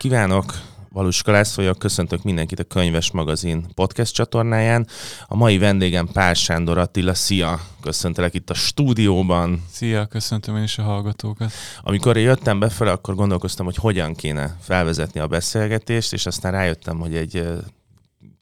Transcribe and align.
Kívánok! 0.00 0.54
Valuska 0.92 1.32
László 1.32 1.62
vagyok, 1.62 1.78
köszöntök 1.78 2.22
mindenkit 2.22 2.58
a 2.58 2.64
Könyves 2.64 3.10
Magazin 3.10 3.66
podcast 3.74 4.14
csatornáján. 4.14 4.86
A 5.26 5.36
mai 5.36 5.58
vendégem 5.58 6.06
Pál 6.06 6.34
Sándor 6.34 6.78
Attila, 6.78 7.14
szia! 7.14 7.60
Köszöntelek 7.80 8.34
itt 8.34 8.50
a 8.50 8.54
stúdióban. 8.54 9.64
Szia, 9.70 10.06
köszöntöm 10.06 10.56
én 10.56 10.62
is 10.62 10.78
a 10.78 10.82
hallgatókat. 10.82 11.52
Amikor 11.82 12.16
jöttem 12.16 12.58
befele, 12.58 12.90
akkor 12.90 13.14
gondolkoztam, 13.14 13.66
hogy 13.66 13.76
hogyan 13.76 14.14
kéne 14.14 14.56
felvezetni 14.60 15.20
a 15.20 15.26
beszélgetést, 15.26 16.12
és 16.12 16.26
aztán 16.26 16.52
rájöttem, 16.52 16.98
hogy 16.98 17.16
egy 17.16 17.48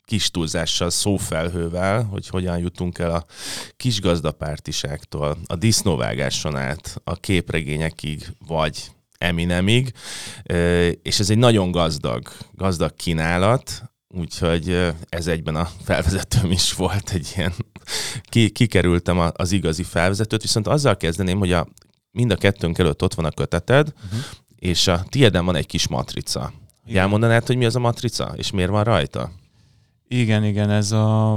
kis 0.05 0.31
túlzással, 0.31 0.91
szófelhővel, 0.91 2.03
hogy 2.03 2.29
hogyan 2.29 2.59
jutunk 2.59 2.99
el 2.99 3.15
a 3.15 3.25
kis 3.77 4.01
gazdapártiságtól, 4.01 5.39
a 5.47 5.57
disznóvágáson 5.57 6.57
át, 6.57 7.01
a 7.05 7.15
képregényekig, 7.15 8.27
vagy 8.47 8.91
Eminemig, 9.19 9.93
és 11.03 11.19
ez 11.19 11.31
egy 11.31 11.39
nagyon 11.39 11.71
gazdag, 11.71 12.29
gazdag 12.53 12.95
kínálat, 12.95 13.83
úgyhogy 14.09 14.95
ez 15.09 15.27
egyben 15.27 15.57
a 15.57 15.69
felvezetőm 15.85 16.51
is 16.51 16.73
volt 16.73 17.11
egy 17.11 17.33
ilyen, 17.37 17.53
ki, 18.23 18.51
kikerültem 18.51 19.31
az 19.33 19.53
igazi 19.53 19.83
felvezetőt, 19.83 20.43
viszont 20.43 20.67
azzal 20.67 20.97
kezdeném, 20.97 21.39
hogy 21.39 21.53
a, 21.53 21.67
mind 22.11 22.31
a 22.31 22.37
kettőnk 22.37 22.79
előtt 22.79 23.03
ott 23.03 23.15
van 23.15 23.25
a 23.25 23.31
köteted, 23.31 23.93
uh-huh. 24.05 24.21
és 24.57 24.87
a 24.87 25.05
tieden 25.09 25.45
van 25.45 25.57
egy 25.57 25.67
kis 25.67 25.89
matrica. 25.89 26.53
Igen. 26.87 27.03
Elmondanád, 27.03 27.47
hogy 27.47 27.57
mi 27.57 27.65
az 27.65 27.77
a 27.77 27.81
matrica, 27.81 28.33
és 28.37 28.51
miért 28.51 28.71
van 28.71 28.85
rajta? 28.85 29.31
Igen, 30.09 30.45
igen, 30.45 30.71
ez 30.71 30.93
a, 30.93 31.35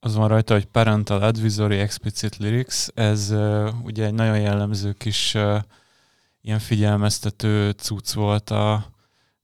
az 0.00 0.14
van 0.14 0.28
rajta, 0.28 0.54
hogy 0.54 0.64
Parental 0.64 1.22
Advisory 1.22 1.78
Explicit 1.78 2.36
Lyrics, 2.36 2.86
ez 2.94 3.30
uh, 3.30 3.68
ugye 3.82 4.04
egy 4.04 4.14
nagyon 4.14 4.40
jellemző 4.40 4.92
kis 4.92 5.34
uh, 5.34 5.58
ilyen 6.44 6.58
figyelmeztető 6.58 7.70
cucc 7.70 8.12
volt 8.12 8.50
a 8.50 8.92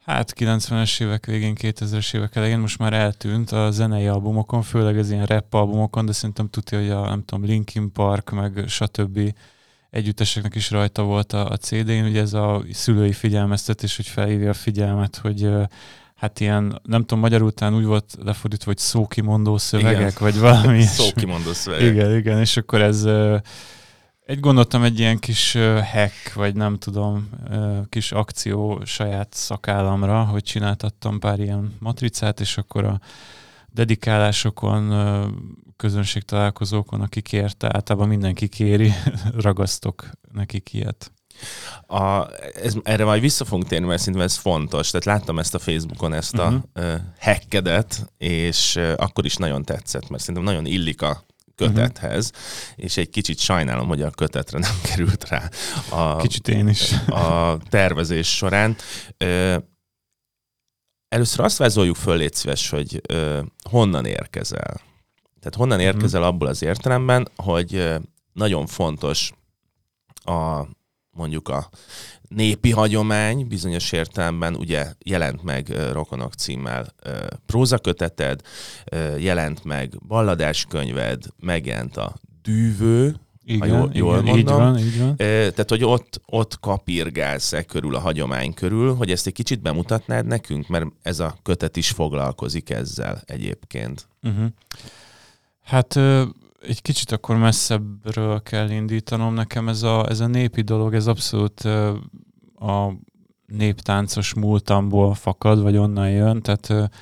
hát 0.04 0.32
90-es 0.38 1.02
évek 1.02 1.26
végén, 1.26 1.54
2000-es 1.60 2.14
évek 2.14 2.36
elején, 2.36 2.58
most 2.58 2.78
már 2.78 2.92
eltűnt 2.92 3.50
a 3.50 3.70
zenei 3.70 4.06
albumokon, 4.06 4.62
főleg 4.62 4.98
az 4.98 5.10
ilyen 5.10 5.26
rap 5.26 5.54
albumokon, 5.54 6.06
de 6.06 6.12
szerintem 6.12 6.48
tudja, 6.48 6.78
hogy 6.78 6.90
a 6.90 7.08
nem 7.08 7.24
tudom, 7.24 7.44
Linkin 7.44 7.92
Park, 7.92 8.30
meg 8.30 8.64
stb. 8.66 9.34
együtteseknek 9.90 10.54
is 10.54 10.70
rajta 10.70 11.02
volt 11.02 11.32
a, 11.32 11.48
a 11.48 11.56
CD-n, 11.56 12.04
ugye 12.04 12.20
ez 12.20 12.32
a 12.32 12.62
szülői 12.72 13.12
figyelmeztetés, 13.12 13.96
hogy 13.96 14.06
felhívja 14.06 14.50
a 14.50 14.54
figyelmet, 14.54 15.16
hogy 15.16 15.48
hát 16.14 16.40
ilyen, 16.40 16.80
nem 16.82 17.00
tudom, 17.00 17.18
magyarul 17.18 17.46
után 17.46 17.74
úgy 17.74 17.84
volt 17.84 18.16
lefordítva, 18.22 18.70
hogy 18.70 18.78
szókimondó 18.78 19.58
szövegek, 19.58 20.00
igen. 20.00 20.12
vagy 20.18 20.38
valami. 20.38 20.82
szókimondó 21.00 21.52
szövegek. 21.52 21.94
Igen, 21.94 22.16
igen, 22.16 22.38
és 22.38 22.56
akkor 22.56 22.80
ez 22.82 23.06
egy 24.30 24.40
gondoltam 24.40 24.82
egy 24.82 24.98
ilyen 24.98 25.18
kis 25.18 25.56
hack, 25.92 26.34
vagy 26.34 26.54
nem 26.54 26.78
tudom, 26.78 27.30
kis 27.88 28.12
akció 28.12 28.80
saját 28.84 29.34
szakállamra, 29.34 30.24
hogy 30.24 30.42
csináltattam 30.42 31.18
pár 31.18 31.40
ilyen 31.40 31.76
matricát, 31.78 32.40
és 32.40 32.58
akkor 32.58 32.84
a 32.84 33.00
dedikálásokon, 33.72 34.92
közönségtalálkozókon, 35.76 37.00
aki 37.00 37.20
kérte, 37.20 37.70
általában 37.72 38.08
mindenki 38.08 38.48
kéri, 38.48 38.92
ragasztok 39.46 40.10
nekik 40.32 40.72
ilyet. 40.72 41.12
A, 41.86 42.26
ez, 42.62 42.74
erre 42.82 43.04
majd 43.04 43.20
vissza 43.20 43.44
fogunk 43.44 43.68
térni, 43.68 43.86
mert 43.86 43.98
szerintem 44.00 44.24
ez 44.24 44.36
fontos. 44.36 44.90
Tehát 44.90 45.06
láttam 45.06 45.38
ezt 45.38 45.54
a 45.54 45.58
Facebookon, 45.58 46.12
ezt 46.12 46.38
a 46.38 46.46
uh-huh. 46.46 46.62
uh, 46.76 47.00
hackedet, 47.18 48.12
és 48.18 48.76
uh, 48.76 48.92
akkor 48.96 49.24
is 49.24 49.36
nagyon 49.36 49.64
tetszett, 49.64 50.08
mert 50.08 50.22
szerintem 50.22 50.44
nagyon 50.44 50.66
illik 50.66 51.02
a 51.02 51.24
kötethez, 51.66 52.30
uh-huh. 52.30 52.84
és 52.84 52.96
egy 52.96 53.10
kicsit 53.10 53.38
sajnálom, 53.38 53.88
hogy 53.88 54.02
a 54.02 54.10
kötetre 54.10 54.58
nem 54.58 54.80
került 54.90 55.28
rá 55.28 55.48
a, 55.90 56.16
kicsit 56.16 56.48
én 56.48 56.68
is. 56.68 56.92
a 57.08 57.58
tervezés 57.68 58.36
során. 58.36 58.76
Ö, 59.18 59.56
először 61.08 61.44
azt 61.44 61.58
vázoljuk 61.58 61.96
föl, 61.96 62.16
légy 62.16 62.34
szíves, 62.34 62.68
hogy 62.68 63.00
ö, 63.08 63.40
honnan 63.70 64.04
érkezel. 64.04 64.80
Tehát 65.40 65.56
honnan 65.56 65.78
mhm. 65.78 65.86
érkezel 65.86 66.22
abból 66.22 66.48
az 66.48 66.62
értelemben, 66.62 67.28
hogy 67.36 67.94
nagyon 68.32 68.66
fontos 68.66 69.32
a 70.24 70.64
mondjuk 71.10 71.48
a 71.48 71.70
népi 72.34 72.70
hagyomány 72.70 73.46
bizonyos 73.46 73.92
értelemben 73.92 74.54
ugye 74.54 74.92
jelent 75.04 75.42
meg 75.42 75.68
Rokonok 75.92 76.32
címmel 76.32 76.94
prózaköteted, 77.46 78.40
jelent 79.18 79.64
meg 79.64 79.98
balladáskönyved, 80.06 81.22
megjelent 81.40 81.96
a 81.96 82.14
Dűvő, 82.42 83.16
igen, 83.44 83.70
ha 83.70 83.76
jól, 83.76 83.90
jól 83.92 84.18
igen, 84.18 84.34
mondom. 84.34 84.38
Így 84.38 84.44
van, 84.46 84.78
így 84.78 84.98
van. 84.98 85.16
Tehát, 85.16 85.68
hogy 85.68 85.84
ott, 85.84 86.20
ott 86.26 86.60
kapirgálsz 86.60 87.52
e 87.52 87.62
körül, 87.62 87.94
a 87.94 88.00
hagyomány 88.00 88.54
körül, 88.54 88.94
hogy 88.94 89.10
ezt 89.10 89.26
egy 89.26 89.32
kicsit 89.32 89.62
bemutatnád 89.62 90.26
nekünk, 90.26 90.68
mert 90.68 90.86
ez 91.02 91.20
a 91.20 91.36
kötet 91.42 91.76
is 91.76 91.90
foglalkozik 91.90 92.70
ezzel 92.70 93.22
egyébként. 93.26 94.08
Uh-huh. 94.22 94.46
Hát 95.62 95.96
egy 96.66 96.82
kicsit 96.82 97.12
akkor 97.12 97.36
messzebbről 97.36 98.42
kell 98.42 98.70
indítanom. 98.70 99.34
Nekem 99.34 99.68
ez 99.68 99.82
a, 99.82 100.08
ez 100.08 100.20
a 100.20 100.26
népi 100.26 100.62
dolog, 100.62 100.94
ez 100.94 101.06
abszolút 101.06 101.68
a 102.60 102.92
néptáncos 103.46 104.34
múltamból 104.34 105.14
fakad, 105.14 105.62
vagy 105.62 105.76
onnan 105.76 106.10
jön, 106.10 106.42
tehát 106.42 106.92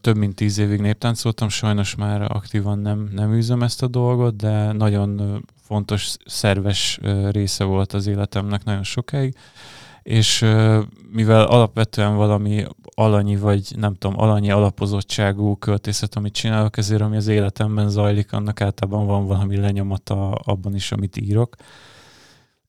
több 0.00 0.16
mint 0.16 0.34
tíz 0.34 0.58
évig 0.58 0.80
néptáncoltam, 0.80 1.48
sajnos 1.48 1.94
már 1.94 2.22
aktívan 2.22 2.78
nem, 2.78 3.08
nem 3.12 3.34
űzöm 3.34 3.62
ezt 3.62 3.82
a 3.82 3.86
dolgot, 3.86 4.36
de 4.36 4.72
nagyon 4.72 5.42
fontos, 5.62 6.16
szerves 6.24 7.00
része 7.30 7.64
volt 7.64 7.92
az 7.92 8.06
életemnek 8.06 8.64
nagyon 8.64 8.82
sokáig, 8.82 9.34
és 10.02 10.46
mivel 11.12 11.42
alapvetően 11.44 12.16
valami 12.16 12.64
alanyi, 12.94 13.36
vagy 13.36 13.72
nem 13.76 13.94
tudom, 13.94 14.20
alanyi 14.20 14.50
alapozottságú 14.50 15.56
költészet, 15.56 16.14
amit 16.16 16.32
csinálok, 16.32 16.76
ezért 16.76 17.00
ami 17.00 17.16
az 17.16 17.26
életemben 17.26 17.88
zajlik, 17.88 18.32
annak 18.32 18.60
általában 18.60 19.06
van 19.06 19.26
valami 19.26 19.56
lenyomata 19.56 20.30
abban 20.30 20.74
is, 20.74 20.92
amit 20.92 21.16
írok. 21.16 21.56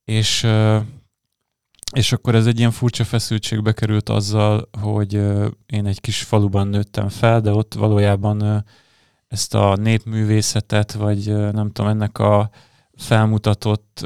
És, 0.06 0.48
és 1.92 2.12
akkor 2.12 2.36
ez 2.36 2.46
egy 2.46 2.60
ilyen 2.60 2.72
furcsa 2.72 3.04
feszültségbe 3.04 3.72
került 3.72 4.10
azzal, 4.10 4.70
hogy 4.82 5.14
én 5.66 5.86
egy 5.86 6.02
kis 6.02 6.24
faluban 6.24 6.68
nőttem 6.68 7.10
fel, 7.10 7.42
de 7.42 7.54
ott 7.54 7.74
valójában 7.74 8.66
ezt 9.28 9.56
a 9.56 9.76
népművészetet, 9.76 10.94
vagy 10.94 11.26
nem 11.36 11.72
tudom, 11.72 11.92
ennek 11.92 12.18
a 12.18 12.50
felmutatott 12.96 14.06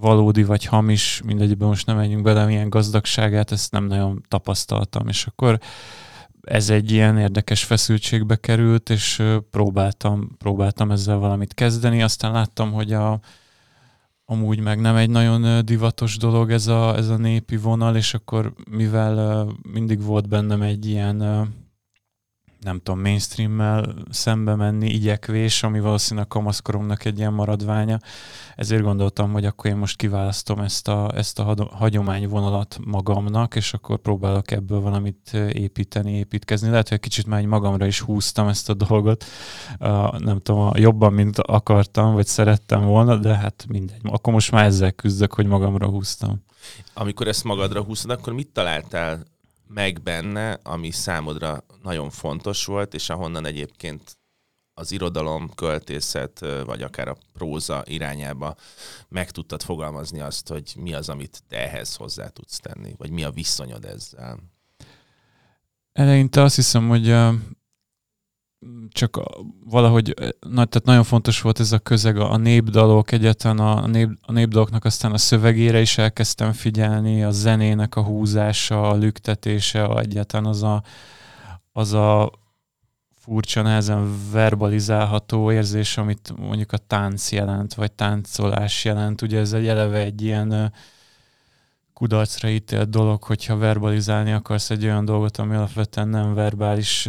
valódi 0.00 0.44
vagy 0.44 0.64
hamis, 0.64 1.22
mindegyben 1.24 1.68
most 1.68 1.86
nem 1.86 1.96
menjünk 1.96 2.22
bele, 2.22 2.44
milyen 2.44 2.68
gazdagságát, 2.68 3.52
ezt 3.52 3.72
nem 3.72 3.84
nagyon 3.84 4.24
tapasztaltam, 4.28 5.08
és 5.08 5.26
akkor 5.26 5.58
ez 6.40 6.70
egy 6.70 6.90
ilyen 6.90 7.18
érdekes 7.18 7.64
feszültségbe 7.64 8.36
került, 8.36 8.90
és 8.90 9.22
próbáltam, 9.50 10.36
próbáltam 10.38 10.90
ezzel 10.90 11.16
valamit 11.16 11.54
kezdeni, 11.54 12.02
aztán 12.02 12.32
láttam, 12.32 12.72
hogy 12.72 12.92
a, 12.92 13.20
amúgy 14.26 14.60
meg 14.60 14.80
nem 14.80 14.96
egy 14.96 15.10
nagyon 15.10 15.64
divatos 15.64 16.16
dolog 16.16 16.50
ez 16.50 16.66
a, 16.66 16.96
ez 16.96 17.08
a 17.08 17.16
népi 17.16 17.56
vonal, 17.56 17.96
és 17.96 18.14
akkor 18.14 18.52
mivel 18.70 19.46
mindig 19.72 20.02
volt 20.02 20.28
bennem 20.28 20.62
egy 20.62 20.86
ilyen 20.86 21.22
nem 22.64 22.80
tudom, 22.82 23.00
mainstreammel 23.00 23.94
szembe 24.10 24.54
menni 24.54 24.88
igyekvés, 24.88 25.62
ami 25.62 25.80
valószínűleg 25.80 26.26
a 26.30 26.34
kamaszkoromnak 26.34 27.04
egy 27.04 27.18
ilyen 27.18 27.32
maradványa. 27.32 27.98
Ezért 28.56 28.82
gondoltam, 28.82 29.32
hogy 29.32 29.44
akkor 29.44 29.70
én 29.70 29.76
most 29.76 29.96
kiválasztom 29.96 30.58
ezt 30.58 30.88
a, 30.88 31.10
ezt 31.14 31.38
a 31.38 31.68
hagyományvonalat 31.70 32.78
magamnak, 32.84 33.54
és 33.54 33.72
akkor 33.72 33.98
próbálok 33.98 34.50
ebből 34.50 34.80
valamit 34.80 35.32
építeni, 35.52 36.12
építkezni. 36.12 36.68
Lehet, 36.68 36.88
hogy 36.88 37.00
kicsit 37.00 37.26
már 37.26 37.44
magamra 37.44 37.86
is 37.86 38.00
húztam 38.00 38.48
ezt 38.48 38.68
a 38.68 38.74
dolgot, 38.74 39.24
uh, 39.80 40.18
nem 40.18 40.40
tudom, 40.40 40.70
jobban, 40.74 41.12
mint 41.12 41.38
akartam, 41.38 42.12
vagy 42.12 42.26
szerettem 42.26 42.84
volna, 42.84 43.16
de 43.16 43.34
hát 43.34 43.64
mindegy. 43.68 44.00
Akkor 44.02 44.32
most 44.32 44.50
már 44.50 44.64
ezzel 44.64 44.92
küzdök, 44.92 45.32
hogy 45.32 45.46
magamra 45.46 45.86
húztam. 45.86 46.44
Amikor 46.94 47.28
ezt 47.28 47.44
magadra 47.44 47.82
húztad, 47.82 48.10
akkor 48.10 48.32
mit 48.32 48.48
találtál 48.52 49.33
meg 49.66 50.02
benne, 50.02 50.60
ami 50.62 50.90
számodra 50.90 51.64
nagyon 51.82 52.10
fontos 52.10 52.64
volt, 52.64 52.94
és 52.94 53.10
ahonnan 53.10 53.46
egyébként 53.46 54.18
az 54.74 54.92
irodalom, 54.92 55.50
költészet, 55.54 56.40
vagy 56.64 56.82
akár 56.82 57.08
a 57.08 57.16
próza 57.32 57.82
irányába 57.86 58.56
meg 59.08 59.30
tudtad 59.30 59.62
fogalmazni 59.62 60.20
azt, 60.20 60.48
hogy 60.48 60.72
mi 60.76 60.94
az, 60.94 61.08
amit 61.08 61.42
te 61.48 61.56
ehhez 61.56 61.94
hozzá 61.94 62.28
tudsz 62.28 62.58
tenni, 62.58 62.94
vagy 62.98 63.10
mi 63.10 63.24
a 63.24 63.30
viszonyod 63.30 63.84
ezzel? 63.84 64.38
Eleinte 65.92 66.42
azt 66.42 66.54
hiszem, 66.54 66.88
hogy 66.88 67.16
csak 68.88 69.20
valahogy, 69.64 70.14
na, 70.40 70.64
tehát 70.64 70.84
nagyon 70.84 71.02
fontos 71.02 71.40
volt 71.40 71.60
ez 71.60 71.72
a 71.72 71.78
közeg, 71.78 72.16
a 72.16 72.36
népdalok, 72.36 73.12
egyetlen 73.12 73.58
a, 73.58 73.86
nép, 73.86 74.08
a 74.22 74.32
népdaloknak 74.32 74.84
aztán 74.84 75.12
a 75.12 75.18
szövegére 75.18 75.80
is 75.80 75.98
elkezdtem 75.98 76.52
figyelni, 76.52 77.24
a 77.24 77.30
zenének 77.30 77.96
a 77.96 78.02
húzása, 78.02 78.88
a 78.88 78.94
lüktetése, 78.94 79.84
a 79.84 79.98
egyetlen 79.98 80.44
az 80.44 80.62
a, 80.62 80.82
az 81.72 81.92
a 81.92 82.32
furcsa, 83.24 83.62
nehezen 83.62 84.16
verbalizálható 84.32 85.52
érzés, 85.52 85.96
amit 85.96 86.32
mondjuk 86.36 86.72
a 86.72 86.76
tánc 86.76 87.32
jelent, 87.32 87.74
vagy 87.74 87.92
táncolás 87.92 88.84
jelent. 88.84 89.22
Ugye 89.22 89.38
ez 89.38 89.52
egy 89.52 89.66
eleve 89.66 89.98
egy 89.98 90.22
ilyen 90.22 90.72
kudarcra 91.94 92.48
ítélt 92.48 92.88
dolog, 92.88 93.22
hogyha 93.22 93.56
verbalizálni 93.56 94.32
akarsz 94.32 94.70
egy 94.70 94.84
olyan 94.84 95.04
dolgot, 95.04 95.36
ami 95.36 95.54
alapvetően 95.54 96.08
nem 96.08 96.34
verbális 96.34 97.08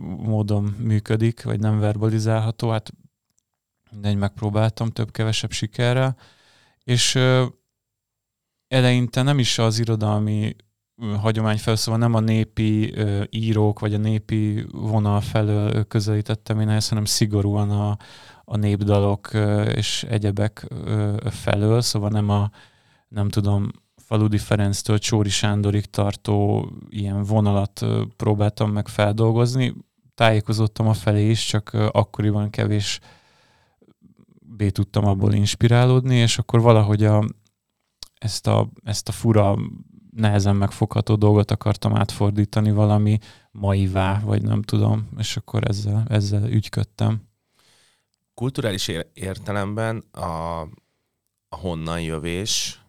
módon 0.00 0.62
működik, 0.64 1.42
vagy 1.42 1.60
nem 1.60 1.78
verbalizálható. 1.78 2.70
Hát 2.70 2.92
mindegy, 3.90 4.16
megpróbáltam 4.16 4.90
több-kevesebb 4.90 5.50
sikerrel. 5.50 6.16
És 6.84 7.18
eleinte 8.68 9.22
nem 9.22 9.38
is 9.38 9.58
az 9.58 9.78
irodalmi 9.78 10.56
hagyomány 11.20 11.58
fel, 11.58 11.76
szóval 11.76 12.00
nem 12.00 12.14
a 12.14 12.20
népi 12.20 12.94
írók, 13.30 13.78
vagy 13.78 13.94
a 13.94 13.98
népi 13.98 14.66
vonal 14.70 15.20
felől 15.20 15.84
közelítettem 15.84 16.60
én 16.60 16.68
ehhez, 16.68 16.88
hanem 16.88 17.04
szigorúan 17.04 17.70
a, 17.70 17.96
a 18.44 18.56
népdalok 18.56 19.30
és 19.74 20.02
egyebek 20.02 20.66
felől, 21.24 21.80
szóval 21.80 22.10
nem 22.10 22.28
a, 22.28 22.50
nem 23.08 23.28
tudom, 23.28 23.70
Faludi 24.10 24.38
Ferenctől 24.38 24.98
Csóri 24.98 25.28
Sándorig 25.28 25.86
tartó 25.86 26.68
ilyen 26.88 27.22
vonalat 27.22 27.86
próbáltam 28.16 28.70
meg 28.70 28.88
feldolgozni. 28.88 29.74
Tájékozottam 30.14 30.88
a 30.88 30.92
felé 30.92 31.30
is, 31.30 31.46
csak 31.46 31.70
akkoriban 31.72 32.50
kevés 32.50 33.00
B 34.40 34.70
tudtam 34.70 35.06
abból 35.06 35.32
inspirálódni, 35.32 36.14
és 36.14 36.38
akkor 36.38 36.60
valahogy 36.60 37.04
a, 37.04 37.24
ezt, 38.18 38.46
a, 38.46 38.68
ezt 38.84 39.08
a 39.08 39.12
fura, 39.12 39.56
nehezen 40.10 40.56
megfogható 40.56 41.14
dolgot 41.14 41.50
akartam 41.50 41.96
átfordítani 41.96 42.70
valami 42.70 43.18
maivá, 43.50 44.20
vagy 44.24 44.42
nem 44.42 44.62
tudom, 44.62 45.08
és 45.18 45.36
akkor 45.36 45.68
ezzel, 45.68 46.04
ezzel 46.08 46.50
ügyködtem. 46.50 47.22
Kulturális 48.34 48.90
értelemben 49.12 50.04
a, 50.12 50.60
a 51.48 51.56
honnan 51.56 52.00
jövés, 52.00 52.79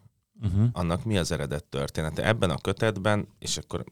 uh-huh. 0.42 0.68
annak 0.72 1.04
mi 1.04 1.18
az 1.18 1.32
eredet 1.32 1.64
története. 1.64 2.26
Ebben 2.26 2.50
a 2.50 2.58
kötetben, 2.58 3.28
és 3.38 3.56
akkor 3.56 3.84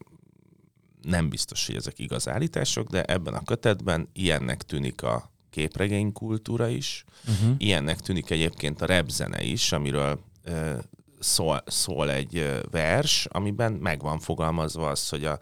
nem 1.02 1.28
biztos, 1.28 1.66
hogy 1.66 1.76
ezek 1.76 1.98
igaz 1.98 2.28
állítások, 2.28 2.88
de 2.88 3.04
ebben 3.04 3.34
a 3.34 3.44
kötetben 3.44 4.08
ilyennek 4.12 4.62
tűnik 4.62 5.02
a 5.02 5.30
képregény 5.50 6.12
kultúra 6.12 6.68
is, 6.68 7.04
uh-huh. 7.28 7.54
ilyennek 7.58 8.00
tűnik 8.00 8.30
egyébként 8.30 8.82
a 8.82 8.86
repzene 8.86 9.42
is, 9.42 9.72
amiről 9.72 10.20
ö, 10.44 10.78
szól, 11.18 11.62
szól 11.66 12.10
egy 12.10 12.60
vers, 12.70 13.26
amiben 13.30 13.72
meg 13.72 14.00
van 14.00 14.18
fogalmazva 14.18 14.88
az, 14.90 15.08
hogy 15.08 15.24
a 15.24 15.38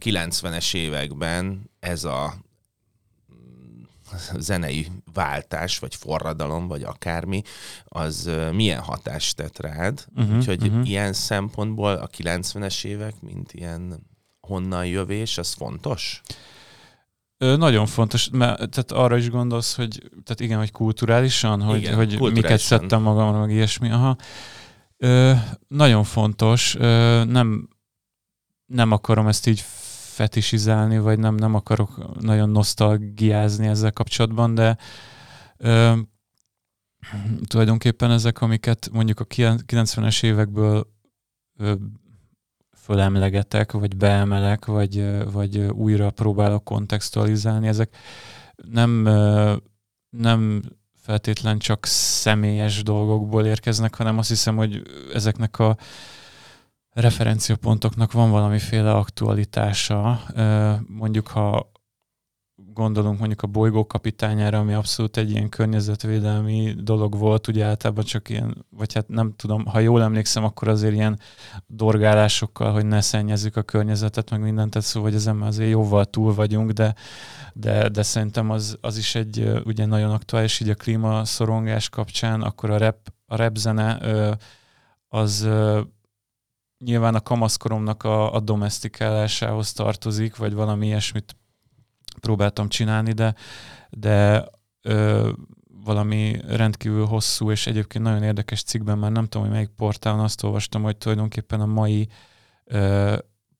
90-es 0.00 0.74
években 0.74 1.70
ez 1.80 2.04
a 2.04 2.43
zenei 4.38 4.90
váltás, 5.12 5.78
vagy 5.78 5.94
forradalom, 5.94 6.68
vagy 6.68 6.82
akármi, 6.82 7.42
az 7.84 8.30
milyen 8.52 8.80
hatást 8.80 9.36
tett 9.36 9.60
rád. 9.60 10.04
Uh-huh, 10.16 10.36
Úgyhogy 10.36 10.66
uh-huh. 10.66 10.88
ilyen 10.88 11.12
szempontból 11.12 11.92
a 11.92 12.06
90-es 12.06 12.84
évek, 12.84 13.14
mint 13.20 13.52
ilyen 13.52 14.06
honnan 14.40 14.86
jövés, 14.86 15.38
az 15.38 15.52
fontos? 15.52 16.20
Ö, 17.38 17.56
nagyon 17.56 17.86
fontos, 17.86 18.28
mert 18.32 18.56
tehát 18.56 18.92
arra 18.92 19.16
is 19.16 19.30
gondolsz, 19.30 19.76
hogy 19.76 20.02
tehát 20.24 20.40
igen, 20.40 20.58
hogy 20.58 20.70
kulturálisan, 20.70 21.62
hogy, 21.62 21.76
igen, 21.76 21.94
hogy 21.94 22.08
kulturálisan. 22.08 22.42
miket 22.42 22.60
szedtem 22.60 23.02
magamra, 23.02 23.40
meg 23.40 23.50
ilyesmi. 23.50 23.90
Aha. 23.90 24.16
Ö, 24.96 25.32
nagyon 25.68 26.04
fontos, 26.04 26.74
ö, 26.74 27.24
nem, 27.24 27.68
nem 28.66 28.90
akarom 28.92 29.26
ezt 29.26 29.46
így 29.46 29.64
fetisizálni, 30.14 30.98
vagy 30.98 31.18
nem, 31.18 31.34
nem 31.34 31.54
akarok 31.54 32.20
nagyon 32.20 32.50
nosztalgiázni 32.50 33.66
ezzel 33.66 33.92
kapcsolatban, 33.92 34.54
de 34.54 34.76
ö, 35.56 35.92
tulajdonképpen 37.46 38.10
ezek, 38.10 38.40
amiket 38.40 38.88
mondjuk 38.92 39.20
a 39.20 39.24
90-es 39.26 40.22
évekből 40.22 40.86
ö, 41.56 41.74
fölemlegetek, 42.76 43.72
vagy 43.72 43.96
beemelek, 43.96 44.64
vagy, 44.64 45.22
vagy 45.32 45.58
újra 45.58 46.10
próbálok 46.10 46.64
kontextualizálni, 46.64 47.66
ezek 47.66 47.96
nem, 48.70 49.08
nem 50.10 50.62
feltétlen 50.96 51.58
csak 51.58 51.86
személyes 51.86 52.82
dolgokból 52.82 53.46
érkeznek, 53.46 53.94
hanem 53.94 54.18
azt 54.18 54.28
hiszem, 54.28 54.56
hogy 54.56 54.82
ezeknek 55.12 55.58
a 55.58 55.76
referenciapontoknak 56.94 58.12
van 58.12 58.30
valamiféle 58.30 58.92
aktualitása. 58.92 60.20
Mondjuk, 60.86 61.26
ha 61.26 61.72
gondolunk 62.72 63.18
mondjuk 63.18 63.42
a 63.42 63.46
bolygó 63.46 63.86
kapitányára, 63.86 64.58
ami 64.58 64.72
abszolút 64.72 65.16
egy 65.16 65.30
ilyen 65.30 65.48
környezetvédelmi 65.48 66.74
dolog 66.78 67.18
volt, 67.18 67.48
ugye 67.48 67.64
általában 67.64 68.04
csak 68.04 68.28
ilyen, 68.28 68.66
vagy 68.70 68.94
hát 68.94 69.08
nem 69.08 69.32
tudom, 69.36 69.66
ha 69.66 69.78
jól 69.78 70.02
emlékszem, 70.02 70.44
akkor 70.44 70.68
azért 70.68 70.94
ilyen 70.94 71.18
dorgálásokkal, 71.66 72.72
hogy 72.72 72.86
ne 72.86 73.00
szennyezzük 73.00 73.56
a 73.56 73.62
környezetet, 73.62 74.30
meg 74.30 74.40
mindent, 74.40 74.70
tehát 74.70 74.88
szóval, 74.88 75.08
hogy 75.08 75.18
ezen 75.18 75.42
azért 75.42 75.70
jóval 75.70 76.04
túl 76.04 76.34
vagyunk, 76.34 76.70
de, 76.70 76.94
de, 77.52 77.88
de 77.88 78.02
szerintem 78.02 78.50
az, 78.50 78.78
az 78.80 78.96
is 78.96 79.14
egy 79.14 79.52
ugye 79.64 79.86
nagyon 79.86 80.10
aktuális, 80.10 80.60
így 80.60 80.68
a 80.68 80.74
klímaszorongás 80.74 81.88
kapcsán, 81.88 82.42
akkor 82.42 82.70
a 82.70 82.78
rap, 82.78 83.12
a 83.26 83.36
rap 83.36 83.56
zene 83.56 83.98
az 85.08 85.48
nyilván 86.84 87.14
a 87.14 87.20
kamaszkoromnak 87.20 88.02
a, 88.02 88.34
a 88.34 88.40
domestikálásához 88.40 89.72
tartozik, 89.72 90.36
vagy 90.36 90.54
valami 90.54 90.86
ilyesmit 90.86 91.36
próbáltam 92.20 92.68
csinálni, 92.68 93.12
de, 93.12 93.34
de 93.90 94.44
ö, 94.82 95.30
valami 95.84 96.40
rendkívül 96.46 97.06
hosszú 97.06 97.50
és 97.50 97.66
egyébként 97.66 98.04
nagyon 98.04 98.22
érdekes 98.22 98.62
cikkben, 98.62 98.98
már 98.98 99.10
nem 99.10 99.24
tudom, 99.24 99.42
hogy 99.42 99.56
melyik 99.56 99.70
portálon 99.76 100.20
azt 100.20 100.42
olvastam, 100.42 100.82
hogy 100.82 100.96
tulajdonképpen 100.96 101.60
a 101.60 101.66
mai 101.66 102.08
ö, 102.64 103.16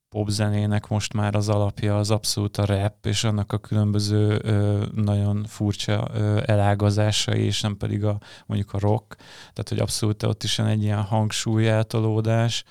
popzenének 0.08 0.88
most 0.88 1.12
már 1.12 1.34
az 1.34 1.48
alapja 1.48 1.98
az 1.98 2.10
abszolút 2.10 2.56
a 2.56 2.64
rap, 2.64 3.06
és 3.06 3.25
annak 3.25 3.52
a 3.52 3.58
különböző 3.58 4.40
ö, 4.42 4.84
nagyon 4.94 5.44
furcsa 5.48 6.08
ö, 6.14 6.42
elágazásai, 6.46 7.44
és 7.44 7.60
nem 7.60 7.76
pedig 7.76 8.04
a 8.04 8.18
mondjuk 8.46 8.72
a 8.72 8.78
rock. 8.78 9.16
Tehát, 9.40 9.68
hogy 9.68 9.78
abszolút 9.78 10.22
ott 10.22 10.42
is 10.42 10.58
egy 10.58 10.82
ilyen 10.82 11.02
hangsúly 11.02 11.68
eltolódás, 11.68 12.64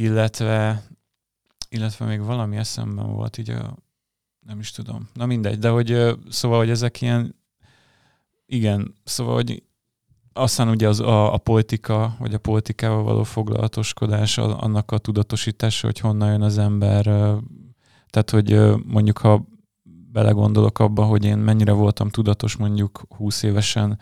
illetve, 0.00 0.82
illetve 1.68 2.04
még 2.04 2.20
valami 2.20 2.56
eszemben 2.56 3.12
volt 3.12 3.38
így 3.38 3.50
a, 3.50 3.76
nem 4.46 4.58
is 4.58 4.70
tudom. 4.70 5.08
Na 5.14 5.26
mindegy, 5.26 5.58
de 5.58 5.68
hogy 5.68 6.16
szóval, 6.28 6.58
hogy 6.58 6.70
ezek 6.70 7.00
ilyen, 7.00 7.34
igen, 8.46 8.94
szóval, 9.04 9.34
hogy 9.34 9.62
aztán 10.32 10.68
ugye 10.68 10.88
az, 10.88 11.00
a, 11.00 11.32
a 11.32 11.36
politika, 11.36 12.16
vagy 12.18 12.34
a 12.34 12.38
politikával 12.38 13.02
való 13.02 13.22
foglalatoskodás, 13.22 14.38
annak 14.38 14.90
a 14.90 14.98
tudatosítása, 14.98 15.86
hogy 15.86 15.98
honnan 15.98 16.30
jön 16.30 16.42
az 16.42 16.58
ember. 16.58 17.04
Tehát, 18.08 18.30
hogy 18.30 18.60
mondjuk, 18.84 19.18
ha 19.18 19.46
belegondolok 20.12 20.78
abba, 20.78 21.04
hogy 21.04 21.24
én 21.24 21.38
mennyire 21.38 21.72
voltam 21.72 22.08
tudatos 22.08 22.56
mondjuk 22.56 23.02
20 23.16 23.42
évesen 23.42 23.98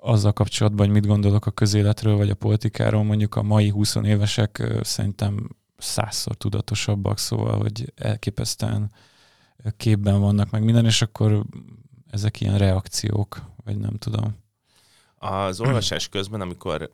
azzal 0.00 0.32
kapcsolatban, 0.32 0.86
hogy 0.86 0.94
mit 0.94 1.06
gondolok 1.06 1.46
a 1.46 1.50
közéletről, 1.50 2.16
vagy 2.16 2.30
a 2.30 2.34
politikáról, 2.34 3.02
mondjuk 3.02 3.34
a 3.34 3.42
mai 3.42 3.68
20 3.68 3.94
évesek 3.94 4.62
szerintem 4.82 5.48
százszor 5.76 6.36
tudatosabbak, 6.36 7.18
szóval, 7.18 7.58
hogy 7.58 7.92
elképesztően 7.96 8.92
képben 9.76 10.20
vannak, 10.20 10.50
meg 10.50 10.64
minden, 10.64 10.84
és 10.84 11.02
akkor 11.02 11.44
ezek 12.10 12.40
ilyen 12.40 12.58
reakciók, 12.58 13.42
vagy 13.64 13.76
nem 13.76 13.96
tudom. 13.96 14.36
Az 15.14 15.60
olvasás 15.66 16.08
közben, 16.08 16.40
amikor 16.40 16.90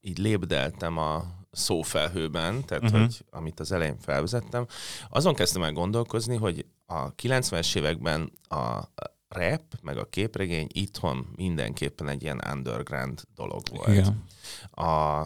így 0.00 0.18
lépdeltem 0.18 0.98
a 0.98 1.24
szófelhőben, 1.50 2.64
tehát 2.64 2.84
uh-huh. 2.84 3.00
hogy 3.00 3.24
amit 3.30 3.60
az 3.60 3.72
elején 3.72 3.98
felvezettem, 3.98 4.66
azon 5.08 5.34
kezdtem 5.34 5.62
el 5.62 5.72
gondolkozni, 5.72 6.36
hogy 6.36 6.66
a 6.86 7.14
90-es 7.14 7.76
években 7.76 8.32
a 8.48 8.82
rap, 9.28 9.62
meg 9.82 9.96
a 9.96 10.08
képregény 10.08 10.68
itthon 10.72 11.32
mindenképpen 11.36 12.08
egy 12.08 12.22
ilyen 12.22 12.42
underground 12.50 13.22
dolog 13.34 13.62
volt. 13.70 13.88
Igen. 13.88 14.24
A 14.70 15.22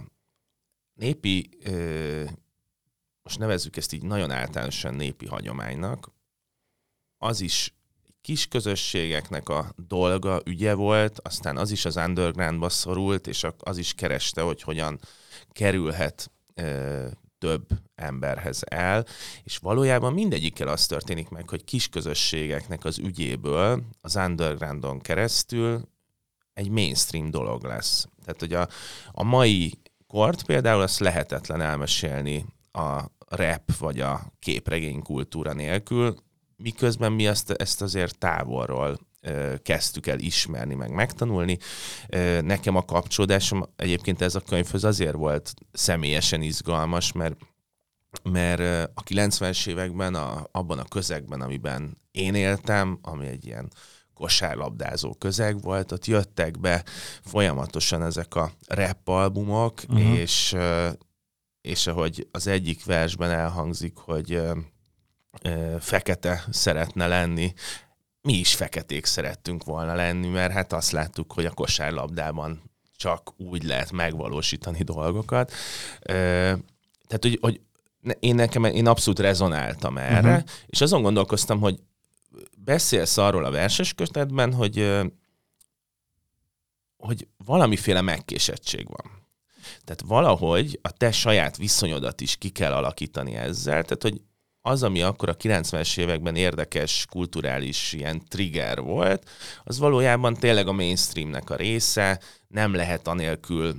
népi 0.92 1.58
most 3.22 3.38
nevezzük 3.38 3.76
ezt 3.76 3.92
így 3.92 4.02
nagyon 4.02 4.30
általánosan 4.30 4.94
népi 4.94 5.26
hagyománynak, 5.26 6.10
az 7.18 7.40
is 7.40 7.74
kis 8.20 8.48
közösségeknek 8.48 9.48
a 9.48 9.72
dolga, 9.76 10.40
ügye 10.44 10.74
volt, 10.74 11.20
aztán 11.20 11.56
az 11.56 11.70
is 11.70 11.84
az 11.84 11.96
undergroundba 11.96 12.68
szorult, 12.68 13.26
és 13.26 13.46
az 13.58 13.78
is 13.78 13.94
kereste, 13.94 14.42
hogy 14.42 14.62
hogyan 14.62 15.00
kerülhet 15.48 16.30
több 17.40 17.66
emberhez 17.94 18.62
el, 18.68 19.06
és 19.42 19.56
valójában 19.56 20.12
mindegyikkel 20.12 20.68
az 20.68 20.86
történik 20.86 21.28
meg, 21.28 21.48
hogy 21.48 21.64
kis 21.64 21.88
közösségeknek 21.88 22.84
az 22.84 22.98
ügyéből 22.98 23.82
az 24.00 24.16
undergroundon 24.16 25.00
keresztül 25.00 25.88
egy 26.54 26.68
mainstream 26.68 27.30
dolog 27.30 27.64
lesz. 27.64 28.06
Tehát, 28.24 28.40
hogy 28.40 28.52
a, 28.52 28.68
a 29.12 29.22
mai 29.22 29.78
kort 30.06 30.42
például 30.42 30.80
azt 30.80 30.98
lehetetlen 30.98 31.60
elmesélni 31.60 32.46
a 32.72 33.02
rap 33.28 33.76
vagy 33.78 34.00
a 34.00 34.32
képregény 34.38 35.02
kultúra 35.02 35.52
nélkül, 35.52 36.14
miközben 36.56 37.12
mi 37.12 37.26
ezt, 37.26 37.50
ezt 37.50 37.82
azért 37.82 38.18
távolról 38.18 38.98
kezdtük 39.62 40.06
el 40.06 40.18
ismerni, 40.18 40.74
meg 40.74 40.90
megtanulni. 40.90 41.58
Nekem 42.40 42.76
a 42.76 42.84
kapcsolódásom 42.84 43.64
egyébként 43.76 44.22
ez 44.22 44.34
a 44.34 44.40
könyvhöz 44.40 44.84
azért 44.84 45.14
volt 45.14 45.54
személyesen 45.72 46.42
izgalmas, 46.42 47.12
mert 47.12 47.36
mert 48.22 48.90
a 48.94 49.02
90-es 49.02 49.66
években 49.66 50.14
a, 50.14 50.46
abban 50.52 50.78
a 50.78 50.84
közegben, 50.84 51.40
amiben 51.40 51.96
én 52.10 52.34
éltem, 52.34 52.98
ami 53.02 53.26
egy 53.26 53.46
ilyen 53.46 53.72
kosárlabdázó 54.14 55.14
közeg 55.14 55.60
volt, 55.60 55.92
ott 55.92 56.06
jöttek 56.06 56.60
be 56.60 56.84
folyamatosan 57.24 58.02
ezek 58.02 58.34
a 58.34 58.52
rap 58.66 59.08
albumok, 59.08 59.82
uh-huh. 59.88 60.18
és, 60.18 60.56
és 61.60 61.86
ahogy 61.86 62.28
az 62.30 62.46
egyik 62.46 62.84
versben 62.84 63.30
elhangzik, 63.30 63.96
hogy 63.96 64.42
fekete 65.78 66.44
szeretne 66.50 67.06
lenni, 67.06 67.52
mi 68.22 68.32
is 68.32 68.54
feketék 68.54 69.04
szerettünk 69.04 69.64
volna 69.64 69.94
lenni, 69.94 70.28
mert 70.28 70.52
hát 70.52 70.72
azt 70.72 70.90
láttuk, 70.90 71.32
hogy 71.32 71.44
a 71.44 71.50
kosárlabdában 71.50 72.62
csak 72.96 73.32
úgy 73.36 73.62
lehet 73.62 73.92
megvalósítani 73.92 74.82
dolgokat. 74.82 75.52
Tehát, 76.02 77.18
hogy, 77.20 77.38
hogy 77.40 77.60
én 78.20 78.34
nekem, 78.34 78.64
én 78.64 78.86
abszolút 78.86 79.18
rezonáltam 79.18 79.98
erre, 79.98 80.34
uh-huh. 80.34 80.50
és 80.66 80.80
azon 80.80 81.02
gondolkoztam, 81.02 81.60
hogy 81.60 81.80
beszélsz 82.56 83.16
arról 83.16 83.44
a 83.44 83.50
verses 83.50 83.94
kötetben, 83.94 84.52
hogy, 84.52 85.00
hogy 86.96 87.28
valamiféle 87.44 88.00
megkésettség 88.00 88.86
van. 88.88 89.18
Tehát 89.84 90.02
valahogy 90.06 90.78
a 90.82 90.90
te 90.90 91.12
saját 91.12 91.56
viszonyodat 91.56 92.20
is 92.20 92.36
ki 92.36 92.48
kell 92.48 92.72
alakítani 92.72 93.34
ezzel, 93.34 93.82
tehát 93.82 94.02
hogy 94.02 94.20
az, 94.70 94.82
ami 94.82 95.02
akkor 95.02 95.28
a 95.28 95.36
90-es 95.36 95.98
években 95.98 96.36
érdekes 96.36 97.06
kulturális 97.10 97.92
ilyen 97.92 98.22
trigger 98.28 98.80
volt, 98.80 99.30
az 99.64 99.78
valójában 99.78 100.34
tényleg 100.34 100.68
a 100.68 100.72
mainstreamnek 100.72 101.50
a 101.50 101.56
része, 101.56 102.20
nem 102.48 102.74
lehet 102.74 103.08
anélkül 103.08 103.74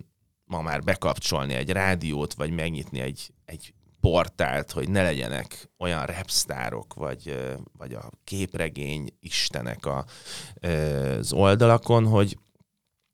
ma 0.45 0.61
már 0.61 0.81
bekapcsolni 0.81 1.53
egy 1.53 1.69
rádiót, 1.69 2.33
vagy 2.33 2.51
megnyitni 2.51 2.99
egy, 2.99 3.33
egy 3.45 3.73
portált, 4.01 4.71
hogy 4.71 4.89
ne 4.89 5.03
legyenek 5.03 5.69
olyan 5.77 6.05
repsztárok, 6.05 6.93
vagy, 6.93 7.37
vagy 7.77 7.93
a 7.93 8.09
képregény 8.23 9.09
istenek 9.19 9.85
a, 9.85 10.05
az 11.17 11.33
oldalakon, 11.33 12.05
hogy, 12.05 12.37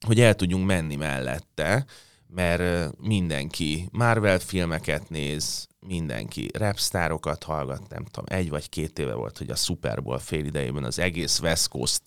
hogy 0.05 0.19
el 0.19 0.33
tudjunk 0.33 0.65
menni 0.65 0.95
mellette, 0.95 1.85
mert 2.27 2.97
mindenki 2.99 3.87
Marvel 3.91 4.39
filmeket 4.39 5.09
néz, 5.09 5.67
mindenki 5.87 6.49
repsztárokat 6.53 7.43
hallgat, 7.43 7.89
nem 7.89 8.05
tudom, 8.05 8.37
egy 8.37 8.49
vagy 8.49 8.69
két 8.69 8.99
éve 8.99 9.13
volt, 9.13 9.37
hogy 9.37 9.49
a 9.49 9.55
Super 9.55 10.03
Bowl 10.03 10.19
fél 10.19 10.45
idejében 10.45 10.83
az 10.83 10.99
egész 10.99 11.39
West 11.39 11.67
Coast 11.67 12.01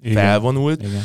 Igen. 0.00 0.14
felvonult. 0.14 0.82
Igen. 0.82 1.02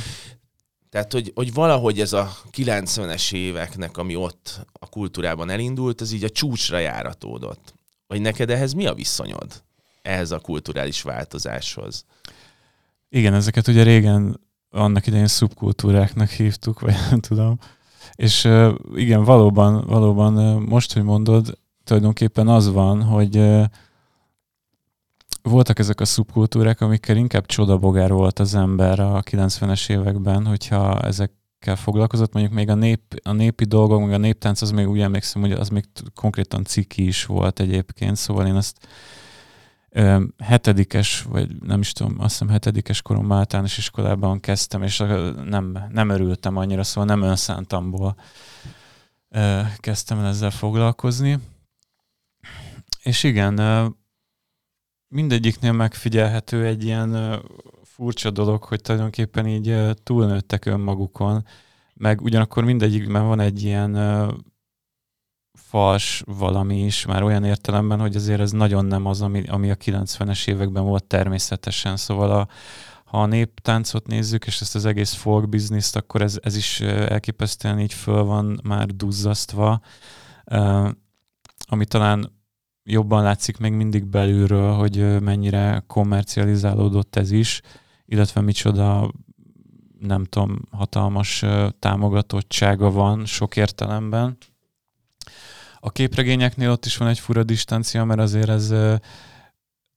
Tehát, 0.89 1.11
hogy, 1.11 1.31
hogy 1.35 1.53
valahogy 1.53 1.99
ez 1.99 2.13
a 2.13 2.31
90-es 2.51 3.33
éveknek, 3.33 3.97
ami 3.97 4.15
ott 4.15 4.65
a 4.71 4.89
kultúrában 4.89 5.49
elindult, 5.49 6.01
az 6.01 6.11
így 6.11 6.23
a 6.23 6.29
csúcsra 6.29 6.77
járatódott. 6.77 7.73
Vagy 8.07 8.21
neked 8.21 8.49
ehhez 8.49 8.73
mi 8.73 8.85
a 8.85 8.93
viszonyod? 8.93 9.63
Ehhez 10.01 10.31
a 10.31 10.39
kulturális 10.39 11.01
változáshoz? 11.01 12.05
Igen, 13.09 13.33
ezeket 13.33 13.67
ugye 13.67 13.83
régen 13.83 14.39
annak 14.69 15.07
idején 15.07 15.27
szubkultúráknak 15.27 16.29
hívtuk, 16.29 16.79
vagy 16.79 16.95
nem 17.09 17.19
tudom. 17.19 17.59
És 18.15 18.49
igen, 18.95 19.23
valóban, 19.23 19.85
valóban 19.87 20.61
most, 20.61 20.93
hogy 20.93 21.03
mondod, 21.03 21.57
tulajdonképpen 21.83 22.47
az 22.47 22.71
van, 22.71 23.03
hogy 23.03 23.41
voltak 25.41 25.79
ezek 25.79 25.99
a 26.01 26.05
szubkultúrák, 26.05 26.81
amikkel 26.81 27.15
inkább 27.17 27.45
csodabogár 27.45 28.11
volt 28.11 28.39
az 28.39 28.55
ember 28.55 28.99
a 28.99 29.21
90-es 29.21 29.89
években, 29.89 30.45
hogyha 30.45 30.99
ezekkel 30.99 31.75
foglalkozott, 31.75 32.33
mondjuk 32.33 32.55
még 32.55 32.69
a, 32.69 32.75
nép, 32.75 33.01
a 33.23 33.31
népi 33.31 33.65
dolgok, 33.65 33.99
meg 33.99 34.13
a 34.13 34.17
néptánc, 34.17 34.61
az 34.61 34.71
még 34.71 34.89
úgy 34.89 34.99
emlékszem, 34.99 35.41
hogy 35.41 35.51
az 35.51 35.69
még 35.69 35.85
konkrétan 36.15 36.63
ciki 36.63 37.05
is 37.05 37.25
volt 37.25 37.59
egyébként, 37.59 38.15
szóval 38.15 38.47
én 38.47 38.55
azt 38.55 38.87
hetedikes, 40.37 41.21
vagy 41.21 41.61
nem 41.61 41.79
is 41.79 41.91
tudom, 41.91 42.15
azt 42.19 42.31
hiszem 42.31 42.49
hetedikes 42.49 43.01
korom 43.01 43.31
általános 43.31 43.77
iskolában 43.77 44.39
kezdtem, 44.39 44.83
és 44.83 44.97
nem, 45.45 45.77
nem 45.89 46.09
örültem 46.09 46.57
annyira, 46.57 46.83
szóval 46.83 47.15
nem 47.15 47.29
önszántamból 47.29 48.15
kezdtem 49.77 50.19
el 50.19 50.25
ezzel 50.25 50.51
foglalkozni. 50.51 51.39
És 53.03 53.23
igen, 53.23 53.61
mindegyiknél 55.07 55.71
megfigyelhető 55.71 56.65
egy 56.65 56.83
ilyen 56.83 57.41
furcsa 57.83 58.31
dolog, 58.31 58.63
hogy 58.63 58.81
tulajdonképpen 58.81 59.47
így 59.47 59.95
túlnőttek 60.03 60.65
önmagukon, 60.65 61.45
meg 61.93 62.21
ugyanakkor 62.21 62.63
mindegyikben 62.63 63.25
van 63.27 63.39
egy 63.39 63.63
ilyen 63.63 63.91
fals 65.57 66.23
valami 66.25 66.83
is, 66.83 67.05
már 67.05 67.23
olyan 67.23 67.43
értelemben, 67.43 67.99
hogy 67.99 68.15
azért 68.15 68.39
ez 68.39 68.51
nagyon 68.51 68.85
nem 68.85 69.05
az, 69.05 69.21
ami, 69.21 69.43
ami 69.47 69.69
a 69.69 69.75
90-es 69.75 70.47
években 70.47 70.83
volt 70.83 71.03
természetesen. 71.03 71.97
Szóval 71.97 72.31
a, 72.31 72.47
ha 73.03 73.21
a 73.21 73.25
néptáncot 73.25 74.07
nézzük, 74.07 74.45
és 74.45 74.61
ezt 74.61 74.75
az 74.75 74.85
egész 74.85 75.13
folk 75.13 75.49
bizniszt, 75.49 75.95
akkor 75.95 76.21
ez, 76.21 76.39
ez 76.41 76.55
is 76.55 76.79
elképesztően 76.81 77.79
így 77.79 77.93
föl 77.93 78.23
van 78.23 78.59
már 78.63 78.85
duzzasztva, 78.85 79.81
ami 81.67 81.85
talán 81.85 82.31
jobban 82.83 83.23
látszik 83.23 83.57
még 83.57 83.71
mindig 83.71 84.05
belülről, 84.05 84.73
hogy 84.73 85.21
mennyire 85.21 85.83
kommercializálódott 85.87 87.15
ez 87.15 87.31
is, 87.31 87.61
illetve 88.05 88.41
micsoda 88.41 89.11
nem 89.99 90.23
tudom, 90.23 90.59
hatalmas 90.71 91.45
támogatottsága 91.79 92.91
van 92.91 93.25
sok 93.25 93.55
értelemben. 93.55 94.37
A 95.87 95.89
képregényeknél 95.89 96.71
ott 96.71 96.85
is 96.85 96.97
van 96.97 97.07
egy 97.07 97.19
fura 97.19 97.43
distancia, 97.43 98.03
mert 98.03 98.19
azért 98.19 98.49
ez, 98.49 98.73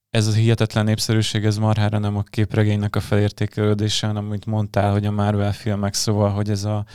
ez 0.09 0.27
a 0.27 0.31
hihetetlen 0.31 0.85
népszerűség, 0.85 1.45
ez 1.45 1.57
marhára 1.57 1.97
nem 1.97 2.17
a 2.17 2.23
képregénynek 2.23 2.95
a 2.95 2.99
felértékelődése, 2.99 4.07
hanem 4.07 4.25
amit 4.25 4.45
mondtál, 4.45 4.91
hogy 4.91 5.05
a 5.05 5.11
Marvel 5.11 5.53
filmek, 5.53 5.93
szóval, 5.93 6.29
hogy 6.29 6.49
ez 6.49 6.63
a, 6.63 6.85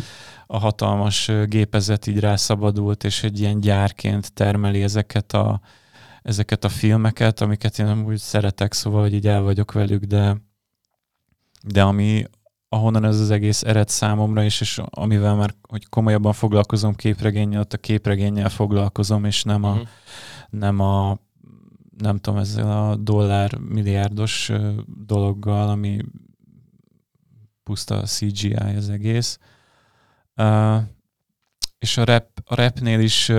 a 0.46 0.58
hatalmas 0.58 1.30
gépezet 1.44 2.06
így 2.06 2.20
rászabadult, 2.20 3.04
és 3.04 3.22
egy 3.22 3.40
ilyen 3.40 3.60
gyárként 3.60 4.32
termeli 4.32 4.82
ezeket 4.82 5.32
a, 5.32 5.60
ezeket 6.22 6.64
a 6.64 6.68
filmeket, 6.68 7.40
amiket 7.40 7.78
én 7.78 8.04
úgy 8.04 8.18
szeretek, 8.18 8.72
szóval, 8.72 9.00
hogy 9.00 9.14
így 9.14 9.26
el 9.26 9.42
vagyok 9.42 9.72
velük, 9.72 10.04
de, 10.04 10.36
de 11.62 11.82
ami, 11.82 12.24
ahonnan 12.68 13.04
ez 13.04 13.20
az 13.20 13.30
egész 13.30 13.62
ered 13.62 13.88
számomra 13.88 14.42
is, 14.42 14.60
és 14.60 14.80
amivel 14.84 15.34
már 15.34 15.54
hogy 15.68 15.88
komolyabban 15.88 16.32
foglalkozom 16.32 16.94
képregénnyel, 16.94 17.60
ott 17.60 17.72
a 17.72 17.78
képregénnyel 17.78 18.48
foglalkozom, 18.48 19.24
és 19.24 19.42
nem 19.42 19.64
a, 19.64 19.70
uh-huh. 19.70 19.88
nem 20.50 20.80
a 20.80 21.18
nem 21.98 22.18
tudom, 22.18 22.38
ezzel 22.38 22.88
a 22.88 22.96
dollár 22.96 23.58
milliárdos 23.58 24.52
dologgal, 24.86 25.68
ami 25.68 25.98
puszta 27.62 28.02
CGI 28.02 28.54
az 28.54 28.90
egész. 28.90 29.38
Uh, 30.36 30.76
és 31.78 31.96
a, 31.96 32.04
rap, 32.04 32.28
a 32.44 32.54
rapnél 32.54 33.00
is 33.00 33.32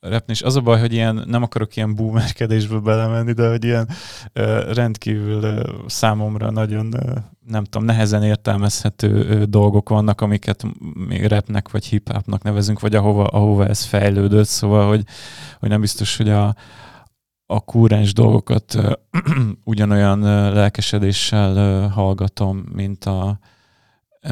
repni, 0.00 0.32
és 0.32 0.42
az 0.42 0.56
a 0.56 0.60
baj, 0.60 0.80
hogy 0.80 0.92
ilyen, 0.92 1.24
nem 1.26 1.42
akarok 1.42 1.76
ilyen 1.76 1.94
boomerkedésbe 1.94 2.78
belemenni, 2.78 3.32
de 3.32 3.48
hogy 3.48 3.64
ilyen 3.64 3.88
uh, 4.34 4.72
rendkívül 4.72 5.42
uh, 5.42 5.60
számomra 5.86 6.50
nagyon, 6.50 6.86
uh, 6.86 7.16
nem 7.46 7.64
tudom, 7.64 7.86
nehezen 7.86 8.22
értelmezhető 8.22 9.20
uh, 9.20 9.42
dolgok 9.42 9.88
vannak, 9.88 10.20
amiket 10.20 10.64
még 11.08 11.24
repnek 11.24 11.70
vagy 11.70 11.84
hip-hopnak 11.84 12.42
nevezünk, 12.42 12.80
vagy 12.80 12.94
ahova, 12.94 13.24
ahova 13.24 13.66
ez 13.66 13.84
fejlődött, 13.84 14.46
szóval, 14.46 14.88
hogy, 14.88 15.04
hogy 15.58 15.68
nem 15.68 15.80
biztos, 15.80 16.16
hogy 16.16 16.28
a, 16.28 16.54
a 17.46 17.60
kúrens 17.60 18.12
dolgokat 18.12 18.74
uh, 18.74 18.92
ugyanolyan 19.64 20.18
uh, 20.18 20.54
lelkesedéssel 20.54 21.84
uh, 21.84 21.92
hallgatom, 21.92 22.64
mint 22.72 23.04
a, 23.04 23.38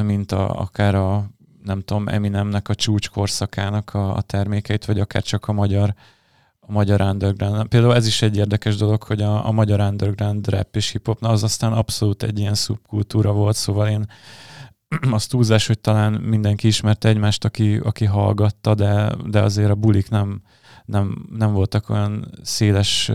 mint 0.03 0.31
a, 0.31 0.59
akár 0.59 0.95
a 0.95 1.35
nem 1.67 1.81
tudom, 1.81 2.07
Eminemnek 2.07 2.69
a 2.69 2.75
csúcskorszakának 2.75 3.93
a, 3.93 4.15
a 4.15 4.21
termékeit, 4.21 4.85
vagy 4.85 4.99
akár 4.99 5.23
csak 5.23 5.47
a 5.47 5.53
magyar, 5.53 5.93
a 6.59 6.71
magyar 6.71 7.01
underground. 7.01 7.67
Például 7.67 7.95
ez 7.95 8.07
is 8.07 8.21
egy 8.21 8.37
érdekes 8.37 8.75
dolog, 8.75 9.03
hogy 9.03 9.21
a, 9.21 9.47
a 9.47 9.51
magyar 9.51 9.79
underground 9.79 10.49
rap 10.49 10.75
és 10.75 10.91
hip 10.91 11.19
na 11.19 11.29
az 11.29 11.43
aztán 11.43 11.73
abszolút 11.73 12.23
egy 12.23 12.39
ilyen 12.39 12.53
szubkultúra 12.53 13.31
volt, 13.31 13.55
szóval 13.55 13.87
én 13.87 14.05
az 15.11 15.27
túlzás, 15.27 15.67
hogy 15.67 15.79
talán 15.79 16.13
mindenki 16.13 16.67
ismerte 16.67 17.09
egymást, 17.09 17.45
aki, 17.45 17.77
aki 17.77 18.05
hallgatta, 18.05 18.75
de, 18.75 19.15
de 19.25 19.41
azért 19.41 19.69
a 19.69 19.75
bulik 19.75 20.09
nem, 20.09 20.41
nem, 20.85 21.27
nem 21.37 21.53
voltak 21.53 21.89
olyan 21.89 22.31
széles 22.41 23.11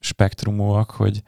spektrumúak, 0.00 0.90
hogy, 0.90 1.22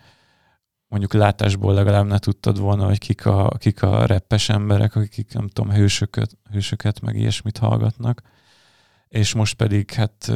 mondjuk 0.93 1.13
látásból 1.13 1.75
legalább 1.75 2.07
ne 2.07 2.19
tudtad 2.19 2.59
volna, 2.59 2.87
hogy 2.87 2.99
kik 2.99 3.27
a, 3.27 3.49
kik 3.59 3.83
a 3.83 4.07
reppes 4.07 4.49
emberek, 4.49 4.97
akik 4.97 5.35
nem 5.35 5.49
tudom, 5.49 5.73
hősöket, 5.73 6.31
hősöket 6.51 7.01
meg 7.01 7.17
ilyesmit 7.17 7.59
hallgatnak. 7.59 8.23
És 9.09 9.35
most 9.35 9.55
pedig 9.55 9.91
hát 9.91 10.33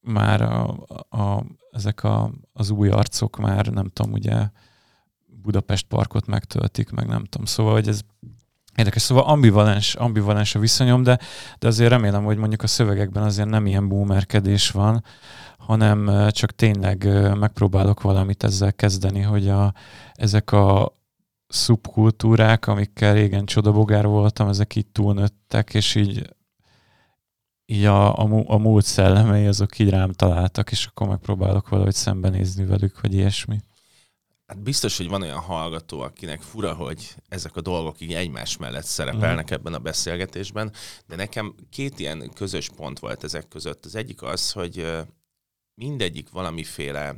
már 0.00 0.42
a, 0.42 0.68
a, 1.08 1.44
ezek 1.70 2.04
a, 2.04 2.30
az 2.52 2.70
új 2.70 2.88
arcok 2.88 3.36
már 3.36 3.66
nem 3.66 3.88
tudom, 3.88 4.12
ugye 4.12 4.48
Budapest 5.26 5.86
parkot 5.86 6.26
megtöltik, 6.26 6.90
meg 6.90 7.06
nem 7.06 7.24
tudom. 7.24 7.46
Szóval, 7.46 7.72
hogy 7.72 7.88
ez 7.88 8.00
Érdekes, 8.76 9.02
szóval 9.02 9.24
ambivalens, 9.24 9.94
ambivalens 9.94 10.54
a 10.54 10.58
viszonyom, 10.58 11.02
de, 11.02 11.18
de 11.58 11.66
azért 11.66 11.90
remélem, 11.90 12.24
hogy 12.24 12.36
mondjuk 12.36 12.62
a 12.62 12.66
szövegekben 12.66 13.22
azért 13.22 13.48
nem 13.48 13.66
ilyen 13.66 13.88
boomerkedés 13.88 14.70
van, 14.70 15.04
hanem 15.58 16.30
csak 16.30 16.54
tényleg 16.54 17.04
megpróbálok 17.38 18.02
valamit 18.02 18.42
ezzel 18.42 18.72
kezdeni, 18.72 19.20
hogy 19.20 19.48
a, 19.48 19.74
ezek 20.12 20.52
a 20.52 20.96
szubkultúrák, 21.48 22.66
amikkel 22.66 23.14
régen 23.14 23.46
csodabogár 23.46 24.06
voltam, 24.06 24.48
ezek 24.48 24.76
így 24.76 24.86
túlnőttek, 24.86 25.74
és 25.74 25.94
így, 25.94 26.34
így 27.66 27.84
a, 27.84 28.18
a, 28.18 28.42
a 28.46 28.58
múlt 28.58 28.84
szellemei 28.84 29.46
azok 29.46 29.78
így 29.78 29.90
rám 29.90 30.12
találtak, 30.12 30.70
és 30.70 30.86
akkor 30.86 31.08
megpróbálok 31.08 31.68
valahogy 31.68 31.94
szembenézni 31.94 32.64
velük, 32.64 33.00
vagy 33.00 33.14
ilyesmi. 33.14 33.60
Hát 34.46 34.62
biztos, 34.62 34.96
hogy 34.96 35.08
van 35.08 35.22
olyan 35.22 35.38
hallgató, 35.38 36.00
akinek 36.00 36.40
fura, 36.40 36.74
hogy 36.74 37.14
ezek 37.28 37.56
a 37.56 37.60
dolgok 37.60 38.00
így 38.00 38.12
egymás 38.12 38.56
mellett 38.56 38.84
szerepelnek 38.84 39.50
mm. 39.50 39.54
ebben 39.54 39.74
a 39.74 39.78
beszélgetésben, 39.78 40.72
de 41.06 41.16
nekem 41.16 41.54
két 41.70 41.98
ilyen 41.98 42.30
közös 42.34 42.70
pont 42.76 42.98
volt 42.98 43.24
ezek 43.24 43.48
között. 43.48 43.84
Az 43.84 43.94
egyik 43.94 44.22
az, 44.22 44.52
hogy 44.52 44.86
mindegyik 45.76 46.30
valamiféle 46.30 47.16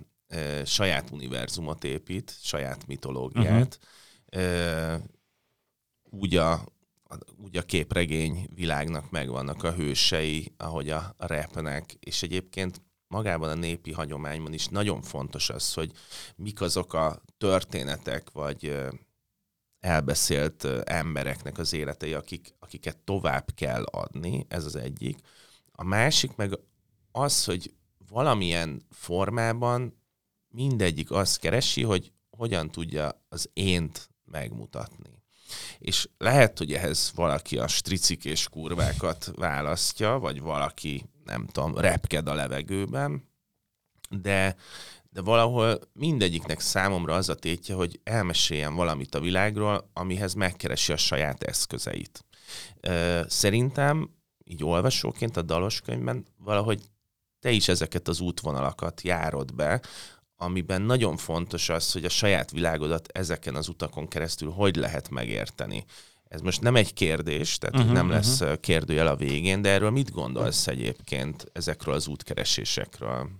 saját 0.64 1.10
univerzumot 1.10 1.84
épít, 1.84 2.36
saját 2.42 2.86
mitológiát, 2.86 3.78
uh-huh. 4.32 5.02
úgy 6.02 6.36
a 6.36 6.64
úgy 7.36 7.56
a 7.56 7.62
képregény 7.62 8.48
világnak 8.54 9.10
megvannak 9.10 9.62
a 9.62 9.72
hősei, 9.72 10.52
ahogy 10.56 10.90
a 10.90 11.14
rapnek, 11.16 11.96
és 12.00 12.22
egyébként 12.22 12.82
magában 13.06 13.48
a 13.48 13.54
népi 13.54 13.92
hagyományban 13.92 14.52
is 14.52 14.66
nagyon 14.66 15.02
fontos 15.02 15.50
az, 15.50 15.74
hogy 15.74 15.92
mik 16.36 16.60
azok 16.60 16.92
a 16.94 17.22
történetek, 17.38 18.30
vagy 18.30 18.76
elbeszélt 19.80 20.64
embereknek 20.84 21.58
az 21.58 21.72
életei, 21.72 22.14
akik, 22.14 22.54
akiket 22.58 22.98
tovább 22.98 23.50
kell 23.54 23.82
adni, 23.82 24.46
ez 24.48 24.64
az 24.64 24.76
egyik. 24.76 25.18
A 25.72 25.84
másik 25.84 26.36
meg 26.36 26.58
az, 27.12 27.44
hogy 27.44 27.74
valamilyen 28.08 28.86
formában 28.90 30.02
mindegyik 30.48 31.10
azt 31.10 31.38
keresi, 31.38 31.82
hogy 31.82 32.12
hogyan 32.30 32.70
tudja 32.70 33.24
az 33.28 33.50
ént 33.52 34.10
megmutatni. 34.24 35.22
És 35.78 36.08
lehet, 36.18 36.58
hogy 36.58 36.72
ehhez 36.72 37.12
valaki 37.14 37.58
a 37.58 37.68
stricik 37.68 38.24
és 38.24 38.48
kurvákat 38.48 39.30
választja, 39.36 40.18
vagy 40.18 40.40
valaki, 40.40 41.04
nem 41.24 41.46
tudom, 41.46 41.78
repked 41.78 42.28
a 42.28 42.34
levegőben, 42.34 43.28
de, 44.10 44.56
de 45.10 45.20
valahol 45.20 45.78
mindegyiknek 45.92 46.60
számomra 46.60 47.14
az 47.14 47.28
a 47.28 47.34
tétje, 47.34 47.74
hogy 47.74 48.00
elmeséljen 48.04 48.74
valamit 48.74 49.14
a 49.14 49.20
világról, 49.20 49.90
amihez 49.92 50.34
megkeresi 50.34 50.92
a 50.92 50.96
saját 50.96 51.42
eszközeit. 51.42 52.24
Szerintem, 53.26 54.10
így 54.44 54.64
olvasóként 54.64 55.36
a 55.36 55.42
dalos 55.42 55.80
könyvben 55.80 56.26
valahogy 56.36 56.82
te 57.40 57.50
is 57.50 57.68
ezeket 57.68 58.08
az 58.08 58.20
útvonalakat 58.20 59.02
járod 59.02 59.54
be, 59.54 59.80
amiben 60.36 60.82
nagyon 60.82 61.16
fontos 61.16 61.68
az, 61.68 61.92
hogy 61.92 62.04
a 62.04 62.08
saját 62.08 62.50
világodat 62.50 63.08
ezeken 63.12 63.54
az 63.54 63.68
utakon 63.68 64.08
keresztül 64.08 64.50
hogy 64.50 64.76
lehet 64.76 65.10
megérteni. 65.10 65.84
Ez 66.28 66.40
most 66.40 66.60
nem 66.60 66.76
egy 66.76 66.94
kérdés, 66.94 67.58
tehát 67.58 67.76
uh-huh, 67.76 67.92
nem 67.92 68.08
lesz 68.08 68.40
uh-huh. 68.40 68.60
kérdőjel 68.60 69.06
a 69.06 69.16
végén, 69.16 69.62
de 69.62 69.68
erről 69.68 69.90
mit 69.90 70.10
gondolsz 70.10 70.66
egyébként 70.66 71.46
ezekről 71.52 71.94
az 71.94 72.06
útkeresésekről? 72.06 73.30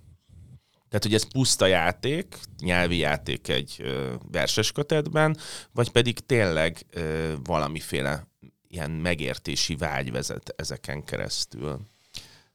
Tehát, 0.89 1.03
hogy 1.03 1.13
ez 1.13 1.31
puszta 1.31 1.65
játék, 1.65 2.39
nyelvi 2.59 2.97
játék 2.97 3.47
egy 3.47 3.83
verses 4.31 4.71
kötetben, 4.71 5.37
vagy 5.71 5.91
pedig 5.91 6.19
tényleg 6.19 6.85
ö, 6.89 7.33
valamiféle 7.43 8.27
ilyen 8.67 8.91
megértési 8.91 9.75
vágy 9.75 10.11
vezet 10.11 10.53
ezeken 10.57 11.03
keresztül? 11.03 11.79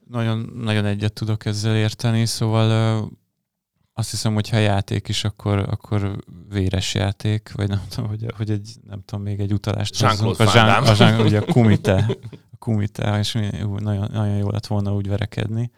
Nagyon, 0.08 0.52
nagyon 0.54 0.84
egyet 0.84 1.12
tudok 1.12 1.44
ezzel 1.44 1.76
érteni, 1.76 2.26
szóval 2.26 2.70
ö, 2.70 3.06
azt 3.96 4.10
hiszem, 4.10 4.34
hogy 4.34 4.48
ha 4.48 4.56
játék 4.56 5.08
is, 5.08 5.24
akkor, 5.24 5.58
akkor 5.58 6.16
véres 6.48 6.94
játék, 6.94 7.50
vagy 7.54 7.68
nem 7.68 7.82
tudom, 7.88 8.08
hogy, 8.08 8.26
hogy 8.36 8.50
egy, 8.50 8.74
nem 8.88 9.02
tudom, 9.04 9.24
még 9.24 9.40
egy 9.40 9.52
utalást 9.52 10.02
hozzunk. 10.02 10.40
A, 10.40 10.50
zsán, 10.50 10.82
a, 10.82 10.94
zsán, 10.94 11.20
ugye 11.20 11.38
a 11.38 11.44
kumite, 11.52 12.06
a 12.52 12.56
kumite, 12.58 13.18
és 13.18 13.32
nagyon, 13.78 14.08
nagyon 14.12 14.36
jó 14.36 14.50
lett 14.50 14.66
volna 14.66 14.94
úgy 14.94 15.08
verekedni. 15.08 15.70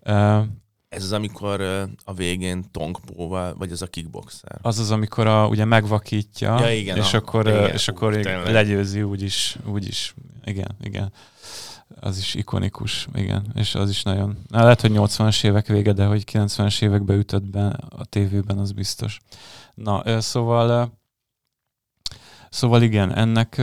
Uh, 0.00 0.44
ez 0.88 1.02
az, 1.02 1.12
amikor 1.12 1.60
a 2.04 2.14
végén 2.14 2.64
tongpóval, 2.70 3.54
vagy 3.54 3.72
az 3.72 3.82
a 3.82 3.86
kickboxer? 3.86 4.58
Az 4.62 4.78
az, 4.78 4.90
amikor 4.90 5.26
a, 5.26 5.46
ugye 5.46 5.64
megvakítja, 5.64 6.60
ja, 6.60 6.72
igen, 6.72 6.96
és, 6.96 7.14
a, 7.14 7.16
akkor, 7.16 7.46
igen, 7.46 7.70
és 7.70 7.88
akkor 7.88 8.12
legyőzi 8.44 9.02
úgyis, 9.02 9.56
úgyis. 9.66 10.14
Igen, 10.44 10.76
igen 10.80 11.12
az 12.00 12.18
is 12.18 12.34
ikonikus, 12.34 13.08
igen, 13.14 13.46
és 13.54 13.74
az 13.74 13.90
is 13.90 14.02
nagyon, 14.02 14.38
na, 14.48 14.62
lehet, 14.62 14.80
hogy 14.80 14.92
80-as 14.94 15.44
évek 15.44 15.66
vége, 15.66 15.92
de 15.92 16.06
hogy 16.06 16.24
90-es 16.32 16.82
évekbe 16.82 17.14
ütött 17.14 17.44
be 17.44 17.66
a 17.88 18.04
tévében, 18.04 18.58
az 18.58 18.72
biztos. 18.72 19.18
Na, 19.74 20.20
szóval, 20.20 20.92
szóval 22.50 22.82
igen, 22.82 23.14
ennek 23.14 23.58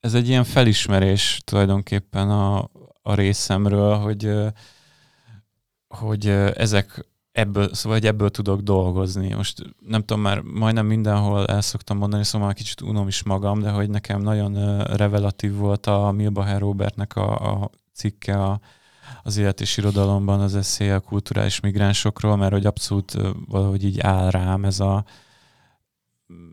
ez 0.00 0.14
egy 0.14 0.28
ilyen 0.28 0.44
felismerés 0.44 1.40
tulajdonképpen 1.44 2.30
a, 2.30 2.70
a 3.02 3.14
részemről, 3.14 3.96
hogy, 3.96 4.32
hogy 5.88 6.28
ezek 6.56 7.06
ebből, 7.34 7.74
szóval 7.74 7.98
hogy 7.98 8.06
ebből 8.06 8.30
tudok 8.30 8.60
dolgozni. 8.60 9.32
Most 9.34 9.62
nem 9.86 10.00
tudom, 10.00 10.22
már 10.22 10.40
majdnem 10.40 10.86
mindenhol 10.86 11.46
el 11.46 11.60
szoktam 11.60 11.98
mondani, 11.98 12.24
szóval 12.24 12.46
már 12.46 12.56
kicsit 12.56 12.80
unom 12.80 13.08
is 13.08 13.22
magam, 13.22 13.60
de 13.60 13.70
hogy 13.70 13.90
nekem 13.90 14.20
nagyon 14.20 14.82
revelatív 14.82 15.54
volt 15.54 15.86
a 15.86 16.10
Milbacher 16.10 16.60
Robertnek 16.60 17.16
a, 17.16 17.62
a 17.62 17.70
cikke 17.94 18.42
a, 18.42 18.60
az 19.22 19.36
élet 19.36 19.60
és 19.60 19.76
irodalomban 19.76 20.40
az 20.40 20.54
eszély 20.56 20.90
a 20.90 21.00
kulturális 21.00 21.60
migránsokról, 21.60 22.36
mert 22.36 22.52
hogy 22.52 22.66
abszolút 22.66 23.18
valahogy 23.48 23.84
így 23.84 24.00
áll 24.00 24.30
rám 24.30 24.64
ez 24.64 24.80
a, 24.80 25.04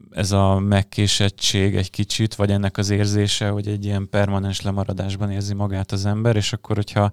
ez 0.10 0.32
a 0.32 0.60
megkésettség 0.60 1.76
egy 1.76 1.90
kicsit, 1.90 2.36
vagy 2.36 2.52
ennek 2.52 2.78
az 2.78 2.90
érzése, 2.90 3.50
hogy 3.50 3.68
egy 3.68 3.86
ilyen 3.86 4.10
permanens 4.10 4.62
lemaradásban 4.62 5.32
érzi 5.32 5.54
magát 5.54 5.92
az 5.92 6.06
ember, 6.06 6.36
és 6.36 6.54
akkor, 6.54 6.76
hogyha 6.76 7.12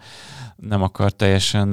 nem 0.57 0.83
akar 0.83 1.12
teljesen 1.12 1.72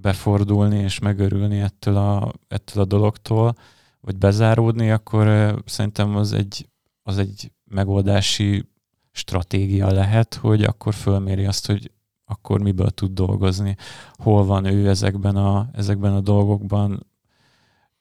befordulni 0.00 0.78
és 0.78 0.98
megörülni 0.98 1.60
ettől 1.60 1.96
a, 1.96 2.32
ettől 2.48 2.82
a 2.82 2.86
dologtól, 2.86 3.54
vagy 4.00 4.16
bezáródni, 4.16 4.90
akkor 4.90 5.54
szerintem 5.64 6.16
az 6.16 6.32
egy, 6.32 6.68
az 7.02 7.18
egy 7.18 7.52
megoldási 7.64 8.68
stratégia 9.12 9.92
lehet, 9.92 10.34
hogy 10.34 10.62
akkor 10.62 10.94
fölméri 10.94 11.44
azt, 11.44 11.66
hogy 11.66 11.90
akkor 12.24 12.60
miből 12.62 12.90
tud 12.90 13.12
dolgozni, 13.12 13.76
hol 14.12 14.44
van 14.44 14.64
ő 14.64 14.88
ezekben 14.88 15.36
a, 15.36 15.68
ezekben 15.72 16.12
a 16.14 16.20
dolgokban, 16.20 17.06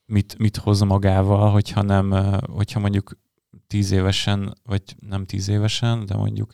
mit, 0.06 0.38
mit 0.38 0.58
hoz 0.58 0.82
magával, 0.82 1.52
hogyha 1.52 1.82
nem, 1.82 2.12
hogyha 2.52 2.80
mondjuk 2.80 3.18
tíz 3.68 3.92
évesen, 3.92 4.58
vagy 4.64 4.82
nem 5.00 5.26
tíz 5.26 5.48
évesen, 5.48 6.06
de 6.06 6.16
mondjuk 6.16 6.54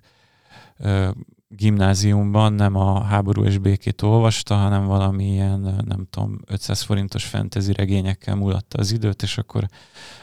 gimnáziumban 1.47 2.53
nem 2.53 2.75
a 2.75 3.03
háború 3.03 3.43
és 3.43 3.57
békét 3.57 4.01
olvasta, 4.01 4.55
hanem 4.55 4.85
valamilyen, 4.85 5.59
nem 5.85 6.07
tudom, 6.09 6.39
500 6.45 6.81
forintos 6.81 7.25
fantasy 7.25 7.73
regényekkel 7.73 8.35
mulatta 8.35 8.77
az 8.77 8.91
időt, 8.91 9.21
és 9.21 9.37
akkor 9.37 9.65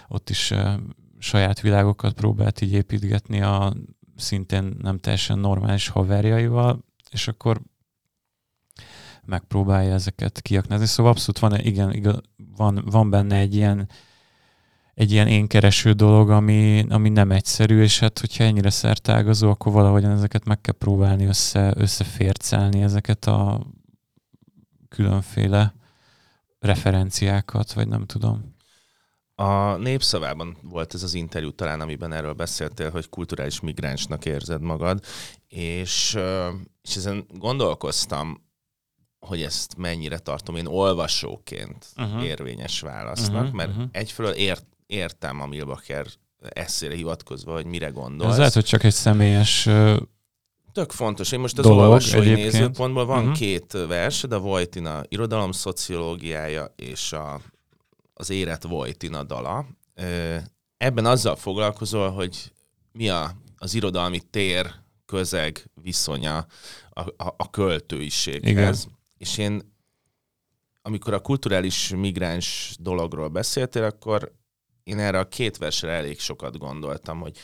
ott 0.09 0.31
is 0.31 0.53
saját 1.19 1.61
világokat 1.61 2.13
próbált 2.15 2.61
így 2.61 2.73
építgetni 2.73 3.41
a 3.41 3.73
szintén 4.17 4.77
nem 4.81 4.99
teljesen 4.99 5.39
normális 5.39 5.89
haverjaival, 5.89 6.85
és 7.11 7.29
akkor 7.29 7.61
megpróbálja 9.25 9.93
ezeket 9.93 10.41
kiaknázni. 10.41 10.87
Szóval 10.87 11.13
abszolút 11.13 11.39
van, 11.39 11.61
igen, 11.61 11.93
igen 11.93 12.23
van, 12.57 12.83
van 12.91 13.11
benne 13.11 13.37
egy 13.37 13.55
ilyen 13.55 13.89
egy 14.95 15.13
ilyen 15.13 15.27
énkereső 15.27 15.93
dolog, 15.93 16.31
ami, 16.31 16.85
ami 16.89 17.09
nem 17.09 17.31
egyszerű, 17.31 17.83
és 17.83 17.99
hát 17.99 18.19
hogyha 18.19 18.45
ennyire 18.45 18.71
szertágazó, 18.71 19.51
akkor 19.51 19.73
valahogyan 19.73 20.11
ezeket 20.11 20.45
meg 20.45 20.61
kell 20.61 20.75
próbálni 20.79 21.25
össze, 21.25 21.73
összefércelni, 21.77 22.83
ezeket 22.83 23.27
a 23.27 23.67
különféle 24.89 25.75
referenciákat, 26.59 27.73
vagy 27.73 27.89
nem 27.89 28.07
tudom. 28.07 28.55
A 29.35 29.77
népszavában 29.77 30.57
volt 30.63 30.95
ez 30.95 31.03
az 31.03 31.15
interjú 31.15 31.51
talán, 31.51 31.81
amiben 31.81 32.13
erről 32.13 32.33
beszéltél, 32.33 32.91
hogy 32.91 33.09
kulturális 33.09 33.61
migránsnak 33.61 34.25
érzed 34.25 34.61
magad, 34.61 35.05
és, 35.49 36.19
és 36.83 36.97
ezen 36.97 37.27
gondolkoztam, 37.29 38.51
hogy 39.19 39.43
ezt 39.43 39.77
mennyire 39.77 40.19
tartom 40.19 40.57
én 40.57 40.67
olvasóként 40.67 41.87
uh-huh. 41.97 42.25
érvényes 42.25 42.81
válasznak, 42.81 43.43
uh-huh, 43.43 43.57
mert 43.57 43.71
uh-huh. 43.71 43.89
egyfelől 43.93 44.33
ért, 44.33 44.67
értem 44.93 45.41
a 45.41 45.47
Milbacher 45.47 46.07
eszére 46.41 46.95
hivatkozva, 46.95 47.53
hogy 47.53 47.67
mire 47.67 47.89
gondolsz. 47.89 48.33
Ez 48.33 48.39
lehet, 48.39 48.53
hogy 48.53 48.65
csak 48.65 48.85
egy 48.85 48.93
személyes 48.93 49.69
Tök 50.73 50.91
fontos. 50.91 51.33
Én 51.33 51.41
most 51.41 51.59
az 51.59 51.65
dolog, 51.65 51.81
olvasói 51.81 52.21
egyébként. 52.21 52.53
nézőpontból 52.53 53.07
van 53.07 53.19
uh-huh. 53.19 53.37
két 53.37 53.73
vers, 53.73 54.23
de 54.23 54.37
Vojtina 54.37 55.03
irodalom 55.09 55.53
szociológiája 55.53 56.75
és 56.77 57.13
a, 57.13 57.41
az 58.15 58.31
Éret 58.31 58.63
Vojtina 58.63 59.23
dala. 59.23 59.67
Ebben 60.77 61.07
azzal 61.07 61.37
foglalkozol, 61.37 62.11
hogy 62.11 62.53
mi 62.93 63.09
a, 63.09 63.37
az 63.57 63.75
irodalmi 63.75 64.21
tér, 64.31 64.75
közeg 65.07 65.71
viszonya 65.83 66.47
a, 66.91 67.01
a, 67.01 67.35
a 67.37 67.51
költőiséghez. 67.51 68.81
Igen. 68.81 68.99
És 69.17 69.39
én, 69.39 69.75
amikor 70.83 71.13
a 71.13 71.21
kulturális 71.21 71.89
migráns 71.89 72.77
dologról 72.81 73.29
beszéltél, 73.29 73.85
akkor 73.85 74.33
én 74.83 74.99
erre 74.99 75.19
a 75.19 75.29
két 75.29 75.57
versre 75.57 75.91
elég 75.91 76.21
sokat 76.21 76.59
gondoltam, 76.59 77.21
hogy 77.21 77.39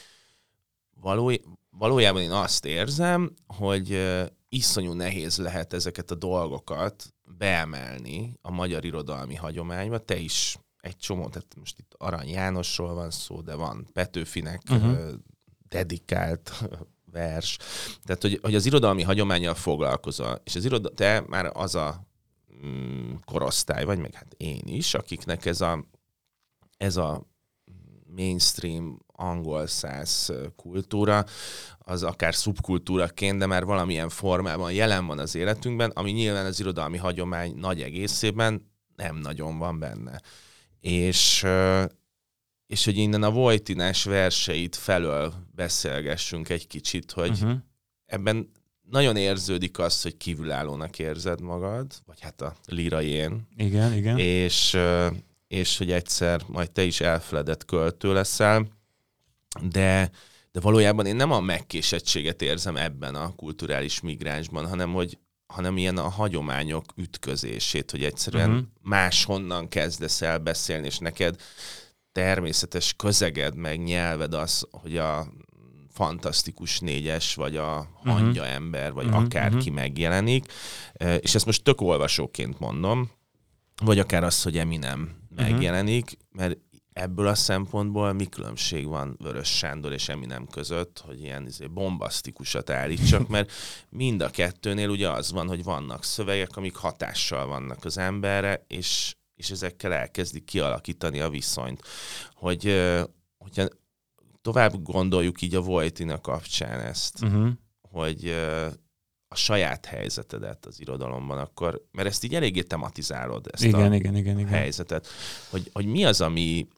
való, 1.01 1.33
valójában 1.71 2.23
én 2.23 2.31
azt 2.31 2.65
érzem, 2.65 3.35
hogy 3.47 4.07
iszonyú 4.49 4.93
nehéz 4.93 5.39
lehet 5.39 5.73
ezeket 5.73 6.11
a 6.11 6.15
dolgokat 6.15 7.15
beemelni 7.25 8.35
a 8.43 8.51
magyar 8.51 8.85
irodalmi 8.85 9.35
hagyományba. 9.35 9.99
Te 9.99 10.17
is 10.17 10.59
egy 10.81 10.97
csomó, 10.97 11.29
tehát 11.29 11.55
most 11.57 11.79
itt 11.79 11.95
Arany 11.97 12.29
Jánosról 12.29 12.95
van 12.95 13.11
szó, 13.11 13.41
de 13.41 13.55
van 13.55 13.87
Petőfinek 13.93 14.63
uh-huh. 14.71 15.09
dedikált 15.69 16.53
vers. 17.13 17.59
Tehát, 18.05 18.23
hogy, 18.23 18.39
hogy 18.43 18.55
az 18.55 18.67
irodalmi 18.67 19.03
hagyományjal 19.03 19.55
foglalkozol, 19.55 20.41
és 20.45 20.55
az 20.55 20.65
iroda, 20.65 20.89
te 20.89 21.25
már 21.27 21.51
az 21.53 21.75
a 21.75 22.07
mm, 22.67 23.15
korosztály 23.25 23.85
vagy, 23.85 23.99
meg 23.99 24.15
hát 24.15 24.35
én 24.37 24.63
is, 24.65 24.95
akiknek 24.95 25.47
ez 25.47 25.61
a, 25.61 25.85
ez 26.79 26.97
a 26.97 27.27
mainstream 28.17 28.99
angol 29.07 29.67
száz 29.67 30.33
kultúra, 30.57 31.25
az 31.79 32.03
akár 32.03 32.35
szubkultúraként, 32.35 33.39
de 33.39 33.47
már 33.47 33.65
valamilyen 33.65 34.09
formában 34.09 34.73
jelen 34.73 35.07
van 35.07 35.19
az 35.19 35.35
életünkben, 35.35 35.91
ami 35.91 36.11
nyilván 36.11 36.47
az 36.47 36.61
irodalmi 36.61 36.97
hagyomány 36.97 37.55
nagy 37.57 37.83
egészében 37.83 38.71
nem 38.97 39.17
nagyon 39.17 39.59
van 39.59 39.79
benne. 39.79 40.21
És, 40.81 41.47
és 42.67 42.85
hogy 42.85 42.97
innen 42.97 43.23
a 43.23 43.31
Vojtinás 43.31 44.05
verseit 44.05 44.77
felől 44.77 45.35
beszélgessünk 45.55 46.49
egy 46.49 46.67
kicsit, 46.67 47.11
hogy 47.11 47.31
uh-huh. 47.31 47.57
ebben 48.07 48.51
nagyon 48.91 49.17
érződik 49.17 49.79
az, 49.79 50.03
hogy 50.03 50.17
kívülállónak 50.17 50.99
érzed 50.99 51.41
magad, 51.41 51.93
vagy 52.07 52.21
hát 52.21 52.41
a 52.41 52.55
én. 53.01 53.49
Igen, 53.57 53.93
igen. 53.93 54.19
És, 54.19 54.77
és 55.49 55.79
hogy 55.79 55.93
egyszer 55.93 56.43
majd 56.47 56.71
te 56.71 56.83
is 56.83 57.01
elfeledett 57.01 57.65
költő 57.65 58.13
leszel, 58.13 58.69
de, 59.63 60.11
de 60.53 60.61
valójában 60.61 61.07
én 61.07 61.17
nem 61.17 61.33
a 61.33 61.41
megkésettséget 61.41 62.43
érzem 62.43 62.77
ebben 62.77 63.15
a 63.15 63.35
kulturális 63.35 64.01
migránsban, 64.01 64.69
hanem 64.69 64.93
hogy 64.93 65.19
hanem 65.53 65.77
ilyen 65.77 65.97
a 65.97 66.09
hagyományok 66.09 66.85
ütközését, 66.97 67.91
hogy 67.91 68.05
egyszerűen 68.05 68.51
uh-huh. 68.51 68.67
máshonnan 68.83 69.69
kezdesz 69.69 70.23
el 70.23 70.39
beszélni, 70.39 70.87
és 70.87 70.99
neked 70.99 71.37
természetes 72.13 72.95
közeged, 72.97 73.55
meg 73.55 73.83
nyelved 73.83 74.35
az, 74.35 74.67
hogy 74.71 74.97
a 74.97 75.33
fantasztikus 75.93 76.79
négyes, 76.79 77.35
vagy 77.35 77.57
a 77.57 77.89
mhm. 78.03 78.11
hangya 78.11 78.41
uh-huh. 78.41 78.57
ember, 78.57 78.93
vagy 78.93 79.07
uh-huh. 79.07 79.23
akárki 79.23 79.57
uh-huh. 79.57 79.75
megjelenik. 79.75 80.53
És 81.21 81.35
ezt 81.35 81.47
most 81.47 81.63
tök 81.63 81.81
olvasóként 81.81 82.59
mondom, 82.59 83.11
vagy 83.83 83.99
akár 83.99 84.25
az, 84.25 84.43
hogy 84.43 84.59
Eminem 84.59 85.18
uh-huh. 85.39 85.51
megjelenik, 85.51 86.19
mert 86.31 86.59
ebből 86.93 87.27
a 87.27 87.35
szempontból 87.35 88.13
mi 88.13 88.27
különbség 88.27 88.87
van 88.87 89.17
Vörös 89.23 89.57
Sándor 89.57 89.93
és 89.93 90.09
Eminem 90.09 90.47
között, 90.47 91.03
hogy 91.07 91.23
ilyen 91.23 91.47
izé, 91.47 91.67
bombasztikusat 91.67 92.71
állítsak, 92.71 93.29
mert 93.35 93.53
mind 93.89 94.21
a 94.21 94.31
kettőnél 94.31 94.89
ugye 94.89 95.11
az 95.11 95.33
van, 95.33 95.49
hogy 95.49 95.65
vannak 95.65 96.05
szövegek, 96.05 96.57
amik 96.57 96.77
hatással 96.77 97.47
vannak 97.47 97.85
az 97.85 97.99
emberre, 97.99 98.65
és, 98.67 99.17
és 99.35 99.51
ezekkel 99.51 99.93
elkezdik 99.93 100.45
kialakítani 100.45 101.21
a 101.21 101.29
viszonyt. 101.29 101.83
Hogy, 102.33 102.85
hogyha 103.39 103.69
tovább 104.43 104.83
gondoljuk 104.83 105.43
így 105.43 105.55
a 105.55 105.61
Vojtina 105.61 106.21
kapcsán 106.21 106.81
ezt, 106.81 107.23
uh-huh. 107.23 107.49
hogy 107.91 108.37
a 109.29 109.35
saját 109.35 109.87
helyzetedet 109.87 110.67
az 110.67 110.81
irodalomban, 110.81 111.39
akkor, 111.39 111.85
mert 111.91 112.09
ezt 112.09 112.25
így 112.25 112.35
eléggé 112.35 112.63
tematizálod, 112.63 113.49
ezt 113.51 113.65
igen, 113.65 113.93
a 113.93 113.95
igen, 113.95 114.17
igen, 114.17 114.39
igen. 114.39 114.53
helyzetet, 114.53 115.07
hogy, 115.51 115.71
hogy 115.73 115.87
mi 115.87 116.05
az, 116.05 116.21
ami, 116.21 116.69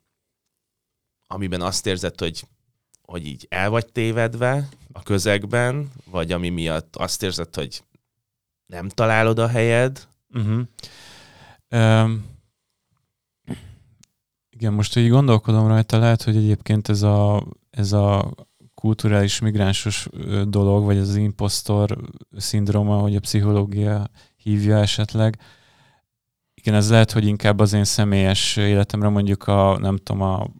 amiben 1.26 1.60
azt 1.60 1.86
érzed, 1.86 2.20
hogy, 2.20 2.44
hogy 3.02 3.26
így 3.26 3.46
el 3.50 3.70
vagy 3.70 3.92
tévedve 3.92 4.68
a 4.92 5.02
közegben, 5.02 5.90
vagy 6.04 6.32
ami 6.32 6.48
miatt 6.48 6.96
azt 6.96 7.22
érzed, 7.22 7.54
hogy 7.54 7.84
nem 8.66 8.88
találod 8.88 9.38
a 9.38 9.48
helyed? 9.48 10.08
Uh-huh. 10.34 10.62
Um, 11.70 12.26
igen, 14.50 14.72
most 14.72 14.96
így 14.96 15.08
gondolkodom 15.08 15.66
rajta, 15.66 15.98
lehet, 15.98 16.22
hogy 16.22 16.36
egyébként 16.36 16.88
ez 16.88 17.02
a, 17.02 17.46
ez 17.70 17.92
a 17.92 18.34
kulturális 18.80 19.38
migránsos 19.38 20.08
dolog, 20.44 20.84
vagy 20.84 20.96
az 20.96 21.16
impostor 21.16 21.98
szindróma, 22.36 22.98
hogy 22.98 23.16
a 23.16 23.20
pszichológia 23.20 24.08
hívja 24.36 24.78
esetleg, 24.78 25.38
igen, 26.54 26.74
ez 26.74 26.90
lehet, 26.90 27.12
hogy 27.12 27.26
inkább 27.26 27.58
az 27.58 27.72
én 27.72 27.84
személyes 27.84 28.56
életemre 28.56 29.08
mondjuk 29.08 29.46
a, 29.46 29.78
nem 29.78 29.96
tudom, 29.96 30.22
a 30.22 30.50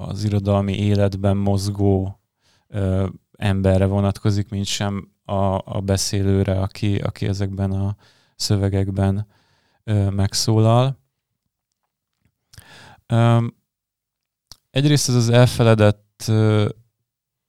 az 0.00 0.24
irodalmi 0.24 0.78
életben 0.78 1.36
mozgó 1.36 2.20
ö, 2.68 3.06
emberre 3.32 3.86
vonatkozik, 3.86 4.48
mint 4.48 4.64
sem 4.64 5.12
a, 5.24 5.74
a 5.74 5.80
beszélőre, 5.80 6.60
aki, 6.60 6.96
aki 6.96 7.26
ezekben 7.26 7.70
a 7.70 7.96
szövegekben 8.36 9.26
ö, 9.84 10.10
megszólal. 10.10 10.98
Ö, 13.06 13.46
egyrészt 14.70 15.08
ez 15.08 15.14
az 15.14 15.28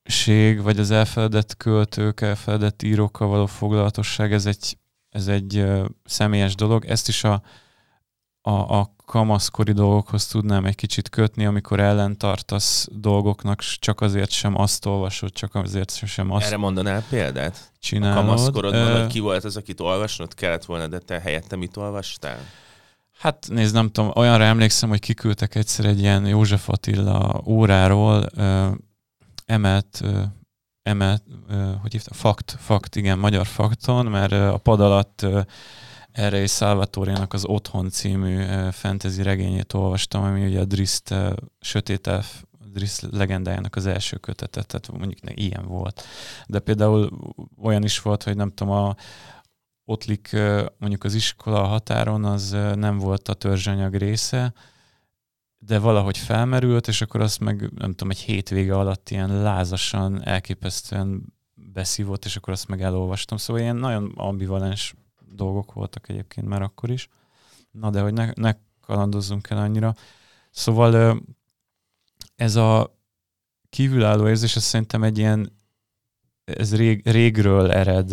elfeledettség, 0.10 0.62
vagy 0.62 0.80
az 0.80 0.92
elfeledett 0.92 1.58
költők, 1.58 2.22
elfeledett 2.22 2.84
írókkal 2.84 3.28
való 3.28 3.46
foglalatosság, 3.46 4.34
ez 4.34 4.46
egy, 4.46 4.78
ez 5.10 5.28
egy 5.28 5.66
személyes 6.06 6.56
dolog. 6.56 6.86
Ezt 6.86 7.08
is 7.08 7.24
a, 7.24 7.42
a, 8.42 8.52
a 8.52 8.96
kamaszkori 9.06 9.72
dolgokhoz 9.72 10.28
tudnám 10.28 10.66
egy 10.66 10.76
kicsit 10.76 11.10
kötni, 11.10 11.46
amikor 11.46 11.80
ellentartasz 11.80 12.88
dolgoknak, 12.92 13.60
csak 13.60 14.02
azért 14.02 14.32
sem 14.32 14.60
azt 14.60 14.86
olvasod, 14.86 15.32
csak 15.32 15.56
azért 15.56 16.08
sem 16.08 16.32
azt 16.32 16.46
Erre 16.46 16.58
mondanál 16.58 17.04
példát? 17.10 17.72
Csinálod. 17.80 18.18
A 18.18 18.20
kamaszkorodban, 18.20 19.00
hogy 19.00 19.12
ki 19.12 19.20
volt 19.20 19.44
az, 19.44 19.58
akit 19.58 19.80
olvasnod 19.80 20.34
kellett 20.34 20.66
volna, 20.66 20.88
de 20.88 21.00
te 21.00 21.20
helyette 21.20 21.56
mit 21.56 21.78
olvastál? 21.78 22.40
Hát 23.20 23.48
nézd, 23.50 23.74
nem 23.74 23.90
tudom, 23.90 24.12
olyanra 24.16 24.44
emlékszem, 24.44 24.90
hogy 24.90 25.00
kiküldtek 25.00 25.56
egyszer 25.56 25.86
egy 25.86 26.00
ilyen 26.00 26.26
József 26.26 26.70
Attila 26.70 27.42
óráról, 27.46 28.30
emelt, 29.50 30.04
emelt, 30.82 31.24
hogy 31.82 31.92
hívta? 31.92 32.14
Fakt, 32.14 32.56
fakt, 32.60 32.96
igen, 32.96 33.20
magyar 33.20 33.46
fakton, 33.46 34.06
mert 34.06 34.32
a 34.32 34.58
pad 34.58 34.82
alatt 34.82 35.26
erre 36.12 36.42
is 36.42 36.52
Salvatoriának 36.52 37.34
az 37.34 37.46
Otthon 37.46 37.90
című 37.90 38.44
fantasy 38.72 39.22
regényét 39.22 39.74
olvastam, 39.74 40.24
ami 40.24 40.46
ugye 40.46 40.60
a 40.60 40.66
Driszt 40.66 41.16
Sötét 41.60 42.08
Elf 42.08 42.44
Driszt 42.74 43.08
legendájának 43.12 43.76
az 43.76 43.86
első 43.86 44.18
kötete, 44.18 44.64
tehát 44.64 44.92
mondjuk 44.92 45.22
ne, 45.22 45.32
ilyen 45.34 45.66
volt. 45.66 46.04
De 46.48 46.60
például 46.60 47.10
olyan 47.62 47.84
is 47.84 48.02
volt, 48.02 48.24
hogy 48.24 48.36
nem 48.36 48.52
tudom, 48.52 48.74
a 48.74 48.96
Ottlik 49.86 50.36
mondjuk 50.78 51.04
az 51.04 51.14
iskola 51.14 51.64
határon 51.64 52.26
az 52.26 52.50
nem 52.76 52.98
volt 52.98 53.28
a 53.28 53.34
törzsanyag 53.34 53.96
része, 53.96 54.54
de 55.60 55.80
valahogy 55.80 56.18
felmerült, 56.18 56.88
és 56.88 57.02
akkor 57.02 57.22
azt 57.22 57.40
meg 57.40 57.72
nem 57.76 57.92
tudom, 57.92 58.10
egy 58.10 58.20
hétvége 58.20 58.78
alatt 58.78 59.10
ilyen 59.10 59.42
lázasan, 59.42 60.26
elképesztően 60.26 61.34
beszívott, 61.56 62.26
és 62.26 62.36
akkor 62.36 62.54
azt 62.54 62.68
meg 62.68 62.82
elolvastam. 62.82 63.38
Szóval 63.38 63.62
ilyen 63.62 63.76
nagyon 63.76 64.12
ambivalens 64.16 64.96
dolgok 65.32 65.74
voltak 65.74 66.10
egyébként 66.10 66.48
már 66.48 66.62
akkor 66.62 66.90
is. 66.90 67.10
Na 67.72 67.90
de 67.90 68.02
hogy 68.02 68.14
ne, 68.14 68.32
ne 68.36 68.54
kalandozzunk 68.82 69.50
el 69.50 69.58
annyira. 69.58 69.94
Szóval 70.52 71.22
ez 72.36 72.56
a 72.56 72.98
kívülálló 73.70 74.28
érzés, 74.28 74.56
ez 74.56 74.64
szerintem 74.64 75.04
egy 75.04 75.18
ilyen, 75.18 75.58
ez 76.44 76.76
rég, 76.76 77.10
régről 77.10 77.72
ered, 77.72 78.10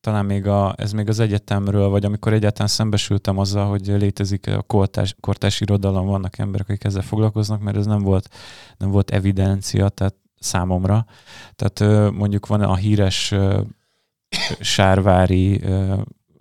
talán 0.00 0.24
még 0.24 0.46
a, 0.46 0.74
ez 0.76 0.92
még 0.92 1.08
az 1.08 1.18
egyetemről, 1.18 1.88
vagy 1.88 2.04
amikor 2.04 2.32
egyáltalán 2.32 2.68
szembesültem 2.68 3.38
azzal, 3.38 3.68
hogy 3.68 3.86
létezik 3.86 4.46
a 4.46 4.62
kortás, 4.62 5.16
kortás 5.20 5.60
irodalom, 5.60 6.06
vannak 6.06 6.38
emberek, 6.38 6.68
akik 6.68 6.84
ezzel 6.84 7.02
foglalkoznak, 7.02 7.60
mert 7.60 7.76
ez 7.76 7.86
nem 7.86 8.02
volt, 8.02 8.28
nem 8.76 8.90
volt 8.90 9.10
evidencia, 9.10 9.88
tehát 9.88 10.14
számomra. 10.38 11.06
Tehát 11.56 12.12
mondjuk 12.12 12.46
van 12.46 12.60
a 12.60 12.74
híres 12.74 13.34
sárvári 14.60 15.60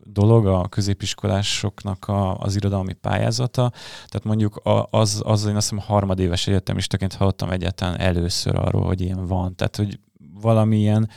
dolog, 0.04 0.46
a 0.46 0.68
középiskolásoknak 0.68 2.08
a, 2.08 2.38
az 2.38 2.56
irodalmi 2.56 2.94
pályázata. 2.94 3.72
Tehát 4.08 4.24
mondjuk 4.24 4.62
az, 4.90 5.22
az 5.26 5.46
én 5.46 5.56
azt 5.56 5.70
hiszem 5.70 5.86
harmadéves 5.88 6.48
egyetemistaként 6.48 7.14
hallottam 7.14 7.50
egyáltalán 7.50 8.00
először 8.00 8.56
arról, 8.56 8.86
hogy 8.86 9.02
ilyen 9.02 9.28
van. 9.28 9.56
Tehát, 9.56 9.76
hogy 9.76 10.00
valamilyen 10.42 11.10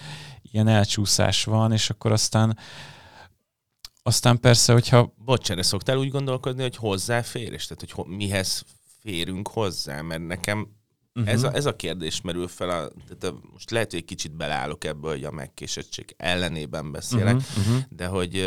ilyen 0.53 0.69
elcsúszás 0.69 1.45
van, 1.45 1.73
és 1.73 1.91
akkor 1.91 2.13
aztán 2.13 2.59
aztán 4.03 4.41
persze, 4.41 4.73
hogyha... 4.73 5.15
Bocs, 5.17 5.51
erre 5.51 5.63
szoktál 5.63 5.97
úgy 5.97 6.11
gondolkodni, 6.11 6.63
hogy 6.63 6.77
hozzáférés? 6.77 7.67
Tehát, 7.67 7.81
hogy 7.81 7.91
ho- 7.91 8.17
mihez 8.17 8.65
férünk 9.01 9.49
hozzá? 9.49 10.01
Mert 10.01 10.27
nekem 10.27 10.81
Uh-huh. 11.15 11.33
Ez, 11.33 11.43
a, 11.43 11.55
ez 11.55 11.67
a 11.67 11.77
kérdés 11.77 12.21
merül 12.21 12.49
fel, 12.49 12.69
a, 12.69 12.89
tehát 13.09 13.25
a, 13.25 13.41
most 13.53 13.71
lehet, 13.71 13.91
hogy 13.91 13.99
egy 13.99 14.05
kicsit 14.05 14.37
beleállok 14.37 14.85
ebből, 14.85 15.11
hogy 15.11 15.25
a 15.25 15.31
megkésettség 15.31 16.15
ellenében 16.17 16.93
beszélek, 16.93 17.35
uh-huh, 17.35 17.67
uh-huh. 17.67 17.83
de 17.89 18.07
hogy 18.07 18.39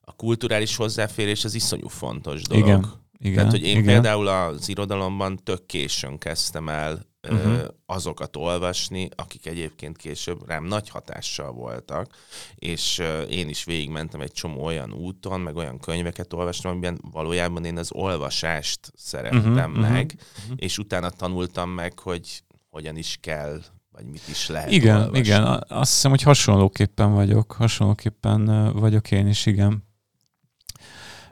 a 0.00 0.12
kulturális 0.12 0.76
hozzáférés 0.76 1.44
az 1.44 1.54
iszonyú 1.54 1.88
fontos 1.88 2.42
dolog. 2.42 2.66
Igen, 2.66 2.92
igen, 3.18 3.34
Tehát, 3.34 3.50
hogy 3.50 3.62
én 3.62 3.70
igen. 3.70 3.84
például 3.84 4.28
az 4.28 4.68
irodalomban 4.68 5.36
tök 5.36 5.66
későn 5.66 6.18
kezdtem 6.18 6.68
el 6.68 7.06
uh-huh. 7.30 7.64
azokat 7.86 8.36
olvasni, 8.36 9.08
akik 9.16 9.46
egyébként 9.46 9.96
később 9.96 10.46
rám 10.48 10.64
nagy 10.64 10.88
hatással 10.88 11.52
voltak, 11.52 12.16
és 12.54 13.02
én 13.28 13.48
is 13.48 13.64
végigmentem 13.64 14.20
egy 14.20 14.32
csomó 14.32 14.64
olyan 14.64 14.92
úton, 14.92 15.40
meg 15.40 15.56
olyan 15.56 15.78
könyveket 15.78 16.32
olvastam, 16.32 16.70
amiben 16.70 17.00
valójában 17.10 17.64
én 17.64 17.78
az 17.78 17.92
olvasást 17.92 18.92
szerettem 18.96 19.70
uh-huh, 19.70 19.90
meg, 19.90 20.14
uh-huh. 20.42 20.56
és 20.56 20.78
utána 20.78 21.10
tanultam 21.10 21.70
meg, 21.70 21.98
hogy 21.98 22.42
hogyan 22.68 22.96
is 22.96 23.18
kell 23.20 23.60
vagy 23.96 24.06
mit 24.06 24.28
is 24.28 24.48
lehet 24.48 24.70
Igen, 24.70 24.96
olvasni. 24.96 25.18
igen. 25.18 25.44
Azt 25.68 25.92
hiszem, 25.92 26.10
hogy 26.10 26.22
hasonlóképpen 26.22 27.12
vagyok. 27.14 27.52
Hasonlóképpen 27.52 28.72
vagyok 28.72 29.10
én 29.10 29.26
is, 29.26 29.46
igen. 29.46 29.84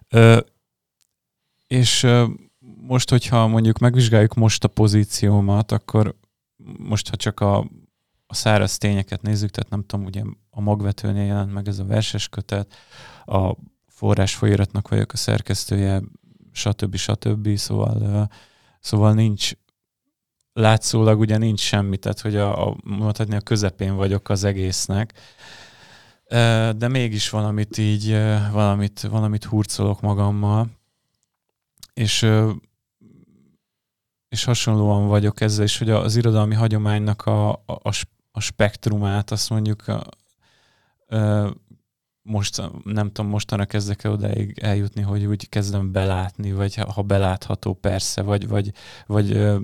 Ö, 0.09 0.41
és 1.67 2.07
most, 2.87 3.11
hogyha 3.11 3.47
mondjuk 3.47 3.79
megvizsgáljuk 3.79 4.35
most 4.35 4.65
a 4.65 4.69
pozíciómat, 4.69 5.73
akkor 5.73 6.15
most, 6.79 7.09
ha 7.09 7.17
csak 7.17 7.41
a, 7.41 7.59
a 8.27 8.35
száraz 8.35 8.79
tényeket 8.79 9.23
nézzük, 9.23 9.51
tehát 9.51 9.71
nem 9.71 9.85
tudom, 9.87 10.05
ugye 10.05 10.23
a 10.51 10.61
magvetőnél 10.61 11.25
jelent 11.25 11.53
meg 11.53 11.69
ez 11.69 11.79
a 11.79 11.85
verses 11.85 12.29
kötet, 12.29 12.75
a 13.25 13.55
forrás 13.87 14.35
folyiratnak 14.35 14.89
vagyok 14.89 15.13
a 15.13 15.17
szerkesztője, 15.17 16.03
stb. 16.53 16.97
stb. 16.97 17.57
Szóval, 17.57 18.29
szóval 18.81 19.15
nincs, 19.15 19.53
látszólag 20.53 21.19
ugye 21.19 21.37
nincs 21.37 21.61
semmi, 21.61 21.97
tehát 21.97 22.21
hogy 22.21 22.37
a, 22.37 22.69
a, 22.69 22.77
mondhatni 22.85 23.37
a 23.37 23.41
közepén 23.41 23.95
vagyok 23.95 24.29
az 24.29 24.45
egésznek, 24.45 25.13
de 26.77 26.89
mégis 26.89 27.31
valamit 27.31 27.79
így, 27.79 28.11
valamit, 28.53 29.01
valamit 29.01 29.45
hurcolok 29.45 30.01
magammal, 30.01 30.71
és, 31.95 32.27
és 34.35 34.45
hasonlóan 34.45 35.07
vagyok 35.07 35.41
ezzel 35.41 35.65
is, 35.65 35.79
hogy 35.79 35.91
az 35.91 36.17
irodalmi 36.17 36.55
hagyománynak 36.55 37.27
a, 37.27 37.51
a, 37.53 37.91
a 38.33 38.41
spektrumát, 38.41 39.31
azt 39.31 39.51
mondjuk 39.51 39.89
a, 39.89 40.07
a, 41.17 41.55
most, 42.23 42.63
nem 42.85 43.13
tudom, 43.13 43.31
mostanra 43.31 43.65
kezdek 43.65 44.05
el 44.05 44.13
odáig 44.13 44.59
eljutni, 44.59 45.03
hogy 45.03 45.25
úgy 45.25 45.49
kezdem 45.49 45.93
belátni, 45.93 46.53
vagy 46.53 46.75
ha 46.75 47.03
belátható 47.03 47.75
persze, 47.75 48.23
vagy, 48.23 48.49
vagy, 48.49 48.73
vagy 49.07 49.57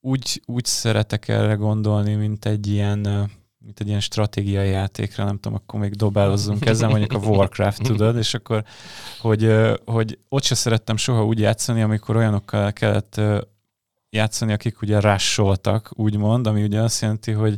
úgy, 0.00 0.42
úgy 0.46 0.64
szeretek 0.64 1.28
erre 1.28 1.54
gondolni, 1.54 2.14
mint 2.14 2.44
egy 2.44 2.66
ilyen 2.66 3.30
mint 3.58 3.80
egy 3.80 3.86
ilyen 3.86 4.00
stratégiai 4.00 4.68
játékra, 4.68 5.24
nem 5.24 5.38
tudom, 5.38 5.58
akkor 5.64 5.80
még 5.80 5.94
dobálozzunk 5.94 6.66
ezzel, 6.66 6.88
mondjuk 6.88 7.12
a 7.12 7.26
Warcraft, 7.26 7.82
tudod, 7.82 8.16
és 8.16 8.34
akkor, 8.34 8.64
hogy, 9.20 9.54
hogy 9.84 10.18
ott 10.28 10.42
se 10.42 10.54
szerettem 10.54 10.96
soha 10.96 11.24
úgy 11.24 11.38
játszani, 11.38 11.82
amikor 11.82 12.16
olyanokkal 12.16 12.72
kellett 12.72 13.20
játszani, 14.14 14.52
akik 14.52 14.82
ugye 14.82 15.00
rásoltak, 15.00 15.90
úgymond, 15.94 16.46
ami 16.46 16.62
ugye 16.62 16.80
azt 16.80 17.00
jelenti, 17.00 17.32
hogy, 17.32 17.56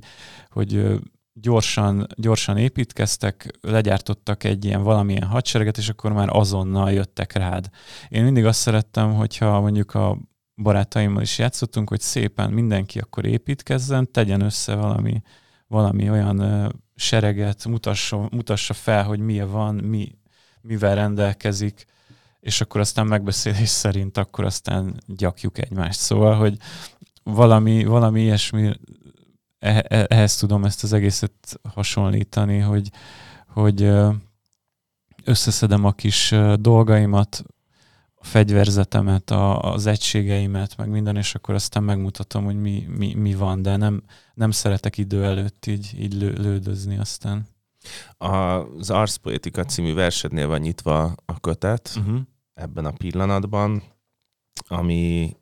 hogy 0.51 1.01
gyorsan, 1.33 2.07
gyorsan 2.17 2.57
építkeztek, 2.57 3.59
legyártottak 3.61 4.45
egy 4.45 4.65
ilyen 4.65 4.83
valamilyen 4.83 5.27
hadsereget, 5.27 5.79
és 5.79 5.89
akkor 5.89 6.13
már 6.13 6.29
azonnal 6.31 6.93
jöttek 6.93 7.33
rád. 7.33 7.69
Én 8.09 8.25
mindig 8.25 8.45
azt 8.45 8.61
szerettem, 8.61 9.15
hogyha 9.15 9.61
mondjuk 9.61 9.95
a 9.95 10.19
barátaimmal 10.63 11.23
is 11.23 11.39
játszottunk, 11.39 11.89
hogy 11.89 12.01
szépen 12.01 12.51
mindenki 12.51 12.99
akkor 12.99 13.27
építkezzen, 13.27 14.13
tegyen 14.13 14.41
össze 14.41 14.75
valami 14.75 15.23
valami 15.69 16.11
olyan 16.11 16.71
sereget, 16.95 17.67
mutassa, 17.67 18.29
mutassa 18.31 18.75
fel, 18.75 19.05
hogy 19.05 19.21
milyen 19.21 19.51
van, 19.51 19.75
mi, 19.75 20.19
mivel 20.61 20.95
rendelkezik, 20.95 21.85
és 22.41 22.61
akkor 22.61 22.81
aztán 22.81 23.07
megbeszélés 23.07 23.69
szerint 23.69 24.17
akkor 24.17 24.45
aztán 24.45 25.01
gyakjuk 25.07 25.59
egymást. 25.59 26.01
Szóval, 26.01 26.35
hogy 26.35 26.57
valami, 27.23 27.85
valami 27.85 28.21
ilyesmi, 28.21 28.73
e, 29.59 29.85
e, 29.89 30.07
ehhez 30.09 30.37
tudom 30.37 30.65
ezt 30.65 30.83
az 30.83 30.93
egészet 30.93 31.61
hasonlítani, 31.75 32.59
hogy, 32.59 32.91
hogy 33.47 33.91
összeszedem 35.25 35.85
a 35.85 35.93
kis 35.93 36.35
dolgaimat, 36.57 37.45
fegyverzetemet, 38.27 39.31
a, 39.31 39.73
az 39.73 39.87
egységeimet, 39.87 40.77
meg 40.77 40.89
minden, 40.89 41.17
és 41.17 41.35
akkor 41.35 41.55
aztán 41.55 41.83
megmutatom, 41.83 42.45
hogy 42.45 42.61
mi, 42.61 42.87
mi, 42.89 43.15
mi 43.15 43.35
van, 43.35 43.63
de 43.63 43.77
nem, 43.77 44.03
nem 44.35 44.51
szeretek 44.51 44.99
idő 44.99 45.25
előtt 45.25 45.67
így, 45.67 45.95
így 45.99 46.15
lő, 46.15 46.33
lődözni 46.33 46.99
aztán. 46.99 47.47
Az 48.17 48.91
Arszpoetika 48.91 49.65
című 49.65 49.95
versednél 49.95 50.47
van 50.47 50.61
nyitva 50.61 51.15
a 51.25 51.41
kötet 51.41 51.93
uh-huh. 51.97 52.19
ebben 52.55 52.85
a 52.85 52.91
pillanatban, 52.91 53.83
ami 54.69 55.37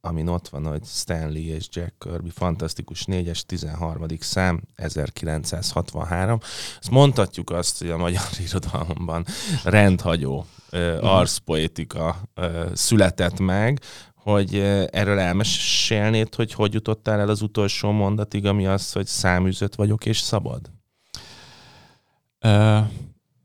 amin 0.00 0.28
ott 0.28 0.48
van, 0.48 0.66
hogy 0.66 0.84
Stanley 0.84 1.42
és 1.42 1.66
Jack 1.70 1.94
Kirby, 1.98 2.30
fantasztikus 2.30 3.04
4-es, 3.06 3.40
13. 3.40 4.06
szám, 4.18 4.62
1963. 4.74 6.38
Azt 6.80 6.90
mondhatjuk 6.90 7.50
azt, 7.50 7.78
hogy 7.78 7.90
a 7.90 7.96
magyar 7.96 8.22
irodalomban 8.48 9.24
rendhagyó 9.64 10.46
uh, 10.72 10.98
arszpoetika 11.00 12.16
uh, 12.36 12.72
született 12.74 13.38
meg, 13.38 13.80
hogy 14.14 14.54
uh, 14.54 14.84
erről 14.90 15.18
elmesélnéd, 15.18 16.34
hogy 16.34 16.52
hogy 16.52 16.74
jutottál 16.74 17.20
el 17.20 17.28
az 17.28 17.42
utolsó 17.42 17.90
mondatig, 17.90 18.46
ami 18.46 18.66
az, 18.66 18.92
hogy 18.92 19.06
száműzött 19.06 19.74
vagyok 19.74 20.06
és 20.06 20.18
szabad? 20.18 20.70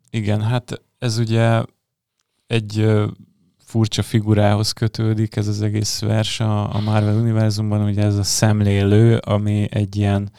Igen, 0.09 0.41
hát 0.41 0.81
ez 0.97 1.17
ugye 1.17 1.63
egy 2.47 2.93
furcsa 3.57 4.01
figurához 4.01 4.71
kötődik 4.71 5.35
ez 5.35 5.47
az 5.47 5.61
egész 5.61 6.01
vers 6.01 6.39
a, 6.39 6.75
a 6.75 6.79
Marvel 6.79 7.15
univerzumban, 7.15 7.83
ugye 7.83 8.03
ez 8.03 8.17
a 8.17 8.23
szemlélő, 8.23 9.17
ami 9.17 9.67
egy 9.71 9.95
ilyen 9.95 10.31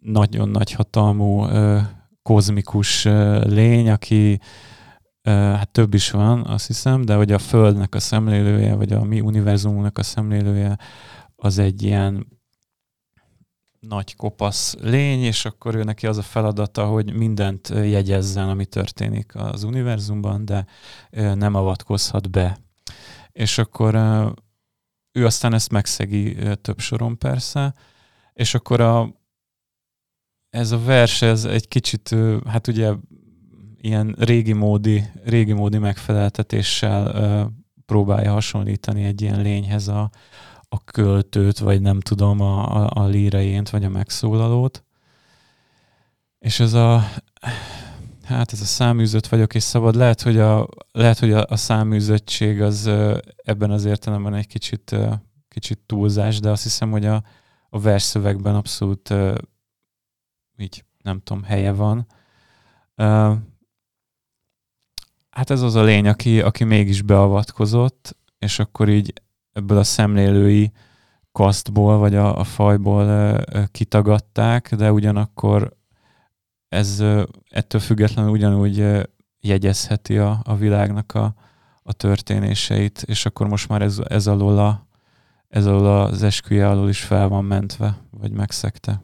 nagyon 0.00 0.48
nagy 0.48 0.72
hatalmú 0.72 1.44
uh, 1.44 1.80
kozmikus 2.22 3.04
uh, 3.04 3.44
lény, 3.44 3.90
aki 3.90 4.40
hát 5.28 5.70
több 5.70 5.94
is 5.94 6.10
van, 6.10 6.44
azt 6.46 6.66
hiszem, 6.66 7.04
de 7.04 7.14
hogy 7.14 7.32
a 7.32 7.38
Földnek 7.38 7.94
a 7.94 8.00
szemlélője, 8.00 8.74
vagy 8.74 8.92
a 8.92 9.04
mi 9.04 9.20
univerzumunknak 9.20 9.98
a 9.98 10.02
szemlélője, 10.02 10.78
az 11.36 11.58
egy 11.58 11.82
ilyen 11.82 12.26
nagy 13.80 14.16
kopasz 14.16 14.76
lény, 14.80 15.22
és 15.22 15.44
akkor 15.44 15.74
ő 15.74 15.82
neki 15.82 16.06
az 16.06 16.18
a 16.18 16.22
feladata, 16.22 16.86
hogy 16.86 17.12
mindent 17.12 17.68
jegyezzen, 17.68 18.48
ami 18.48 18.66
történik 18.66 19.34
az 19.34 19.62
univerzumban, 19.62 20.44
de 20.44 20.66
nem 21.34 21.54
avatkozhat 21.54 22.30
be. 22.30 22.58
És 23.32 23.58
akkor 23.58 23.94
ő 25.12 25.26
aztán 25.26 25.54
ezt 25.54 25.70
megszegi 25.70 26.36
több 26.60 26.78
soron 26.78 27.18
persze, 27.18 27.74
és 28.32 28.54
akkor 28.54 28.80
a, 28.80 29.14
ez 30.50 30.70
a 30.70 30.82
vers, 30.82 31.22
ez 31.22 31.44
egy 31.44 31.68
kicsit, 31.68 32.16
hát 32.46 32.66
ugye 32.66 32.92
ilyen 33.80 34.14
régi 34.18 34.52
módi, 34.52 35.04
régi 35.24 35.52
módi 35.52 35.78
megfeleltetéssel 35.78 37.52
próbálja 37.86 38.32
hasonlítani 38.32 39.04
egy 39.04 39.22
ilyen 39.22 39.40
lényhez 39.40 39.88
a, 39.88 40.10
a 40.68 40.84
költőt, 40.84 41.58
vagy 41.58 41.80
nem 41.80 42.00
tudom, 42.00 42.40
a, 42.40 42.76
a, 42.76 42.90
a 43.02 43.06
líreént, 43.06 43.70
vagy 43.70 43.84
a 43.84 43.88
megszólalót. 43.88 44.84
És 46.38 46.60
ez 46.60 46.72
a, 46.72 47.04
hát 48.24 48.52
ez 48.52 48.60
a 48.60 48.64
száműzött 48.64 49.26
vagyok 49.26 49.54
és 49.54 49.62
szabad, 49.62 49.94
lehet, 49.94 50.22
hogy 50.22 50.38
a, 50.38 50.68
lehet, 50.92 51.18
hogy 51.18 51.32
a, 51.32 51.46
a 51.48 51.56
száműzöttség 51.56 52.62
az 52.62 52.86
ebben 53.42 53.70
az 53.70 53.84
értelemben 53.84 54.34
egy 54.34 54.46
kicsit, 54.46 54.96
kicsit 55.48 55.78
túlzás, 55.86 56.40
de 56.40 56.50
azt 56.50 56.62
hiszem, 56.62 56.90
hogy 56.90 57.06
a, 57.06 57.22
a 57.68 57.80
versszövegben 57.80 58.54
abszolút 58.54 59.14
így, 60.56 60.84
nem 61.02 61.20
tudom, 61.20 61.42
helye 61.42 61.72
van. 61.72 62.06
Hát 65.30 65.50
ez 65.50 65.62
az 65.62 65.74
a 65.74 65.82
lény, 65.82 66.08
aki, 66.08 66.40
aki 66.40 66.64
mégis 66.64 67.02
beavatkozott, 67.02 68.16
és 68.38 68.58
akkor 68.58 68.88
így 68.88 69.12
ebből 69.52 69.78
a 69.78 69.84
szemlélői 69.84 70.72
kasztból, 71.32 71.98
vagy 71.98 72.14
a, 72.14 72.38
a 72.38 72.44
fajból 72.44 73.38
kitagadták, 73.70 74.74
de 74.74 74.92
ugyanakkor 74.92 75.76
ez 76.68 77.04
ettől 77.50 77.80
függetlenül 77.80 78.30
ugyanúgy 78.30 79.08
jegyezheti 79.40 80.18
a, 80.18 80.40
a 80.44 80.56
világnak 80.56 81.14
a, 81.14 81.34
a 81.82 81.92
történéseit, 81.92 83.02
és 83.06 83.26
akkor 83.26 83.48
most 83.48 83.68
már 83.68 83.82
ez, 83.82 83.98
ez, 84.08 84.26
alól 84.26 84.58
a, 84.58 84.86
ez 85.48 85.66
alól 85.66 86.00
az 86.00 86.22
esküje 86.22 86.68
alól 86.68 86.88
is 86.88 87.00
fel 87.00 87.28
van 87.28 87.44
mentve, 87.44 87.98
vagy 88.10 88.30
megszegte. 88.30 89.02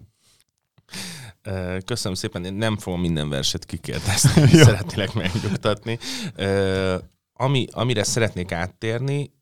Köszönöm 1.84 2.16
szépen, 2.16 2.44
én 2.44 2.54
nem 2.54 2.76
fogom 2.76 3.00
minden 3.00 3.28
verset 3.28 3.64
kikérdezni, 3.64 4.46
szeretnélek 4.64 5.14
megnyugtatni. 5.14 5.98
Ami, 7.36 7.66
amire 7.70 8.02
szeretnék 8.02 8.52
áttérni, 8.52 9.32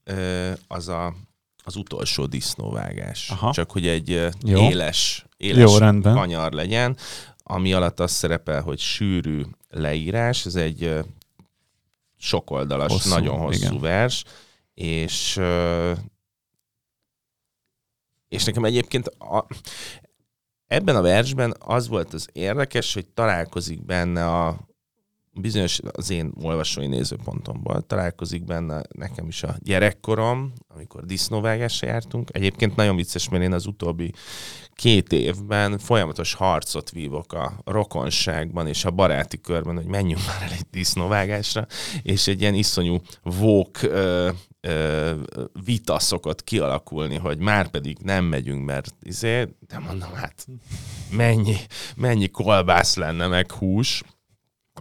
az 0.67 0.89
a, 0.89 1.15
az 1.65 1.77
utolsó 1.77 2.27
disznóvágás. 2.27 3.31
Aha. 3.31 3.53
Csak 3.53 3.71
hogy 3.71 3.87
egy 3.87 4.29
Jó. 4.45 4.61
éles, 4.61 5.27
éles 5.37 5.71
Jó, 5.71 5.79
rendben. 5.79 6.15
kanyar 6.15 6.53
legyen, 6.53 6.97
ami 7.43 7.73
alatt 7.73 8.01
az 8.01 8.11
szerepel, 8.11 8.63
hogy 8.63 8.79
sűrű 8.79 9.43
leírás, 9.69 10.47
ez 10.47 10.55
egy 10.55 11.05
sokoldalas, 12.19 12.93
hosszú, 12.93 13.09
nagyon 13.09 13.39
hosszú 13.39 13.65
igen. 13.65 13.81
vers, 13.81 14.25
és 14.75 15.41
és 18.29 18.45
nekem 18.45 18.65
egyébként 18.65 19.07
a, 19.09 19.47
ebben 20.67 20.97
a 20.97 21.03
versben 21.03 21.55
az 21.59 21.89
volt 21.89 22.13
az 22.15 22.29
érdekes, 22.33 22.95
hogy 22.95 23.07
találkozik 23.07 23.85
benne 23.85 24.27
a 24.27 24.69
bizonyos 25.35 25.81
az 25.93 26.11
én 26.11 26.33
olvasói 26.43 26.87
nézőpontomból 26.87 27.83
találkozik 27.87 28.45
benne 28.45 28.83
nekem 28.97 29.27
is 29.27 29.43
a 29.43 29.57
gyerekkorom, 29.59 30.53
amikor 30.69 31.05
disznóvágásra 31.05 31.87
jártunk. 31.87 32.29
Egyébként 32.33 32.77
nagyon 32.77 32.97
vicces, 32.97 33.29
mert 33.29 33.43
én 33.43 33.53
az 33.53 33.67
utóbbi 33.67 34.13
két 34.75 35.13
évben 35.13 35.79
folyamatos 35.79 36.35
harcot 36.35 36.91
vívok 36.91 37.33
a 37.33 37.61
rokonságban 37.65 38.67
és 38.67 38.85
a 38.85 38.91
baráti 38.91 39.41
körben, 39.41 39.77
hogy 39.77 39.87
menjünk 39.87 40.27
már 40.27 40.43
el 40.43 40.53
egy 40.53 40.67
disznóvágásra, 40.71 41.67
és 42.03 42.27
egy 42.27 42.41
ilyen 42.41 42.55
iszonyú 42.55 43.01
vók 43.23 43.83
ö, 43.83 44.31
vita 45.65 45.99
szokott 45.99 46.45
kialakulni, 46.45 47.17
hogy 47.17 47.39
már 47.39 47.69
pedig 47.69 47.99
nem 48.03 48.25
megyünk, 48.25 48.65
mert 48.65 48.95
izé, 49.03 49.49
de 49.69 49.79
mondom, 49.79 50.13
hát 50.13 50.47
mennyi, 51.11 51.57
mennyi 51.97 52.29
kolbász 52.29 52.97
lenne, 52.97 53.27
meg 53.27 53.53
hús, 53.53 54.03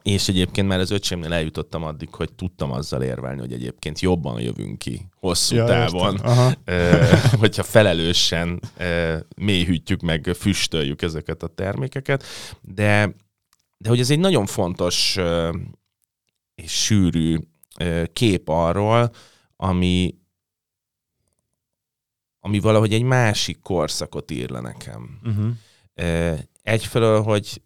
és 0.01 0.27
egyébként 0.27 0.67
már 0.67 0.79
az 0.79 0.91
öcsémnél 0.91 1.33
eljutottam 1.33 1.83
addig, 1.83 2.13
hogy 2.13 2.33
tudtam 2.33 2.71
azzal 2.71 3.01
érvelni, 3.01 3.39
hogy 3.39 3.53
egyébként 3.53 3.99
jobban 3.99 4.41
jövünk 4.41 4.77
ki 4.77 5.07
hosszú 5.15 5.55
ja, 5.55 5.65
távon, 5.65 6.17
hogyha 7.31 7.63
felelősen 7.63 8.61
mélyhűtjük 9.35 10.01
meg, 10.01 10.31
füstöljük 10.35 11.01
ezeket 11.01 11.43
a 11.43 11.47
termékeket. 11.47 12.23
De, 12.61 13.15
de 13.77 13.89
hogy 13.89 13.99
ez 13.99 14.11
egy 14.11 14.19
nagyon 14.19 14.45
fontos 14.45 15.17
és 16.55 16.83
sűrű 16.83 17.37
kép 18.13 18.49
arról, 18.49 19.11
ami, 19.55 20.15
ami 22.39 22.59
valahogy 22.59 22.93
egy 22.93 23.03
másik 23.03 23.61
korszakot 23.61 24.31
ír 24.31 24.49
le 24.49 24.59
nekem. 24.59 25.19
Uh-huh. 25.23 26.39
Egyfelől, 26.61 27.21
hogy 27.21 27.61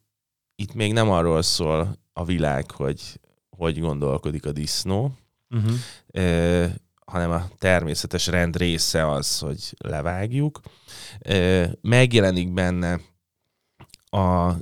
itt 0.55 0.73
még 0.73 0.93
nem 0.93 1.09
arról 1.09 1.41
szól 1.41 2.03
a 2.17 2.25
világ, 2.25 2.71
hogy 2.71 3.19
hogy 3.57 3.79
gondolkodik 3.79 4.45
a 4.45 4.51
disznó, 4.51 5.11
uh-huh. 5.49 5.73
e, 6.11 6.75
hanem 7.05 7.31
a 7.31 7.47
természetes 7.57 8.27
rend 8.27 8.57
része 8.57 9.11
az, 9.11 9.39
hogy 9.39 9.75
levágjuk. 9.77 10.59
E, 11.19 11.69
megjelenik 11.81 12.53
benne 12.53 12.99
a 14.09 14.53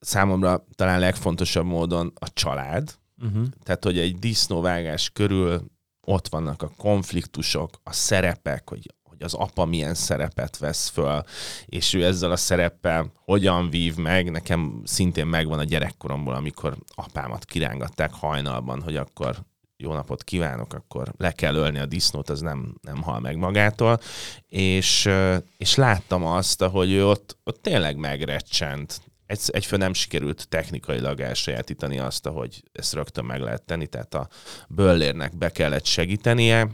számomra 0.00 0.64
talán 0.74 1.00
legfontosabb 1.00 1.66
módon 1.66 2.12
a 2.14 2.32
család, 2.32 2.98
uh-huh. 3.22 3.46
tehát 3.62 3.84
hogy 3.84 3.98
egy 3.98 4.18
disznóvágás 4.18 5.10
körül 5.10 5.70
ott 6.00 6.28
vannak 6.28 6.62
a 6.62 6.72
konfliktusok, 6.76 7.80
a 7.82 7.92
szerepek, 7.92 8.68
hogy 8.68 8.94
hogy 9.20 9.26
az 9.26 9.48
apa 9.48 9.64
milyen 9.64 9.94
szerepet 9.94 10.58
vesz 10.58 10.88
föl, 10.88 11.22
és 11.66 11.94
ő 11.94 12.04
ezzel 12.04 12.30
a 12.30 12.36
szereppel 12.36 13.12
hogyan 13.24 13.70
vív 13.70 13.96
meg. 13.96 14.30
Nekem 14.30 14.82
szintén 14.84 15.26
megvan 15.26 15.58
a 15.58 15.64
gyerekkoromból, 15.64 16.34
amikor 16.34 16.76
apámat 16.94 17.44
kirángatták 17.44 18.12
hajnalban, 18.12 18.82
hogy 18.82 18.96
akkor 18.96 19.36
jó 19.76 19.92
napot 19.92 20.24
kívánok, 20.24 20.72
akkor 20.74 21.12
le 21.16 21.32
kell 21.32 21.54
ölni 21.54 21.78
a 21.78 21.86
disznót, 21.86 22.30
az 22.30 22.40
nem, 22.40 22.74
nem 22.82 23.02
hal 23.02 23.20
meg 23.20 23.36
magától. 23.36 24.00
És, 24.48 25.08
és 25.56 25.74
láttam 25.74 26.24
azt, 26.24 26.62
hogy 26.62 26.92
ő 26.92 27.06
ott, 27.06 27.36
ott 27.44 27.62
tényleg 27.62 27.96
megrecsent. 27.96 29.00
Egy, 29.26 29.40
egyfő 29.46 29.76
nem 29.76 29.92
sikerült 29.92 30.48
technikailag 30.48 31.20
elsajátítani 31.20 31.98
azt, 31.98 32.26
hogy 32.26 32.62
ezt 32.72 32.94
rögtön 32.94 33.24
meg 33.24 33.40
lehet 33.40 33.62
tenni, 33.62 33.86
tehát 33.86 34.14
a 34.14 34.28
böllérnek 34.68 35.36
be 35.36 35.50
kellett 35.50 35.84
segítenie, 35.84 36.68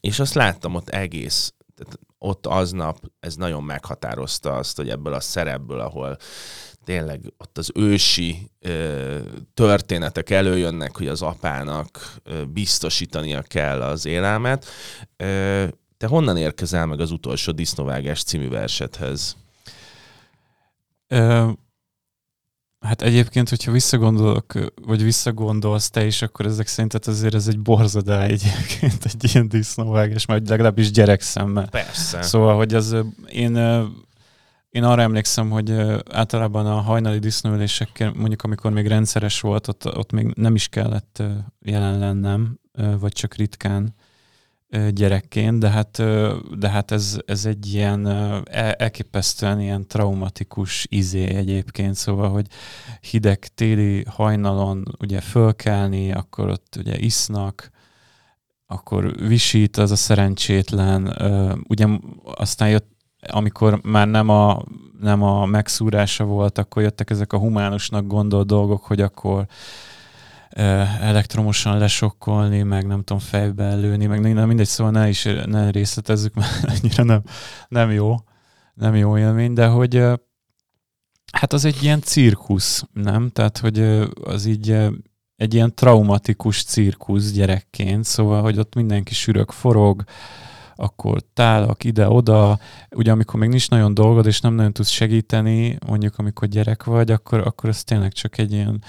és 0.00 0.18
azt 0.18 0.34
láttam 0.34 0.74
ott 0.74 0.88
egész, 0.88 1.54
tehát 1.76 1.98
ott 2.18 2.46
aznap 2.46 3.10
ez 3.20 3.34
nagyon 3.34 3.62
meghatározta 3.62 4.52
azt, 4.52 4.76
hogy 4.76 4.88
ebből 4.88 5.12
a 5.12 5.20
szerepből, 5.20 5.80
ahol 5.80 6.16
tényleg 6.84 7.32
ott 7.38 7.58
az 7.58 7.70
ősi 7.74 8.50
ö, 8.60 9.18
történetek 9.54 10.30
előjönnek, 10.30 10.96
hogy 10.96 11.08
az 11.08 11.22
apának 11.22 12.14
ö, 12.22 12.44
biztosítania 12.44 13.42
kell 13.42 13.82
az 13.82 14.06
élelmet. 14.06 14.66
Ö, 15.16 15.66
te 15.96 16.06
honnan 16.06 16.36
érkezel 16.36 16.86
meg 16.86 17.00
az 17.00 17.10
utolsó 17.10 17.52
disznóvágás 17.52 18.22
című 18.22 18.48
versethez? 18.48 19.36
Ö, 21.08 21.50
Hát 22.80 23.02
egyébként, 23.02 23.48
hogyha 23.48 23.72
visszagondolok, 23.72 24.52
vagy 24.86 25.02
visszagondolsz 25.02 25.90
te 25.90 26.06
is, 26.06 26.22
akkor 26.22 26.46
ezek 26.46 26.66
szerint 26.66 26.94
azért 27.06 27.34
ez 27.34 27.48
egy 27.48 27.60
borzadá 27.60 28.22
egyébként, 28.22 29.04
egy 29.04 29.30
ilyen 29.34 29.48
disznóvágás, 29.48 30.26
majd 30.26 30.48
legalábbis 30.48 30.90
gyerekszemmel. 30.90 31.68
Persze. 31.68 32.22
Szóval, 32.22 32.56
hogy 32.56 32.74
az 32.74 32.96
én, 33.28 33.56
én 34.70 34.84
arra 34.84 35.02
emlékszem, 35.02 35.50
hogy 35.50 35.70
általában 36.10 36.66
a 36.66 36.80
hajnali 36.80 37.18
disznóülésekkel, 37.18 38.12
mondjuk 38.16 38.42
amikor 38.42 38.70
még 38.70 38.86
rendszeres 38.86 39.40
volt, 39.40 39.68
ott, 39.68 39.96
ott 39.96 40.12
még 40.12 40.32
nem 40.34 40.54
is 40.54 40.68
kellett 40.68 41.22
jelen 41.60 41.98
lennem, 41.98 42.58
vagy 43.00 43.12
csak 43.12 43.34
ritkán 43.34 43.94
gyerekként, 44.90 45.58
de 45.58 45.68
hát, 45.68 46.02
de 46.58 46.68
hát 46.68 46.90
ez, 46.90 47.18
ez 47.26 47.44
egy 47.44 47.74
ilyen 47.74 48.06
elképesztően 48.78 49.60
ilyen 49.60 49.86
traumatikus 49.86 50.86
izé 50.88 51.24
egyébként, 51.24 51.94
szóval, 51.94 52.30
hogy 52.30 52.46
hideg 53.00 53.38
téli 53.38 54.04
hajnalon 54.08 54.96
ugye 54.98 55.20
fölkelni, 55.20 56.12
akkor 56.12 56.48
ott 56.48 56.76
ugye 56.78 56.98
isznak, 56.98 57.70
akkor 58.66 59.26
visít 59.26 59.76
az 59.76 59.90
a 59.90 59.96
szerencsétlen, 59.96 61.16
ugye 61.68 61.86
aztán 62.24 62.68
jött, 62.68 62.88
amikor 63.28 63.80
már 63.82 64.08
nem 64.08 64.28
a, 64.28 64.62
nem 65.00 65.22
a 65.22 65.46
megszúrása 65.46 66.24
volt, 66.24 66.58
akkor 66.58 66.82
jöttek 66.82 67.10
ezek 67.10 67.32
a 67.32 67.38
humánusnak 67.38 68.06
gondolt 68.06 68.46
dolgok, 68.46 68.84
hogy 68.84 69.00
akkor 69.00 69.46
elektromosan 71.00 71.78
lesokkolni, 71.78 72.62
meg 72.62 72.86
nem 72.86 72.98
tudom, 72.98 73.18
fejbe 73.18 73.74
lőni, 73.74 74.06
meg 74.06 74.20
nem, 74.34 74.46
mindegy, 74.46 74.66
szóval 74.66 74.92
ne 74.92 75.08
is 75.08 75.28
ne 75.46 75.70
részletezzük, 75.70 76.34
mert 76.34 76.64
annyira 76.82 77.04
nem, 77.04 77.22
nem 77.68 77.90
jó, 77.90 78.14
nem 78.74 78.94
jó 78.94 79.18
élmény, 79.18 79.52
de 79.52 79.66
hogy 79.66 79.94
hát 81.32 81.52
az 81.52 81.64
egy 81.64 81.82
ilyen 81.82 82.00
cirkusz, 82.00 82.84
nem? 82.92 83.30
Tehát, 83.30 83.58
hogy 83.58 83.78
az 84.22 84.44
így 84.44 84.76
egy 85.36 85.54
ilyen 85.54 85.74
traumatikus 85.74 86.64
cirkusz 86.64 87.32
gyerekként, 87.32 88.04
szóval, 88.04 88.42
hogy 88.42 88.58
ott 88.58 88.74
mindenki 88.74 89.14
sürök 89.14 89.50
forog, 89.50 90.04
akkor 90.74 91.22
tálak 91.34 91.84
ide-oda, 91.84 92.58
ugye 92.90 93.12
amikor 93.12 93.40
még 93.40 93.48
nincs 93.48 93.70
nagyon 93.70 93.94
dolgod, 93.94 94.26
és 94.26 94.40
nem 94.40 94.54
nagyon 94.54 94.72
tudsz 94.72 94.88
segíteni, 94.88 95.78
mondjuk 95.86 96.18
amikor 96.18 96.48
gyerek 96.48 96.84
vagy, 96.84 97.10
akkor, 97.10 97.46
akkor 97.46 97.68
ez 97.68 97.84
tényleg 97.84 98.12
csak 98.12 98.38
egy 98.38 98.52
ilyen 98.52 98.82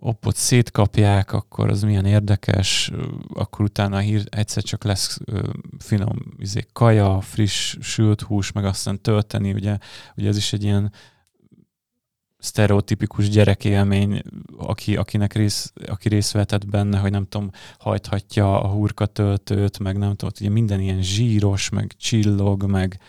ott 0.00 0.36
szétkapják, 0.36 1.32
akkor 1.32 1.68
az 1.68 1.82
milyen 1.82 2.04
érdekes, 2.04 2.90
akkor 3.34 3.64
utána 3.64 3.98
hír, 3.98 4.24
egyszer 4.30 4.62
csak 4.62 4.84
lesz 4.84 5.18
finom 5.78 6.16
izé, 6.38 6.66
kaja, 6.72 7.20
friss 7.20 7.76
sült 7.80 8.20
hús, 8.20 8.52
meg 8.52 8.64
aztán 8.64 9.02
tölteni, 9.02 9.52
ugye, 9.52 9.78
ugye 10.16 10.28
ez 10.28 10.36
is 10.36 10.52
egy 10.52 10.62
ilyen 10.62 10.92
sztereotipikus 12.38 13.28
gyerekélmény, 13.28 14.22
aki, 14.56 14.96
akinek 14.96 15.32
rész, 15.32 15.72
aki 15.86 16.08
részt 16.08 16.32
vetett 16.32 16.66
benne, 16.66 16.98
hogy 16.98 17.10
nem 17.10 17.24
tudom, 17.24 17.50
hajthatja 17.78 18.60
a 18.62 18.68
hurka 18.68 19.06
töltőt, 19.06 19.78
meg 19.78 19.98
nem 19.98 20.14
tudom, 20.14 20.34
ugye 20.40 20.50
minden 20.50 20.80
ilyen 20.80 21.02
zsíros, 21.02 21.68
meg 21.68 21.92
csillog, 21.96 22.64
meg 22.64 23.00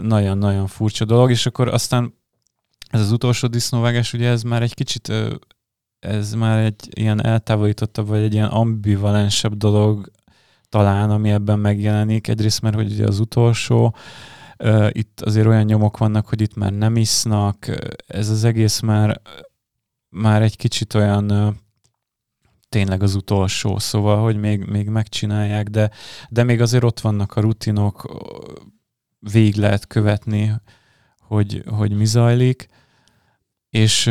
nagyon-nagyon 0.00 0.66
furcsa 0.66 1.04
dolog, 1.04 1.30
és 1.30 1.46
akkor 1.46 1.68
aztán 1.68 2.14
ez 2.88 3.00
az 3.00 3.12
utolsó 3.12 3.48
disznóvágás, 3.48 4.12
ugye 4.12 4.28
ez 4.28 4.42
már 4.42 4.62
egy 4.62 4.74
kicsit 4.74 5.12
ez 6.02 6.34
már 6.34 6.58
egy 6.58 6.88
ilyen 6.90 7.24
eltávolítottabb, 7.24 8.06
vagy 8.06 8.22
egy 8.22 8.32
ilyen 8.32 8.48
ambivalensebb 8.48 9.56
dolog 9.56 10.10
talán, 10.68 11.10
ami 11.10 11.30
ebben 11.30 11.58
megjelenik. 11.58 12.28
Egyrészt, 12.28 12.60
mert 12.60 12.74
hogy 12.74 12.92
ugye 12.92 13.06
az 13.06 13.18
utolsó, 13.18 13.94
itt 14.88 15.20
azért 15.20 15.46
olyan 15.46 15.64
nyomok 15.64 15.98
vannak, 15.98 16.28
hogy 16.28 16.40
itt 16.40 16.54
már 16.54 16.72
nem 16.72 16.96
isznak, 16.96 17.66
ez 18.06 18.28
az 18.28 18.44
egész 18.44 18.80
már, 18.80 19.20
már 20.08 20.42
egy 20.42 20.56
kicsit 20.56 20.94
olyan 20.94 21.56
tényleg 22.68 23.02
az 23.02 23.14
utolsó, 23.14 23.78
szóval, 23.78 24.22
hogy 24.22 24.36
még, 24.36 24.64
még 24.64 24.88
megcsinálják, 24.88 25.68
de, 25.68 25.90
de 26.28 26.42
még 26.42 26.60
azért 26.60 26.84
ott 26.84 27.00
vannak 27.00 27.36
a 27.36 27.40
rutinok, 27.40 28.22
végig 29.18 29.54
lehet 29.54 29.86
követni, 29.86 30.52
hogy, 31.20 31.62
hogy 31.66 31.92
mi 31.92 32.04
zajlik 32.04 32.68
és 33.70 34.10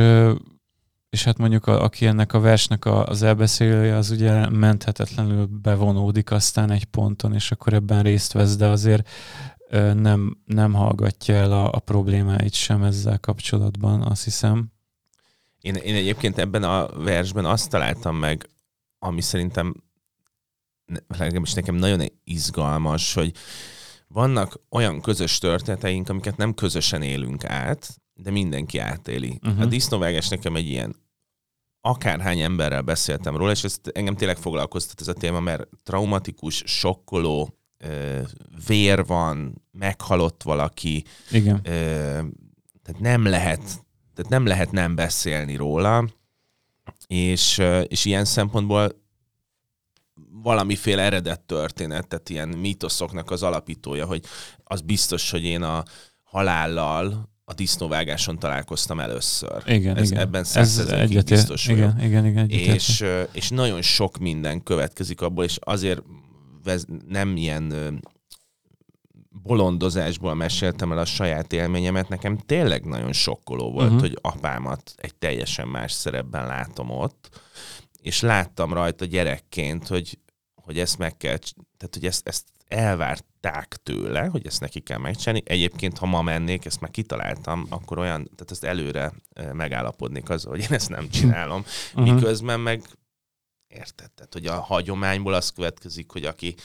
és 1.12 1.24
hát 1.24 1.38
mondjuk 1.38 1.68
a, 1.68 1.84
aki 1.84 2.05
ennek 2.05 2.34
a 2.34 2.39
versnek 2.39 2.86
a, 2.86 3.05
az 3.05 3.22
elbeszélője, 3.22 3.95
az 3.95 4.09
ugye 4.09 4.49
menthetetlenül 4.49 5.45
bevonódik 5.45 6.32
aztán 6.32 6.72
egy 6.72 6.86
ponton, 6.86 7.34
és 7.34 7.51
akkor 7.51 7.74
ebben 7.74 8.03
részt 8.03 8.32
vesz, 8.32 8.55
de 8.55 8.68
azért 8.68 9.09
nem, 9.93 10.38
nem 10.45 10.74
hallgatja 10.74 11.36
el 11.36 11.51
a, 11.51 11.72
a 11.72 11.80
problémáit 11.80 12.53
sem 12.53 12.84
ezzel 12.84 13.20
kapcsolatban, 13.20 14.01
azt 14.01 14.24
hiszem. 14.24 14.72
Én, 15.62 15.76
én 15.76 15.95
egyébként 15.95 16.38
ebben 16.38 16.64
a 16.64 16.88
versben 16.88 17.45
azt 17.45 17.70
találtam 17.70 18.16
meg, 18.16 18.49
ami 18.99 19.22
szerintem 19.22 19.76
legalábbis 21.07 21.53
nekem 21.53 21.76
nagyon 21.76 22.01
izgalmas, 22.24 23.14
hogy 23.14 23.32
vannak 24.07 24.59
olyan 24.70 25.01
közös 25.01 25.38
történeteink, 25.38 26.09
amiket 26.09 26.38
nem 26.38 26.53
közösen 26.53 27.01
élünk 27.01 27.45
át, 27.45 28.01
de 28.22 28.32
mindenki 28.32 28.78
átéli. 28.78 29.40
Uh-huh. 29.44 29.62
A 29.62 29.66
disznóvágás 29.66 30.28
nekem 30.28 30.56
egy 30.56 30.68
ilyen 30.68 30.96
akárhány 31.82 32.40
emberrel 32.40 32.82
beszéltem 32.82 33.38
róla, 33.38 33.52
és 33.52 33.64
ezt 33.64 33.88
engem 33.94 34.16
tényleg 34.16 34.38
foglalkoztat 34.38 35.02
ez 35.02 35.08
a 35.08 35.14
téma, 35.14 35.40
mert 35.40 35.68
traumatikus, 35.84 36.64
sokkoló, 36.66 37.56
vér 38.68 39.06
van, 39.06 39.62
meghalott 39.72 40.44
valaki. 40.44 41.04
Igen. 41.32 41.62
Tehát 42.84 43.00
nem 43.00 43.26
lehet, 43.26 43.62
tehát 44.14 44.30
nem 44.30 44.46
lehet 44.46 44.72
nem 44.72 44.96
beszélni 44.96 45.56
róla, 45.56 46.10
és, 47.08 47.62
és 47.88 48.06
ilyen 48.06 48.26
szempontból 48.26 49.00
valamiféle 50.44 51.02
eredet 51.02 51.42
történet, 51.42 52.08
tehát 52.08 52.30
ilyen 52.30 52.50
mítoszoknak 52.50 53.32
az 53.32 53.44
alapítója, 53.44 54.06
hogy 54.06 54.26
az 54.64 54.82
biztos, 54.82 55.32
hogy 55.32 55.44
én 55.44 55.62
a 55.62 55.84
halállal 56.24 57.31
a 57.52 57.54
disznóvágáson 57.54 58.39
találkoztam 58.39 58.99
először. 58.99 59.64
Igen, 59.66 59.97
Ez, 59.97 60.12
igen. 60.12 60.22
Ebben 60.22 60.43
százszerzelékig 60.43 61.24
biztos 61.24 61.68
igen, 61.68 61.80
vagyok. 61.80 62.08
Igen, 62.08 62.26
igen, 62.26 62.49
igen, 62.49 62.76
és, 62.76 63.06
és 63.32 63.49
nagyon 63.49 63.82
sok 63.82 64.18
minden 64.18 64.64
következik 64.64 65.22
abból, 65.22 65.43
és 65.43 65.58
azért 65.62 66.02
nem 67.08 67.38
ilyen 67.38 67.99
bolondozásból 69.43 70.34
meséltem 70.34 70.91
el 70.91 70.97
a 70.97 71.06
saját 71.06 71.54
élményemet, 71.54 72.10
nekem 72.10 72.38
tényleg 72.38 72.86
nagyon 72.86 73.14
sokkoló 73.14 73.72
volt, 73.72 73.86
uh-huh. 73.86 74.02
hogy 74.02 74.18
apámat 74.22 74.93
egy 74.97 75.16
teljesen 75.16 75.68
más 75.68 75.91
szerepben 75.91 76.47
látom 76.47 76.89
ott, 76.89 77.41
és 78.02 78.22
láttam 78.22 78.74
rajta 78.74 79.06
gyerekként, 79.06 79.88
hogy, 79.88 80.20
hogy 80.56 80.80
ezt 80.80 80.97
meg 80.97 81.18
kell, 81.18 81.38
tehát 81.78 81.93
hogy 81.93 82.06
ezt, 82.06 82.28
ezt 82.28 82.45
elvárták 83.42 83.80
tőle, 83.84 84.26
hogy 84.26 84.46
ezt 84.46 84.60
neki 84.60 84.80
kell 84.80 84.98
megcsinálni. 84.98 85.42
Egyébként, 85.46 85.98
ha 85.98 86.06
ma 86.06 86.22
mennék, 86.22 86.66
ezt 86.66 86.80
már 86.80 86.92
kitaláltam, 86.92 87.66
akkor 87.70 87.98
olyan, 87.98 88.24
tehát 88.24 88.52
ezt 88.52 88.64
előre 88.64 89.14
megállapodnék 89.54 90.30
azzal, 90.30 90.52
hogy 90.52 90.62
én 90.62 90.74
ezt 90.74 90.89
nem 90.89 91.10
csinálom. 91.10 91.66
Uh-huh. 91.94 92.14
Miközben 92.14 92.60
meg 92.60 92.84
érted, 93.68 94.12
tehát, 94.12 94.34
hogy 94.34 94.46
a 94.46 94.60
hagyományból 94.60 95.34
az 95.34 95.50
következik, 95.50 96.12
hogy 96.12 96.26
aki 96.26 96.56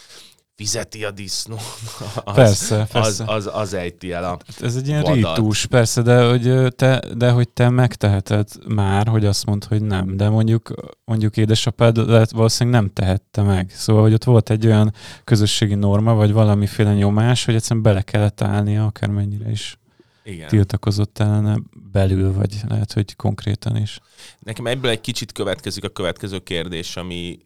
fizeti 0.57 1.05
a 1.05 1.11
disznó, 1.11 1.57
az, 2.25 2.35
persze, 2.35 2.87
persze. 2.93 3.25
Az, 3.25 3.47
az, 3.47 3.51
az 3.55 3.75
ejti 3.75 4.13
el 4.13 4.25
a 4.25 4.29
hát 4.29 4.63
Ez 4.63 4.77
egy 4.77 4.89
ilyen 4.89 5.03
vadat. 5.03 5.37
rítus, 5.37 5.67
persze, 5.67 6.03
de 6.03 6.29
hogy 6.29 6.75
te, 6.75 7.03
de 7.17 7.31
hogy 7.31 7.49
te 7.49 7.69
megteheted 7.69 8.49
már, 8.67 9.09
hogy 9.09 9.25
azt 9.25 9.47
mondd, 9.47 9.63
hogy 9.69 9.83
nem, 9.83 10.17
de 10.17 10.29
mondjuk, 10.29 10.75
mondjuk 11.05 11.37
édesapád 11.37 12.09
lehet 12.09 12.31
valószínűleg 12.31 12.81
nem 12.81 12.93
tehette 12.93 13.43
meg. 13.43 13.71
Szóval, 13.71 14.03
hogy 14.03 14.13
ott 14.13 14.25
volt 14.25 14.51
egy 14.51 14.67
olyan 14.67 14.93
közösségi 15.25 15.75
norma, 15.75 16.15
vagy 16.15 16.33
valamiféle 16.33 16.95
nyomás, 16.95 17.45
hogy 17.45 17.55
egyszerűen 17.55 17.83
bele 17.83 18.03
kellett 18.03 18.41
állnia 18.41 18.85
akármennyire 18.85 19.51
is. 19.51 19.79
Igen. 20.25 20.49
tiltakozott 20.49 21.19
ellene 21.19 21.59
belül, 21.93 22.33
vagy 22.33 22.61
lehet, 22.69 22.93
hogy 22.93 23.17
konkrétan 23.17 23.77
is. 23.77 24.01
Nekem 24.39 24.67
ebből 24.67 24.91
egy 24.91 25.01
kicsit 25.01 25.33
következik 25.33 25.85
a 25.85 25.89
következő 25.89 26.39
kérdés, 26.39 26.97
ami 26.97 27.39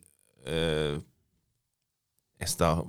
ö, 0.45 0.93
ezt 2.41 2.61
a, 2.61 2.86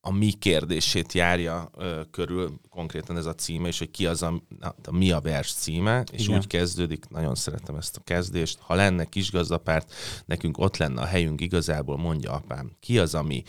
a 0.00 0.12
mi 0.12 0.32
kérdését 0.32 1.12
járja 1.12 1.70
ö, 1.76 2.00
körül, 2.10 2.60
konkrétan 2.68 3.16
ez 3.16 3.26
a 3.26 3.34
címe, 3.34 3.68
és 3.68 3.78
hogy 3.78 3.90
ki 3.90 4.06
az 4.06 4.22
a, 4.22 4.42
a, 4.60 4.74
a 4.84 4.92
mi 4.92 5.10
a 5.10 5.20
vers 5.20 5.52
címe, 5.52 6.04
és 6.12 6.24
Igen. 6.24 6.38
úgy 6.38 6.46
kezdődik, 6.46 7.08
nagyon 7.08 7.34
szeretem 7.34 7.76
ezt 7.76 7.96
a 7.96 8.00
kezdést, 8.04 8.58
ha 8.58 8.74
lenne 8.74 9.04
kisgazdapárt, 9.04 9.92
nekünk 10.24 10.58
ott 10.58 10.76
lenne 10.76 11.00
a 11.00 11.04
helyünk 11.04 11.40
igazából, 11.40 11.96
mondja 11.96 12.32
apám. 12.32 12.70
Ki 12.80 12.98
az, 12.98 13.14
ami 13.14 13.42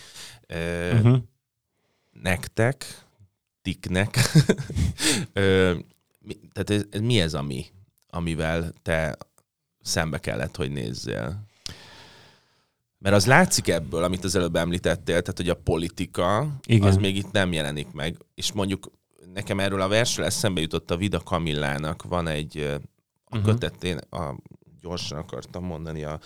ö, 0.47 0.93
uh-huh. 0.93 1.17
nektek, 2.11 3.05
tiknek, 3.61 4.17
ö, 5.33 5.75
tehát 6.53 6.69
ez, 6.69 6.83
ez 6.89 7.01
mi 7.01 7.19
ez, 7.19 7.33
ami, 7.33 7.65
amivel 8.07 8.73
te 8.81 9.17
szembe 9.81 10.17
kellett, 10.17 10.55
hogy 10.55 10.71
nézzél? 10.71 11.45
Mert 13.03 13.15
az 13.15 13.25
látszik 13.25 13.67
ebből, 13.67 14.03
amit 14.03 14.23
az 14.23 14.35
előbb 14.35 14.55
említettél, 14.55 15.21
tehát 15.21 15.37
hogy 15.37 15.49
a 15.49 15.55
politika, 15.55 16.47
Igen. 16.65 16.87
az 16.87 16.95
még 16.95 17.15
itt 17.15 17.31
nem 17.31 17.53
jelenik 17.53 17.91
meg. 17.91 18.17
És 18.35 18.51
mondjuk 18.51 18.91
nekem 19.33 19.59
erről 19.59 19.81
a 19.81 19.87
versről 19.87 20.25
eszembe 20.25 20.61
jutott 20.61 20.91
a 20.91 20.97
Vida 20.97 21.19
Kamillának, 21.19 22.03
van 22.03 22.27
egy 22.27 22.57
a 23.25 23.37
uh-huh. 23.37 23.51
kötetén, 23.51 23.97
a, 24.09 24.35
gyorsan 24.81 25.17
akartam 25.17 25.65
mondani 25.65 26.03
a 26.03 26.19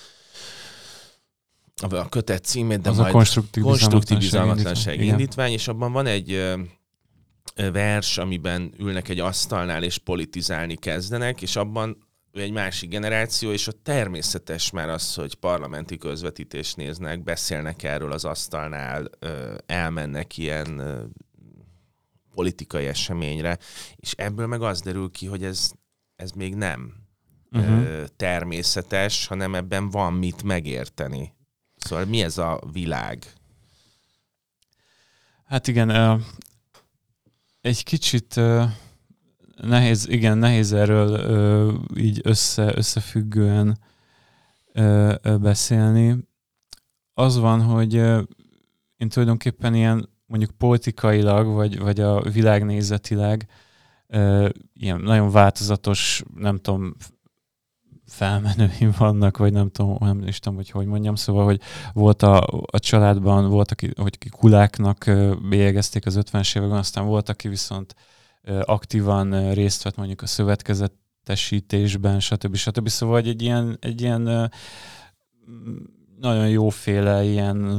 a 1.90 2.10
kötet 2.10 2.44
címét, 2.44 2.82
de 2.82 2.90
az 2.90 2.98
majd 2.98 3.10
a 3.10 3.12
konstruktív, 3.12 3.64
konstruktív 3.64 4.18
bizalmatlanság 4.18 4.94
indítvány, 4.94 5.20
indítvány, 5.20 5.52
és 5.52 5.68
abban 5.68 5.92
van 5.92 6.06
egy 6.06 6.56
vers, 7.56 8.18
amiben 8.18 8.74
ülnek 8.80 9.10
egy 9.10 9.20
asztalnál 9.20 9.84
és 9.84 9.98
politizálni 9.98 10.76
kezdenek, 10.76 11.42
és 11.42 11.56
abban 11.56 12.07
ő 12.38 12.42
egy 12.42 12.52
másik 12.52 12.90
generáció, 12.90 13.52
és 13.52 13.68
ott 13.68 13.84
természetes 13.84 14.72
már 14.72 14.90
az, 14.90 15.14
hogy 15.14 15.36
parlamenti 15.36 15.98
közvetítést 15.98 16.78
néznek, 16.78 17.24
beszélnek 17.24 17.84
erről 17.84 18.12
az 18.12 18.26
asztalnál, 18.26 19.10
elmennek 19.66 20.38
ilyen 20.38 20.82
politikai 22.34 22.86
eseményre, 22.86 23.58
és 23.96 24.12
ebből 24.12 24.48
meg 24.48 24.62
az 24.62 24.82
derül 24.82 25.12
ki, 25.12 25.26
hogy 25.26 25.44
ez, 25.44 25.72
ez 26.16 26.32
még 26.32 26.56
nem 26.56 26.94
uh-huh. 27.52 28.06
természetes, 28.16 29.28
hanem 29.28 29.56
ebben 29.56 29.90
van 29.90 30.14
mit 30.14 30.44
megérteni. 30.44 31.34
Szóval 31.76 32.06
mi 32.06 32.22
ez 32.22 32.38
a 32.38 32.62
világ? 32.72 33.26
Hát 35.46 35.68
igen, 35.68 36.22
egy 37.62 37.84
kicsit 37.84 38.40
nehéz, 39.62 40.08
igen, 40.08 40.38
nehéz 40.38 40.74
erről 40.74 41.10
ö, 41.10 41.74
így 41.96 42.20
össze, 42.24 42.72
összefüggően 42.76 43.78
ö, 44.74 45.14
ö, 45.22 45.38
beszélni. 45.38 46.18
Az 47.14 47.38
van, 47.38 47.62
hogy 47.62 47.96
ö, 47.96 48.22
én 48.98 49.10
tulajdonképpen 49.10 49.74
ilyen 49.74 50.10
mondjuk 50.26 50.52
politikailag, 50.52 51.48
vagy, 51.48 51.80
vagy 51.80 52.00
a 52.00 52.22
világnézetileg 52.22 53.48
ö, 54.08 54.50
ilyen 54.74 55.00
nagyon 55.00 55.32
változatos, 55.32 56.24
nem 56.36 56.58
tudom, 56.58 56.96
felmenőim 58.08 58.94
vannak, 58.98 59.38
vagy 59.38 59.54
nem 59.54 59.70
tudom, 59.70 59.98
nem 60.00 60.28
is 60.28 60.40
tudom, 60.40 60.58
hogy 60.58 60.70
hogy 60.70 60.86
mondjam, 60.86 61.16
szóval, 61.16 61.46
hogy 61.46 61.62
volt 61.94 62.22
a, 62.22 62.48
a 62.66 62.80
családban, 62.80 63.50
volt, 63.50 63.72
aki, 63.72 63.92
hogy 63.96 64.30
kuláknak 64.30 65.06
bélyegezték 65.50 66.06
az 66.06 66.20
50-es 66.22 66.58
években, 66.58 66.78
aztán 66.78 67.06
volt, 67.06 67.30
aki 67.30 67.48
viszont 67.48 67.96
aktívan 68.62 69.54
részt 69.54 69.84
vett 69.84 69.96
mondjuk 69.96 70.22
a 70.22 70.26
szövetkezetesítésben, 70.26 72.20
stb. 72.20 72.56
stb. 72.56 72.90
Szóval 72.90 73.18
egy 73.18 73.42
ilyen, 73.42 73.78
egy 73.80 74.02
ilyen 74.02 74.52
nagyon 76.20 76.50
jóféle, 76.50 77.24
ilyen 77.24 77.72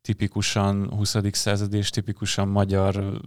tipikusan 0.00 0.94
20. 0.94 1.16
századi 1.30 1.76
és 1.76 1.90
tipikusan 1.90 2.48
magyar 2.48 3.20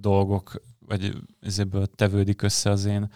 dolgok, 0.00 0.62
vagy 0.78 1.12
ebből 1.58 1.86
tevődik 1.86 2.42
össze 2.42 2.70
az 2.70 2.84
én, 2.84 3.10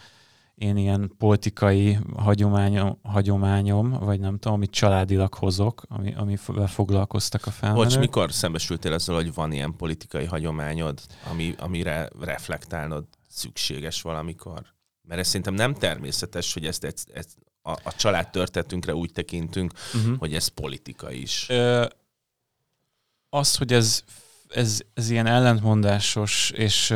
én 0.61 0.77
ilyen 0.77 1.13
politikai 1.19 1.99
hagyományom, 2.17 2.99
hagyományom, 3.03 3.91
vagy 3.91 4.21
nem 4.21 4.39
tudom, 4.39 4.53
amit 4.57 4.71
családilag 4.71 5.35
hozok, 5.35 5.83
ami, 5.89 6.15
amivel 6.15 6.67
foglalkoztak 6.67 7.47
a 7.47 7.51
felmenők. 7.51 7.85
Bocs, 7.85 7.99
mikor 7.99 8.33
szembesültél 8.33 8.93
azzal, 8.93 9.15
hogy 9.15 9.35
van 9.35 9.53
ilyen 9.53 9.77
politikai 9.77 10.25
hagyományod, 10.25 11.01
ami, 11.31 11.55
amire 11.59 12.09
reflektálnod 12.21 13.05
szükséges 13.29 14.03
valamikor? 14.03 14.63
Mert 15.03 15.21
ez 15.21 15.27
szerintem 15.27 15.55
nem 15.55 15.75
természetes, 15.75 16.53
hogy 16.53 16.67
ezt, 16.67 16.85
ezt, 16.85 17.11
ezt 17.15 17.37
a, 17.63 17.71
a 17.71 17.95
család 17.97 18.31
történetünkre 18.31 18.95
úgy 18.95 19.13
tekintünk, 19.13 19.73
uh-huh. 19.95 20.19
hogy 20.19 20.35
ez 20.35 20.47
politika 20.47 21.13
is. 21.13 21.47
Ö, 21.49 21.87
az, 23.29 23.57
hogy 23.57 23.73
ez, 23.73 24.05
ez, 24.49 24.81
ez 24.95 25.11
ilyen 25.11 25.27
ellentmondásos 25.27 26.51
és 26.51 26.95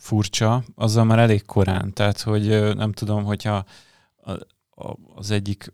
furcsa, 0.00 0.62
azzal 0.74 1.04
már 1.04 1.18
elég 1.18 1.46
korán. 1.46 1.92
Tehát, 1.92 2.20
hogy 2.20 2.74
nem 2.74 2.92
tudom, 2.92 3.24
hogyha 3.24 3.64
az 5.14 5.30
egyik, 5.30 5.72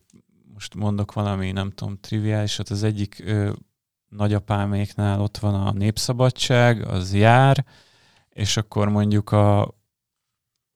most 0.55 0.75
mondok 0.75 1.13
valami, 1.13 1.53
nem 1.53 1.71
tudom, 1.71 1.99
triviálisat, 2.01 2.69
az 2.69 2.83
egyik 2.83 3.25
nagyapáméknál 4.09 5.21
ott 5.21 5.39
van 5.39 5.55
a 5.55 5.73
népszabadság, 5.73 6.87
az 6.87 7.15
jár, 7.15 7.65
és 8.29 8.57
akkor 8.57 8.89
mondjuk 8.89 9.33
a, 9.33 9.75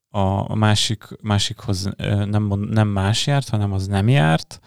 a 0.09 0.55
másik, 0.55 1.05
másikhoz 1.22 1.90
nem, 2.24 2.53
nem 2.68 2.88
más 2.88 3.26
járt, 3.26 3.48
hanem 3.48 3.72
az 3.72 3.86
nem 3.86 4.09
járt, 4.09 4.61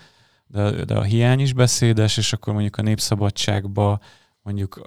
de, 0.48 0.86
de 0.86 0.96
a 0.96 1.04
hiány 1.04 1.40
is 1.40 1.54
beszédes, 1.54 2.18
és 2.18 2.34
akkor 2.34 2.54
mondjuk 2.54 2.78
a 2.78 2.82
népszabadságba 2.82 4.00
mondjuk 4.42 4.82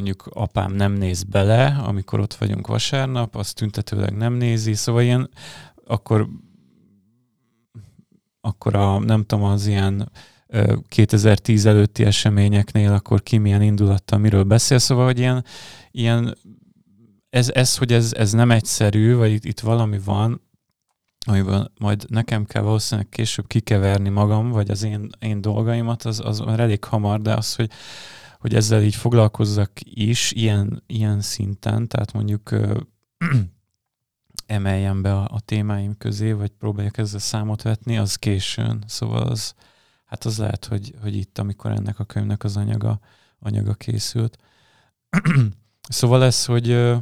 mondjuk 0.00 0.26
apám 0.30 0.72
nem 0.72 0.92
néz 0.92 1.22
bele, 1.22 1.66
amikor 1.66 2.20
ott 2.20 2.34
vagyunk 2.34 2.66
vasárnap, 2.66 3.36
azt 3.36 3.54
tüntetőleg 3.54 4.16
nem 4.16 4.32
nézi, 4.32 4.74
szóval 4.74 5.02
ilyen, 5.02 5.30
akkor 5.86 6.28
akkor 8.40 8.74
a, 8.74 8.98
nem 8.98 9.24
tudom, 9.24 9.44
az 9.44 9.66
ilyen 9.66 10.10
2010 10.88 11.66
előtti 11.66 12.04
eseményeknél, 12.04 12.92
akkor 12.92 13.22
ki 13.22 13.38
milyen 13.38 13.62
indulattal 13.62 14.18
miről 14.18 14.42
beszél, 14.42 14.78
szóval, 14.78 15.04
hogy 15.04 15.18
ilyen, 15.18 15.44
ilyen 15.90 16.36
ez, 17.30 17.50
ez, 17.50 17.76
hogy 17.76 17.92
ez, 17.92 18.12
ez 18.12 18.32
nem 18.32 18.50
egyszerű, 18.50 19.14
vagy 19.14 19.30
itt, 19.32 19.44
itt 19.44 19.60
valami 19.60 19.98
van, 20.04 20.40
amiben 21.26 21.70
majd 21.78 22.04
nekem 22.08 22.44
kell 22.44 22.62
valószínűleg 22.62 23.08
később 23.08 23.46
kikeverni 23.46 24.08
magam, 24.08 24.50
vagy 24.50 24.70
az 24.70 24.82
én, 24.82 25.10
én 25.18 25.40
dolgaimat, 25.40 26.02
az, 26.02 26.20
az 26.24 26.40
elég 26.40 26.84
hamar, 26.84 27.20
de 27.20 27.34
az, 27.34 27.54
hogy, 27.54 27.70
hogy 28.40 28.54
ezzel 28.54 28.82
így 28.82 28.94
foglalkozzak 28.94 29.70
is 29.84 30.32
ilyen, 30.32 30.82
ilyen 30.86 31.20
szinten, 31.20 31.88
tehát 31.88 32.12
mondjuk 32.12 32.50
ö, 32.50 32.80
emeljem 34.46 35.02
be 35.02 35.14
a, 35.14 35.28
a 35.30 35.40
témáim 35.40 35.96
közé, 35.98 36.32
vagy 36.32 36.50
próbáljak 36.50 36.98
ezzel 36.98 37.20
számot 37.20 37.62
vetni, 37.62 37.98
az 37.98 38.16
későn. 38.16 38.84
Szóval 38.86 39.22
az, 39.22 39.54
hát 40.04 40.24
az 40.24 40.38
lehet, 40.38 40.64
hogy, 40.64 40.94
hogy 41.02 41.16
itt, 41.16 41.38
amikor 41.38 41.70
ennek 41.70 41.98
a 41.98 42.04
könyvnek 42.04 42.44
az 42.44 42.56
anyaga, 42.56 43.00
anyaga 43.38 43.74
készült. 43.74 44.38
szóval 45.88 46.24
ez, 46.24 46.44
hogy 46.44 46.96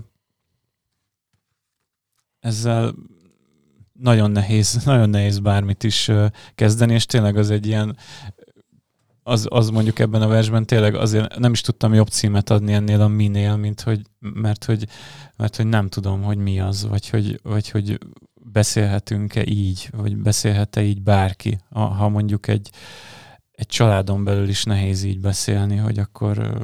ezzel 2.40 2.94
nagyon 3.92 4.30
nehéz, 4.30 4.72
nagyon 4.84 5.10
nehéz 5.10 5.38
bármit 5.38 5.84
is 5.84 6.10
kezdeni, 6.54 6.94
és 6.94 7.06
tényleg 7.06 7.36
az 7.36 7.50
egy 7.50 7.66
ilyen, 7.66 7.96
az, 9.28 9.46
az 9.50 9.70
mondjuk 9.70 9.98
ebben 9.98 10.22
a 10.22 10.28
versben 10.28 10.66
tényleg 10.66 10.94
azért 10.94 11.38
nem 11.38 11.52
is 11.52 11.60
tudtam 11.60 11.94
jobb 11.94 12.08
címet 12.08 12.50
adni 12.50 12.72
ennél 12.72 13.00
a 13.00 13.08
minél, 13.08 13.56
mint 13.56 13.80
hogy, 13.80 14.02
mert 14.18 14.64
hogy, 14.64 14.88
mert 15.36 15.56
hogy 15.56 15.66
nem 15.66 15.88
tudom, 15.88 16.22
hogy 16.22 16.38
mi 16.38 16.60
az, 16.60 16.86
vagy 16.86 17.08
hogy, 17.08 17.40
vagy 17.42 17.70
hogy 17.70 17.98
beszélhetünk-e 18.34 19.46
így, 19.46 19.88
vagy 19.92 20.16
beszélhet-e 20.16 20.82
így 20.82 21.02
bárki. 21.02 21.58
Ha 21.70 22.08
mondjuk 22.08 22.46
egy, 22.46 22.70
egy 23.52 23.66
családon 23.66 24.24
belül 24.24 24.48
is 24.48 24.64
nehéz 24.64 25.02
így 25.02 25.20
beszélni, 25.20 25.76
hogy 25.76 25.98
akkor, 25.98 26.62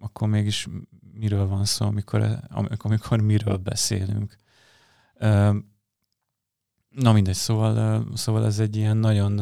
akkor 0.00 0.28
mégis 0.28 0.68
miről 1.14 1.46
van 1.46 1.64
szó, 1.64 1.86
amikor, 1.86 2.38
amikor 2.78 3.20
miről 3.20 3.56
beszélünk. 3.56 4.36
Na 6.88 7.12
mindegy, 7.12 7.34
szóval, 7.34 8.04
szóval 8.14 8.44
ez 8.44 8.58
egy 8.58 8.76
ilyen 8.76 8.96
nagyon 8.96 9.40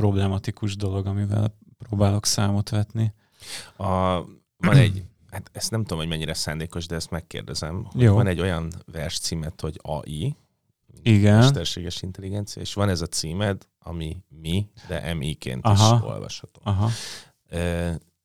problematikus 0.00 0.76
dolog, 0.76 1.06
amivel 1.06 1.56
próbálok 1.78 2.26
számot 2.26 2.68
vetni. 2.68 3.14
A, 3.76 3.84
van 4.56 4.76
egy, 4.76 5.04
hát 5.30 5.50
ezt 5.52 5.70
nem 5.70 5.80
tudom, 5.80 5.98
hogy 5.98 6.08
mennyire 6.08 6.34
szándékos, 6.34 6.86
de 6.86 6.94
ezt 6.94 7.10
megkérdezem. 7.10 7.88
Jó. 7.94 8.14
Van 8.14 8.26
egy 8.26 8.40
olyan 8.40 8.72
vers 8.86 9.18
címet, 9.18 9.60
hogy 9.60 9.78
AI, 9.82 10.36
igen. 11.02 11.38
Mesterséges 11.38 12.02
intelligencia, 12.02 12.62
és 12.62 12.74
van 12.74 12.88
ez 12.88 13.00
a 13.00 13.06
címed, 13.06 13.68
ami 13.78 14.16
mi, 14.28 14.70
de 14.88 15.14
MI-ként 15.14 15.64
Aha. 15.64 15.96
is 15.96 16.02
olvasható. 16.02 16.60
Aha. 16.64 16.90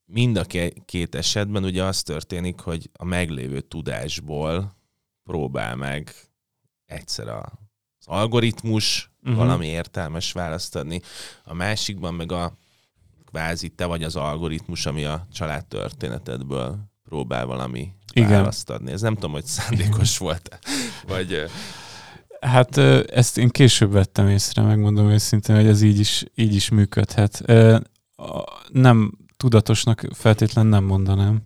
Mind 0.04 0.36
a 0.36 0.44
két 0.84 1.14
esetben 1.14 1.64
ugye 1.64 1.84
az 1.84 2.02
történik, 2.02 2.60
hogy 2.60 2.90
a 2.92 3.04
meglévő 3.04 3.60
tudásból 3.60 4.76
próbál 5.24 5.76
meg 5.76 6.14
egyszer 6.86 7.28
az 8.06 8.18
algoritmus 8.18 9.10
uh-huh. 9.22 9.36
valami 9.36 9.66
értelmes 9.66 10.32
választ 10.32 10.76
adni, 10.76 11.00
a 11.44 11.54
másikban 11.54 12.14
meg 12.14 12.32
a 12.32 12.56
kvázi 13.24 13.68
te 13.68 13.84
vagy 13.84 14.02
az 14.02 14.16
algoritmus, 14.16 14.86
ami 14.86 15.04
a 15.04 15.26
család 15.32 15.66
történetedből 15.66 16.78
próbál 17.04 17.46
valami 17.46 17.92
Igen. 18.12 18.30
választ 18.30 18.70
adni. 18.70 18.92
Ez 18.92 19.00
nem 19.00 19.14
tudom, 19.14 19.32
hogy 19.32 19.44
szándékos 19.44 20.18
volt 20.18 20.58
vagy... 21.06 21.44
Hát 22.40 22.76
ezt 23.10 23.38
én 23.38 23.48
később 23.48 23.92
vettem 23.92 24.28
észre, 24.28 24.62
megmondom 24.62 25.10
őszintén, 25.10 25.56
hogy 25.56 25.66
ez 25.66 25.82
így 25.82 25.98
is, 25.98 26.24
így 26.34 26.54
is 26.54 26.68
működhet. 26.68 27.42
Nem 28.68 29.12
tudatosnak 29.36 30.06
feltétlen 30.12 30.66
nem 30.66 30.84
mondanám. 30.84 31.42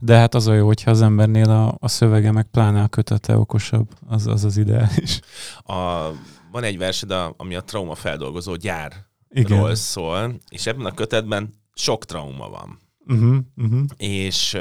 De 0.00 0.16
hát 0.16 0.34
az 0.34 0.46
a 0.46 0.54
jó, 0.54 0.66
hogyha 0.66 0.90
az 0.90 1.02
embernél 1.02 1.50
a, 1.50 1.76
a 1.78 1.88
szövege 1.88 2.32
meg 2.32 2.46
pláne 2.50 2.82
a 2.82 2.88
kötete 2.88 3.36
okosabb, 3.36 3.88
az 4.06 4.26
az, 4.26 4.44
az 4.44 4.56
ideális. 4.56 5.20
A, 5.62 6.08
van 6.50 6.62
egy 6.62 6.78
versed, 6.78 7.10
ami 7.36 7.54
a 7.54 7.60
trauma 7.60 7.94
feldolgozó 7.94 8.54
gyárról 8.54 9.74
szól, 9.74 10.34
és 10.48 10.66
ebben 10.66 10.86
a 10.86 10.94
kötetben 10.94 11.54
sok 11.74 12.04
trauma 12.04 12.48
van. 12.48 12.78
Uh-huh, 13.06 13.36
uh-huh. 13.56 13.84
És, 13.96 14.58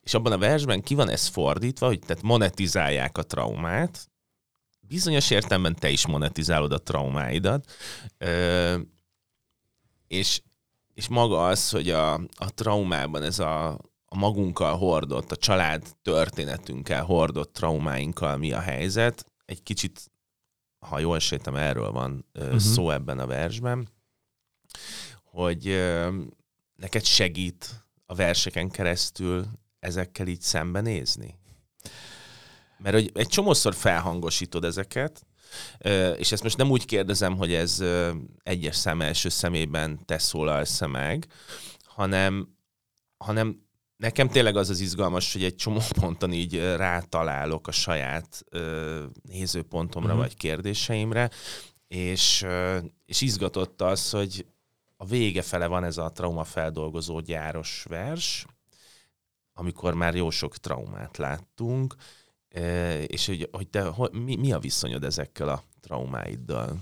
és 0.00 0.14
abban 0.14 0.32
a 0.32 0.38
versben 0.38 0.82
ki 0.82 0.94
van 0.94 1.08
ez 1.08 1.26
fordítva, 1.26 1.86
hogy 1.86 1.98
tehát 1.98 2.22
monetizálják 2.22 3.18
a 3.18 3.22
traumát, 3.22 4.10
bizonyos 4.80 5.30
értelemben 5.30 5.74
te 5.74 5.90
is 5.90 6.06
monetizálod 6.06 6.72
a 6.72 6.82
traumáidat, 6.82 7.72
és, 10.08 10.42
és 10.94 11.08
maga 11.08 11.46
az, 11.46 11.70
hogy 11.70 11.90
a, 11.90 12.14
a 12.14 12.54
traumában 12.54 13.22
ez 13.22 13.38
a, 13.38 13.78
a 14.12 14.16
magunkkal 14.16 14.76
hordott, 14.76 15.32
a 15.32 15.36
család 15.36 15.96
történetünkkel 16.02 17.04
hordott 17.04 17.52
traumáinkkal 17.52 18.36
mi 18.36 18.52
a 18.52 18.60
helyzet. 18.60 19.26
Egy 19.44 19.62
kicsit, 19.62 20.10
ha 20.78 20.98
jól 20.98 21.18
sejtem, 21.18 21.54
erről 21.54 21.92
van 21.92 22.26
uh-huh. 22.34 22.58
szó 22.58 22.90
ebben 22.90 23.18
a 23.18 23.26
versben, 23.26 23.88
hogy 25.24 25.64
neked 26.74 27.04
segít 27.04 27.84
a 28.06 28.14
verseken 28.14 28.68
keresztül 28.68 29.46
ezekkel 29.78 30.26
így 30.26 30.40
szembenézni? 30.40 31.38
Mert 32.78 32.94
hogy 32.94 33.10
egy 33.14 33.28
csomószor 33.28 33.74
felhangosítod 33.74 34.64
ezeket, 34.64 35.26
és 36.16 36.32
ezt 36.32 36.42
most 36.42 36.56
nem 36.56 36.70
úgy 36.70 36.84
kérdezem, 36.84 37.36
hogy 37.36 37.52
ez 37.52 37.84
egyes 38.42 38.76
szem 38.76 39.00
első 39.00 39.28
szemében 39.28 40.04
te 40.04 40.18
szólalsz 40.18 40.86
meg, 40.86 41.26
hanem, 41.84 42.56
hanem 43.16 43.68
nekem 44.00 44.28
tényleg 44.28 44.56
az 44.56 44.70
az 44.70 44.80
izgalmas, 44.80 45.32
hogy 45.32 45.44
egy 45.44 45.56
csomó 45.56 45.80
ponton 46.00 46.32
így 46.32 46.58
rátalálok 46.58 47.68
a 47.68 47.72
saját 47.72 48.44
ö, 48.50 49.04
nézőpontomra 49.22 50.08
uh-huh. 50.08 50.22
vagy 50.22 50.36
kérdéseimre, 50.36 51.30
és, 51.88 52.42
ö, 52.42 52.78
és 53.06 53.20
izgatott 53.20 53.82
az, 53.82 54.10
hogy 54.10 54.46
a 54.96 55.04
vége 55.04 55.42
fele 55.42 55.66
van 55.66 55.84
ez 55.84 55.98
a 55.98 56.12
traumafeldolgozó 56.12 57.20
gyáros 57.20 57.84
vers, 57.88 58.46
amikor 59.52 59.94
már 59.94 60.14
jó 60.14 60.30
sok 60.30 60.56
traumát 60.56 61.16
láttunk, 61.16 61.94
és 63.06 63.26
hogy, 63.26 63.48
hogy 63.52 63.68
te, 63.68 63.82
hogy, 63.82 64.12
mi, 64.12 64.36
mi 64.36 64.52
a 64.52 64.58
viszonyod 64.58 65.04
ezekkel 65.04 65.48
a 65.48 65.62
traumáiddal? 65.80 66.78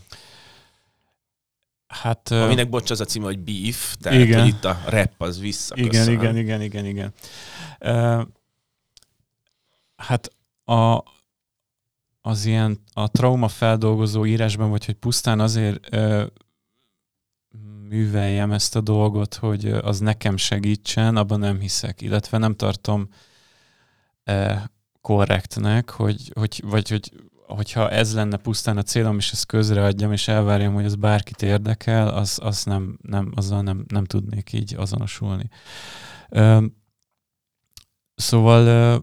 Hát, 1.88 2.30
Aminek, 2.30 2.68
bocs, 2.68 2.90
az 2.90 3.00
a 3.00 3.04
címe, 3.04 3.24
hogy 3.24 3.38
beef, 3.38 3.96
tehát 3.96 4.20
igen. 4.20 4.40
hogy 4.40 4.48
itt 4.48 4.64
a 4.64 4.80
rap 4.86 5.12
az 5.18 5.40
visszaköszön. 5.40 6.12
Igen, 6.12 6.36
igen, 6.36 6.36
igen, 6.36 6.62
igen, 6.62 6.84
igen. 6.84 7.12
Uh, 7.80 8.26
hát 9.96 10.32
a, 10.64 11.02
az 12.20 12.44
ilyen 12.44 12.80
a 12.92 13.10
trauma 13.10 13.48
feldolgozó 13.48 14.26
írásban, 14.26 14.70
vagy 14.70 14.84
hogy 14.84 14.94
pusztán 14.94 15.40
azért 15.40 15.94
uh, 15.94 16.26
műveljem 17.88 18.52
ezt 18.52 18.76
a 18.76 18.80
dolgot, 18.80 19.34
hogy 19.34 19.66
az 19.66 19.98
nekem 19.98 20.36
segítsen, 20.36 21.16
abban 21.16 21.38
nem 21.38 21.60
hiszek, 21.60 22.00
illetve 22.00 22.38
nem 22.38 22.54
tartom 22.54 23.08
uh, 24.26 24.60
korrektnek, 25.00 25.90
hogy, 25.90 26.32
hogy, 26.34 26.62
vagy 26.64 26.88
hogy 26.88 27.12
hogyha 27.48 27.90
ez 27.90 28.14
lenne 28.14 28.36
pusztán 28.36 28.76
a 28.76 28.82
célom, 28.82 29.16
és 29.16 29.32
ezt 29.32 29.46
közreadjam, 29.46 30.12
és 30.12 30.28
elvárjam, 30.28 30.74
hogy 30.74 30.84
az 30.84 30.94
bárkit 30.94 31.42
érdekel, 31.42 32.08
az, 32.08 32.38
az 32.42 32.64
nem, 32.64 32.98
nem, 33.02 33.32
azzal 33.34 33.62
nem, 33.62 33.84
nem 33.88 34.04
tudnék 34.04 34.52
így 34.52 34.74
azonosulni. 34.74 35.48
Ö, 36.28 36.64
szóval 38.14 38.66
ö, 38.66 38.96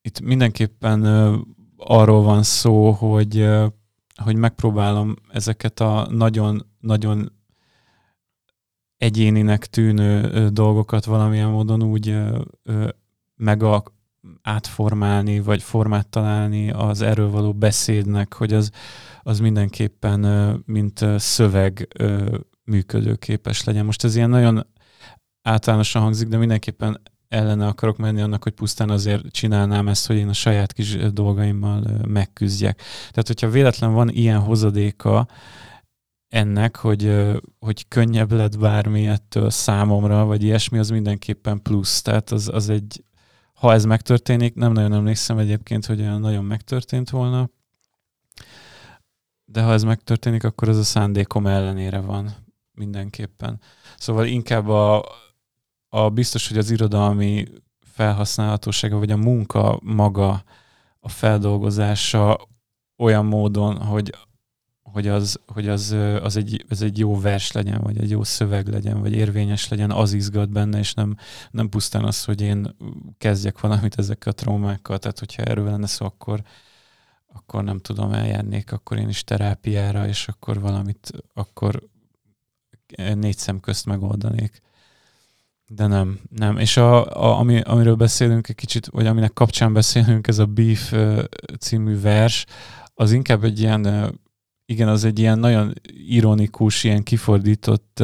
itt 0.00 0.20
mindenképpen 0.20 1.04
ö, 1.04 1.38
arról 1.76 2.22
van 2.22 2.42
szó, 2.42 2.90
hogy, 2.90 3.38
ö, 3.38 3.66
hogy 4.22 4.36
megpróbálom 4.36 5.16
ezeket 5.32 5.80
a 5.80 6.06
nagyon, 6.10 6.66
nagyon 6.80 7.32
egyéninek 8.96 9.66
tűnő 9.66 10.48
dolgokat 10.48 11.04
valamilyen 11.04 11.48
módon 11.48 11.82
úgy 11.82 12.08
a, 13.58 13.82
átformálni, 14.42 15.40
vagy 15.40 15.62
formát 15.62 16.08
találni 16.08 16.70
az 16.70 17.00
erről 17.00 17.30
való 17.30 17.52
beszédnek, 17.52 18.34
hogy 18.34 18.52
az, 18.52 18.70
az 19.22 19.40
mindenképpen 19.40 20.20
mint 20.66 21.04
szöveg 21.16 21.88
működőképes 22.64 23.64
legyen. 23.64 23.84
Most 23.84 24.04
ez 24.04 24.16
ilyen 24.16 24.30
nagyon 24.30 24.66
általánosan 25.42 26.02
hangzik, 26.02 26.28
de 26.28 26.36
mindenképpen 26.36 27.00
ellene 27.28 27.66
akarok 27.66 27.96
menni 27.96 28.20
annak, 28.20 28.42
hogy 28.42 28.52
pusztán 28.52 28.90
azért 28.90 29.30
csinálnám 29.30 29.88
ezt, 29.88 30.06
hogy 30.06 30.16
én 30.16 30.28
a 30.28 30.32
saját 30.32 30.72
kis 30.72 30.96
dolgaimmal 30.96 31.84
megküzdjek. 32.08 32.76
Tehát, 33.10 33.26
hogyha 33.26 33.48
véletlen 33.48 33.92
van 33.92 34.08
ilyen 34.08 34.38
hozadéka 34.38 35.28
ennek, 36.28 36.76
hogy, 36.76 37.16
hogy 37.58 37.88
könnyebb 37.88 38.32
lett 38.32 38.58
bármi 38.58 39.06
ettől 39.06 39.50
számomra, 39.50 40.24
vagy 40.24 40.42
ilyesmi, 40.42 40.78
az 40.78 40.90
mindenképpen 40.90 41.62
plusz. 41.62 42.02
Tehát 42.02 42.30
az, 42.30 42.48
az 42.52 42.68
egy, 42.68 43.04
ha 43.60 43.72
ez 43.72 43.84
megtörténik, 43.84 44.54
nem 44.54 44.72
nagyon 44.72 44.92
emlékszem 44.92 45.38
egyébként, 45.38 45.86
hogy 45.86 46.00
olyan 46.00 46.20
nagyon 46.20 46.44
megtörtént 46.44 47.10
volna, 47.10 47.50
de 49.44 49.62
ha 49.62 49.72
ez 49.72 49.82
megtörténik, 49.82 50.44
akkor 50.44 50.68
az 50.68 50.76
a 50.76 50.82
szándékom 50.82 51.46
ellenére 51.46 52.00
van 52.00 52.30
mindenképpen. 52.72 53.60
Szóval 53.96 54.26
inkább 54.26 54.68
a, 54.68 55.04
a 55.88 56.08
biztos, 56.08 56.48
hogy 56.48 56.58
az 56.58 56.70
irodalmi 56.70 57.44
felhasználhatósága, 57.80 58.98
vagy 58.98 59.10
a 59.10 59.16
munka 59.16 59.78
maga, 59.82 60.42
a 61.00 61.08
feldolgozása 61.08 62.48
olyan 62.96 63.26
módon, 63.26 63.76
hogy, 63.76 64.14
hogy, 64.92 65.08
az, 65.08 65.40
hogy 65.46 65.68
az, 65.68 65.96
az, 66.22 66.36
egy, 66.36 66.64
az 66.68 66.82
egy 66.82 66.98
jó 66.98 67.20
vers 67.20 67.52
legyen, 67.52 67.80
vagy 67.80 67.98
egy 67.98 68.10
jó 68.10 68.24
szöveg 68.24 68.68
legyen, 68.68 69.00
vagy 69.00 69.12
érvényes 69.12 69.68
legyen, 69.68 69.90
az 69.90 70.12
izgat 70.12 70.50
benne, 70.50 70.78
és 70.78 70.94
nem, 70.94 71.16
nem 71.50 71.68
pusztán 71.68 72.04
az, 72.04 72.24
hogy 72.24 72.40
én 72.40 72.76
kezdjek 73.18 73.60
valamit 73.60 73.98
ezekkel 73.98 74.32
a 74.32 74.34
traumákkal. 74.34 74.98
Tehát, 74.98 75.18
hogyha 75.18 75.42
erről 75.42 75.64
lenne 75.64 75.86
szó, 75.86 76.06
akkor, 76.06 76.42
akkor 77.32 77.64
nem 77.64 77.78
tudom, 77.78 78.12
eljárnék, 78.12 78.72
akkor 78.72 78.98
én 78.98 79.08
is 79.08 79.24
terápiára, 79.24 80.06
és 80.06 80.28
akkor 80.28 80.60
valamit, 80.60 81.10
akkor 81.34 81.82
négy 83.14 83.38
szem 83.38 83.60
közt 83.60 83.86
megoldanék. 83.86 84.60
De 85.68 85.86
nem, 85.86 86.20
nem. 86.36 86.58
És 86.58 86.76
a, 86.76 87.06
a, 87.06 87.38
ami, 87.38 87.60
amiről 87.60 87.94
beszélünk 87.94 88.48
egy 88.48 88.54
kicsit, 88.54 88.86
vagy 88.86 89.06
aminek 89.06 89.32
kapcsán 89.32 89.72
beszélünk, 89.72 90.26
ez 90.26 90.38
a 90.38 90.46
Beef 90.46 90.94
című 91.58 92.00
vers, 92.00 92.46
az 92.94 93.12
inkább 93.12 93.44
egy 93.44 93.60
ilyen, 93.60 93.82
igen, 94.70 94.88
az 94.88 95.04
egy 95.04 95.18
ilyen 95.18 95.38
nagyon 95.38 95.72
ironikus, 96.08 96.84
ilyen 96.84 97.02
kifordított 97.02 98.02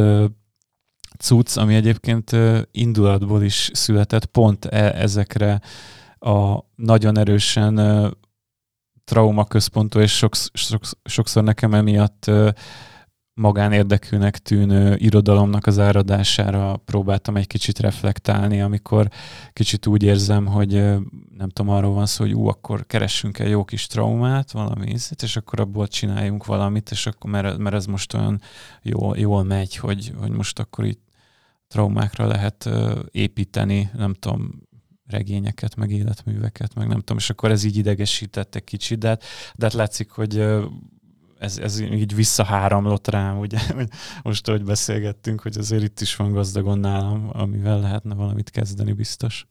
cucc, 1.18 1.56
ami 1.56 1.74
egyébként 1.74 2.36
indulatból 2.70 3.42
is 3.42 3.70
született. 3.72 4.24
Pont 4.26 4.64
e, 4.64 5.00
ezekre 5.00 5.60
a 6.18 6.58
nagyon 6.74 7.18
erősen 7.18 7.76
traumaközpontú, 9.04 9.98
és 9.98 10.16
sokszor, 10.16 10.80
sokszor 11.04 11.42
nekem 11.42 11.74
emiatt 11.74 12.30
magánérdekűnek 13.34 14.38
tűnő 14.38 14.96
irodalomnak 14.96 15.66
az 15.66 15.78
áradására 15.78 16.76
próbáltam 16.76 17.36
egy 17.36 17.46
kicsit 17.46 17.78
reflektálni, 17.78 18.60
amikor 18.60 19.08
kicsit 19.52 19.86
úgy 19.86 20.02
érzem, 20.02 20.46
hogy 20.46 20.84
nem 21.36 21.48
tudom, 21.48 21.74
arról 21.74 21.92
van 21.92 22.06
szó, 22.06 22.24
hogy 22.24 22.34
ú, 22.34 22.46
akkor 22.46 22.86
keressünk 22.86 23.38
egy 23.38 23.50
jó 23.50 23.64
kis 23.64 23.86
traumát, 23.86 24.50
valami 24.50 24.90
ízét, 24.90 25.22
és 25.22 25.36
akkor 25.36 25.60
abból 25.60 25.88
csináljunk 25.88 26.44
valamit, 26.44 26.90
és 26.90 27.06
akkor, 27.06 27.30
mert, 27.30 27.58
mert 27.58 27.74
ez 27.74 27.86
most 27.86 28.14
olyan 28.14 28.40
jól, 28.82 29.18
jól 29.18 29.42
megy, 29.42 29.76
hogy, 29.76 30.12
hogy 30.18 30.30
most 30.30 30.58
akkor 30.58 30.84
itt 30.84 31.02
traumákra 31.68 32.26
lehet 32.26 32.68
építeni, 33.10 33.90
nem 33.96 34.14
tudom, 34.14 34.62
regényeket, 35.06 35.76
meg 35.76 35.90
életműveket, 35.90 36.74
meg 36.74 36.88
nem 36.88 36.98
tudom, 36.98 37.16
és 37.16 37.30
akkor 37.30 37.50
ez 37.50 37.64
így 37.64 37.76
idegesített 37.76 38.54
egy 38.54 38.64
kicsit, 38.64 38.98
de 38.98 39.08
hát, 39.08 39.24
de 39.54 39.64
hát 39.64 39.74
látszik, 39.74 40.10
hogy 40.10 40.38
ez, 41.38 41.58
ez 41.58 41.80
így 41.80 42.14
visszaháramlott 42.14 43.08
rám, 43.08 43.38
ugye, 43.38 43.58
most, 44.22 44.48
ahogy 44.48 44.64
beszélgettünk, 44.64 45.40
hogy 45.40 45.58
azért 45.58 45.82
itt 45.82 46.00
is 46.00 46.16
van 46.16 46.32
gazdagon 46.32 46.78
nálam, 46.78 47.30
amivel 47.32 47.80
lehetne 47.80 48.14
valamit 48.14 48.50
kezdeni 48.50 48.92
biztos. 48.92 49.46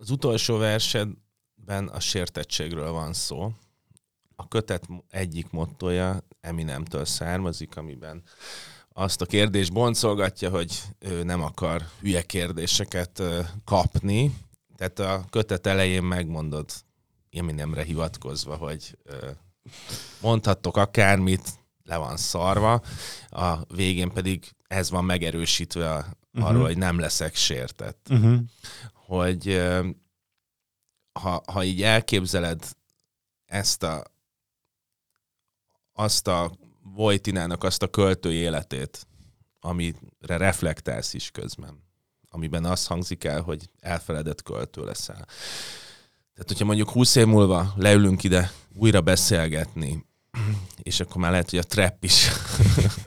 Az 0.00 0.10
utolsó 0.10 0.56
versedben 0.56 1.88
a 1.92 2.00
sértettségről 2.00 2.90
van 2.90 3.12
szó. 3.12 3.52
A 4.36 4.48
kötet 4.48 4.88
egyik 5.10 5.50
mottoja 5.50 6.24
Eminemtől 6.40 7.04
származik, 7.04 7.76
amiben 7.76 8.22
azt 8.88 9.20
a 9.20 9.26
kérdést 9.26 9.72
boncolgatja, 9.72 10.50
hogy 10.50 10.82
ő 10.98 11.22
nem 11.22 11.42
akar 11.42 11.82
hülye 12.00 12.22
kérdéseket 12.22 13.22
kapni. 13.64 14.34
Tehát 14.76 14.98
a 14.98 15.24
kötet 15.30 15.66
elején 15.66 16.02
megmondod 16.02 16.70
Eminemre 17.30 17.82
hivatkozva, 17.82 18.56
hogy 18.56 18.98
mondhattok 20.20 20.76
akármit, 20.76 21.48
le 21.84 21.96
van 21.96 22.16
szarva, 22.16 22.82
a 23.28 23.74
végén 23.74 24.12
pedig 24.12 24.50
ez 24.66 24.90
van 24.90 25.04
megerősítve 25.04 25.94
a, 25.94 26.06
uh-huh. 26.32 26.50
arról, 26.50 26.64
hogy 26.64 26.78
nem 26.78 26.98
leszek 26.98 27.34
sértett. 27.34 28.06
Uh-huh. 28.10 28.38
Hogy 29.10 29.62
ha, 31.12 31.42
ha 31.46 31.64
így 31.64 31.82
elképzeled 31.82 32.64
ezt 33.46 33.82
a 33.82 34.04
azt 35.92 36.26
a 36.26 36.52
Vojtinának 36.82 37.64
azt 37.64 37.82
a 37.82 37.88
költői 37.88 38.34
életét, 38.34 39.06
amire 39.60 39.96
reflektálsz 40.36 41.14
is 41.14 41.30
közben, 41.30 41.82
amiben 42.28 42.64
azt 42.64 42.86
hangzik 42.86 43.24
el, 43.24 43.40
hogy 43.40 43.70
elfeledett 43.80 44.42
költő 44.42 44.84
leszel. 44.84 45.26
Tehát, 46.32 46.46
hogyha 46.46 46.64
mondjuk 46.64 46.90
20 46.90 47.14
év 47.14 47.26
múlva 47.26 47.72
leülünk 47.76 48.22
ide 48.22 48.50
újra 48.74 49.00
beszélgetni, 49.00 50.06
és 50.82 51.00
akkor 51.00 51.16
már 51.16 51.30
lehet, 51.30 51.50
hogy 51.50 51.58
a 51.58 51.62
trap 51.62 52.04
is 52.04 52.28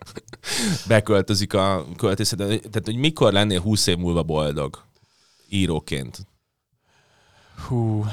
beköltözik 0.87 1.53
a 1.53 1.85
költészetbe. 1.97 2.45
Tehát, 2.45 2.85
hogy 2.85 2.97
mikor 2.97 3.33
lennél 3.33 3.61
20 3.61 3.87
év 3.87 3.97
múlva 3.97 4.23
boldog 4.23 4.91
íróként? 5.53 6.27
Hú. 7.67 8.05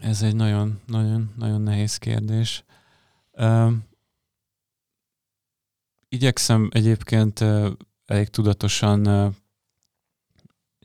Ez 0.00 0.22
egy 0.22 0.34
nagyon, 0.34 0.80
nagyon, 0.86 1.32
nagyon 1.36 1.60
nehéz 1.60 1.96
kérdés. 1.96 2.64
Uh, 3.32 3.72
igyekszem 6.08 6.68
egyébként 6.72 7.40
uh, 7.40 7.70
elég 8.06 8.28
tudatosan 8.28 9.34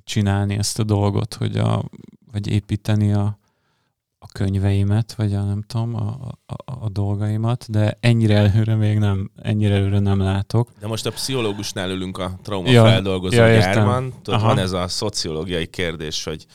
csinálni 0.04 0.56
ezt 0.56 0.80
a 0.80 0.84
dolgot, 0.84 1.34
hogy 1.34 1.58
a, 1.58 1.84
vagy 2.32 2.48
építeni 2.48 3.14
a, 3.14 3.38
a 4.20 4.28
könyveimet, 4.28 5.14
vagy 5.14 5.34
a 5.34 5.44
nem 5.44 5.62
tudom, 5.62 5.96
a, 5.96 6.32
a, 6.46 6.56
a 6.66 6.90
dolgaimat, 6.90 7.66
de 7.70 7.98
ennyire 8.00 8.36
előre 8.36 8.76
még 8.76 8.98
nem, 8.98 9.32
ennyire 9.42 9.76
előre 9.76 10.00
nem 10.00 10.20
látok. 10.20 10.72
De 10.80 10.88
most 10.88 11.06
a 11.06 11.12
pszichológusnál 11.12 11.90
ülünk 11.90 12.18
a 12.18 12.40
traumafeldolgozó 12.44 13.36
ja, 13.36 13.48
ja, 13.48 13.60
gyárban. 13.60 14.14
Tudod, 14.22 14.42
van 14.42 14.58
ez 14.58 14.72
a 14.72 14.88
szociológiai 14.88 15.68
kérdés, 15.68 16.24
hogy 16.24 16.46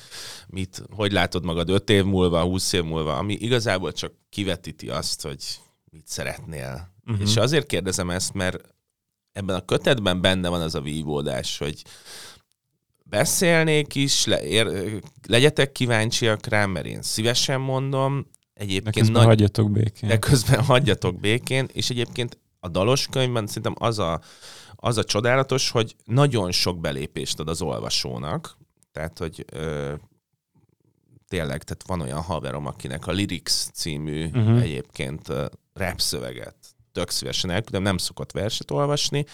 mit, 0.48 0.82
hogy 0.90 1.12
látod 1.12 1.44
magad 1.44 1.68
öt 1.68 1.90
év 1.90 2.04
múlva, 2.04 2.42
húsz 2.42 2.72
év 2.72 2.84
múlva, 2.84 3.16
ami 3.16 3.32
igazából 3.32 3.92
csak 3.92 4.12
kivetíti 4.28 4.88
azt, 4.88 5.22
hogy 5.22 5.44
mit 5.90 6.06
szeretnél. 6.06 6.92
Uh-huh. 7.06 7.22
És 7.22 7.36
azért 7.36 7.66
kérdezem 7.66 8.10
ezt, 8.10 8.32
mert 8.32 8.60
ebben 9.32 9.56
a 9.56 9.64
kötetben 9.64 10.20
benne 10.20 10.48
van 10.48 10.60
az 10.60 10.74
a 10.74 10.80
vívódás, 10.80 11.58
hogy 11.58 11.82
beszélnék 13.16 13.94
is, 13.94 14.24
le, 14.24 14.42
ér, 14.42 14.68
legyetek 15.26 15.72
kíváncsiak 15.72 16.46
rám, 16.46 16.70
mert 16.70 16.86
én 16.86 17.02
szívesen 17.02 17.60
mondom. 17.60 18.26
Egyébként 18.54 18.84
de 18.84 19.00
közben 19.00 19.12
nagy, 19.12 19.24
hagyjatok 19.24 19.70
békén. 19.70 20.08
De 20.08 20.18
közben 20.18 20.64
hagyjatok 20.64 21.20
békén, 21.20 21.68
és 21.72 21.90
egyébként 21.90 22.38
a 22.60 22.68
dalos 22.68 23.06
könyvben 23.10 23.46
szerintem 23.46 23.74
az 23.78 23.98
a, 23.98 24.20
az 24.76 24.96
a 24.96 25.04
csodálatos, 25.04 25.70
hogy 25.70 25.96
nagyon 26.04 26.52
sok 26.52 26.80
belépést 26.80 27.40
ad 27.40 27.48
az 27.48 27.62
olvasónak, 27.62 28.56
tehát, 28.92 29.18
hogy 29.18 29.44
ö, 29.52 29.94
tényleg, 31.28 31.62
tehát 31.62 31.84
van 31.86 32.00
olyan 32.00 32.22
haverom, 32.22 32.66
akinek 32.66 33.06
a 33.06 33.12
Lyrics 33.12 33.50
című 33.50 34.26
uh-huh. 34.26 34.62
egyébként 34.62 35.28
rap 35.72 36.00
szöveget 36.00 36.56
tök 36.92 37.10
szívesen 37.10 37.50
elküldöm, 37.50 37.82
nem 37.82 37.96
szokott 37.96 38.32
verset 38.32 38.70
olvasni, 38.70 39.24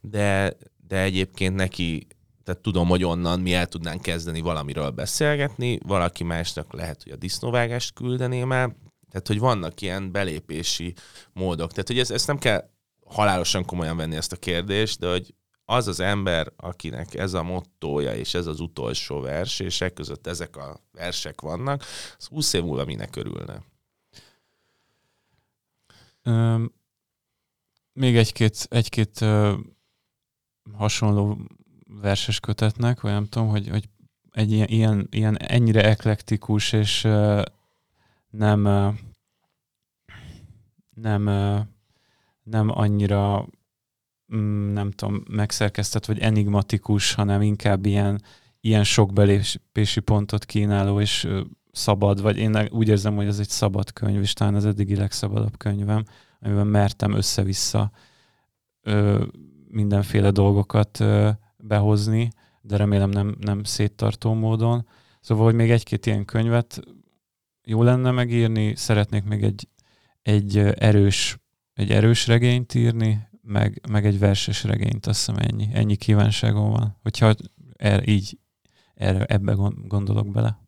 de, 0.00 0.56
de 0.88 1.00
egyébként 1.00 1.54
neki 1.54 2.06
tehát 2.44 2.60
tudom, 2.60 2.88
hogy 2.88 3.04
onnan 3.04 3.40
mi 3.40 3.54
el 3.54 3.66
tudnánk 3.66 4.02
kezdeni 4.02 4.40
valamiről 4.40 4.90
beszélgetni, 4.90 5.78
valaki 5.86 6.24
másnak 6.24 6.72
lehet, 6.72 7.02
hogy 7.02 7.12
a 7.12 7.16
disznóvágást 7.16 7.94
küldeném 7.94 8.52
el, 8.52 8.76
tehát, 9.10 9.26
hogy 9.26 9.38
vannak 9.38 9.80
ilyen 9.80 10.12
belépési 10.12 10.94
módok. 11.32 11.70
Tehát, 11.70 11.86
hogy 11.86 11.98
ez, 11.98 12.10
ezt 12.10 12.26
nem 12.26 12.38
kell 12.38 12.70
halálosan 13.06 13.64
komolyan 13.64 13.96
venni 13.96 14.16
ezt 14.16 14.32
a 14.32 14.36
kérdést, 14.36 14.98
de 14.98 15.10
hogy 15.10 15.34
az 15.64 15.88
az 15.88 16.00
ember, 16.00 16.52
akinek 16.56 17.14
ez 17.14 17.34
a 17.34 17.42
mottója, 17.42 18.14
és 18.14 18.34
ez 18.34 18.46
az 18.46 18.60
utolsó 18.60 19.20
vers, 19.20 19.60
és 19.60 19.80
e 19.80 19.88
között 19.88 20.26
ezek 20.26 20.56
a 20.56 20.80
versek 20.92 21.40
vannak, 21.40 21.84
az 22.18 22.26
20 22.26 22.52
év 22.52 22.62
múlva 22.62 22.84
minek 22.84 23.16
örülne? 23.16 23.62
Um, 26.24 26.74
még 27.92 28.16
egy-két, 28.16 28.66
egy-két 28.70 29.20
uh, 29.20 29.58
hasonló 30.72 31.38
verses 32.02 32.40
kötetnek, 32.40 33.00
vagy 33.00 33.12
nem 33.12 33.26
tudom, 33.26 33.48
hogy, 33.48 33.68
hogy 33.68 33.88
egy 34.30 34.52
ilyen, 34.52 34.68
ilyen, 34.68 35.08
ilyen 35.10 35.38
ennyire 35.38 35.84
eklektikus 35.84 36.72
és 36.72 37.04
uh, 37.04 37.42
nem 38.30 38.64
uh, 38.64 38.94
nem 40.94 41.26
uh, 41.26 41.60
nem 42.42 42.70
annyira 42.70 43.46
mm, 44.34 44.72
nem 44.72 44.90
tudom, 44.90 45.22
megszerkesztett 45.30 46.06
vagy 46.06 46.18
enigmatikus, 46.18 47.14
hanem 47.14 47.42
inkább 47.42 47.86
ilyen, 47.86 48.22
ilyen 48.60 48.84
sok 48.84 49.12
belépési 49.12 50.00
pontot 50.00 50.44
kínáló 50.44 51.00
és 51.00 51.28
szabad, 51.72 52.22
vagy 52.22 52.36
én 52.36 52.68
úgy 52.70 52.88
érzem, 52.88 53.16
hogy 53.16 53.26
ez 53.26 53.38
egy 53.38 53.48
szabad 53.48 53.92
könyv, 53.92 54.20
és 54.20 54.32
talán 54.32 54.54
az 54.54 54.66
eddigi 54.66 54.96
legszabadabb 54.96 55.56
könyvem, 55.56 56.04
amiben 56.40 56.66
mertem 56.66 57.14
össze-vissza 57.14 57.90
ö, 58.82 59.24
mindenféle 59.68 60.30
dolgokat 60.30 61.00
ö, 61.00 61.30
behozni, 61.62 62.30
de 62.60 62.76
remélem 62.76 63.10
nem, 63.10 63.36
nem 63.38 63.64
széttartó 63.64 64.32
módon. 64.32 64.86
Szóval, 65.20 65.44
hogy 65.44 65.54
még 65.54 65.70
egy-két 65.70 66.06
ilyen 66.06 66.24
könyvet 66.24 66.80
jó 67.64 67.82
lenne 67.82 68.10
megírni, 68.10 68.76
szeretnék 68.76 69.24
még 69.24 69.42
egy, 69.42 69.68
egy 70.22 70.56
erős, 70.58 71.38
egy 71.74 71.90
erős 71.90 72.26
regényt 72.26 72.74
írni, 72.74 73.28
meg, 73.42 73.80
meg 73.90 74.06
egy 74.06 74.18
verses 74.18 74.64
regényt, 74.64 75.06
azt 75.06 75.26
hiszem 75.26 75.44
ennyi, 75.48 75.68
ennyi 75.72 75.96
kívánságom 75.96 76.70
van, 76.70 76.96
hogyha 77.02 77.34
er, 77.76 78.08
így 78.08 78.38
erre, 78.94 79.24
ebbe 79.24 79.52
gondolok 79.86 80.30
bele. 80.30 80.61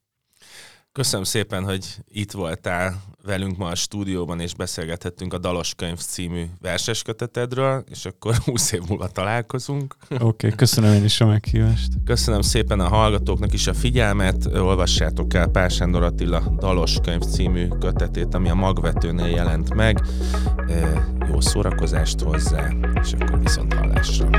Köszönöm 0.98 1.24
szépen, 1.24 1.64
hogy 1.64 1.86
itt 2.08 2.32
voltál 2.32 3.02
velünk 3.24 3.56
ma 3.56 3.66
a 3.66 3.74
stúdióban, 3.74 4.40
és 4.40 4.54
beszélgethettünk 4.54 5.34
a 5.34 5.38
Dalos 5.38 5.74
Könyv 5.74 5.98
című 5.98 6.44
verses 6.60 7.02
kötetedről, 7.02 7.84
és 7.90 8.04
akkor 8.04 8.34
20 8.44 8.72
év 8.72 8.80
múlva 8.88 9.08
találkozunk. 9.08 9.96
Oké, 10.10 10.24
okay, 10.24 10.50
köszönöm 10.50 10.92
én 10.92 11.04
is 11.04 11.20
a 11.20 11.26
meghívást. 11.26 11.92
Köszönöm 12.04 12.40
szépen 12.40 12.80
a 12.80 12.88
hallgatóknak 12.88 13.52
is 13.52 13.66
a 13.66 13.74
figyelmet, 13.74 14.46
olvassátok 14.46 15.34
el 15.34 15.46
Pál 15.46 15.68
Sándor 15.68 16.02
Attila 16.02 16.40
Dalos 16.58 16.96
Könyv 17.02 17.22
című 17.22 17.68
kötetét, 17.68 18.34
ami 18.34 18.48
a 18.48 18.54
magvetőnél 18.54 19.26
jelent 19.26 19.74
meg. 19.74 20.02
Jó 21.28 21.40
szórakozást 21.40 22.20
hozzá, 22.20 22.72
és 23.02 23.12
akkor 23.12 23.40
viszont 23.40 23.74
hallásra. 23.74 24.30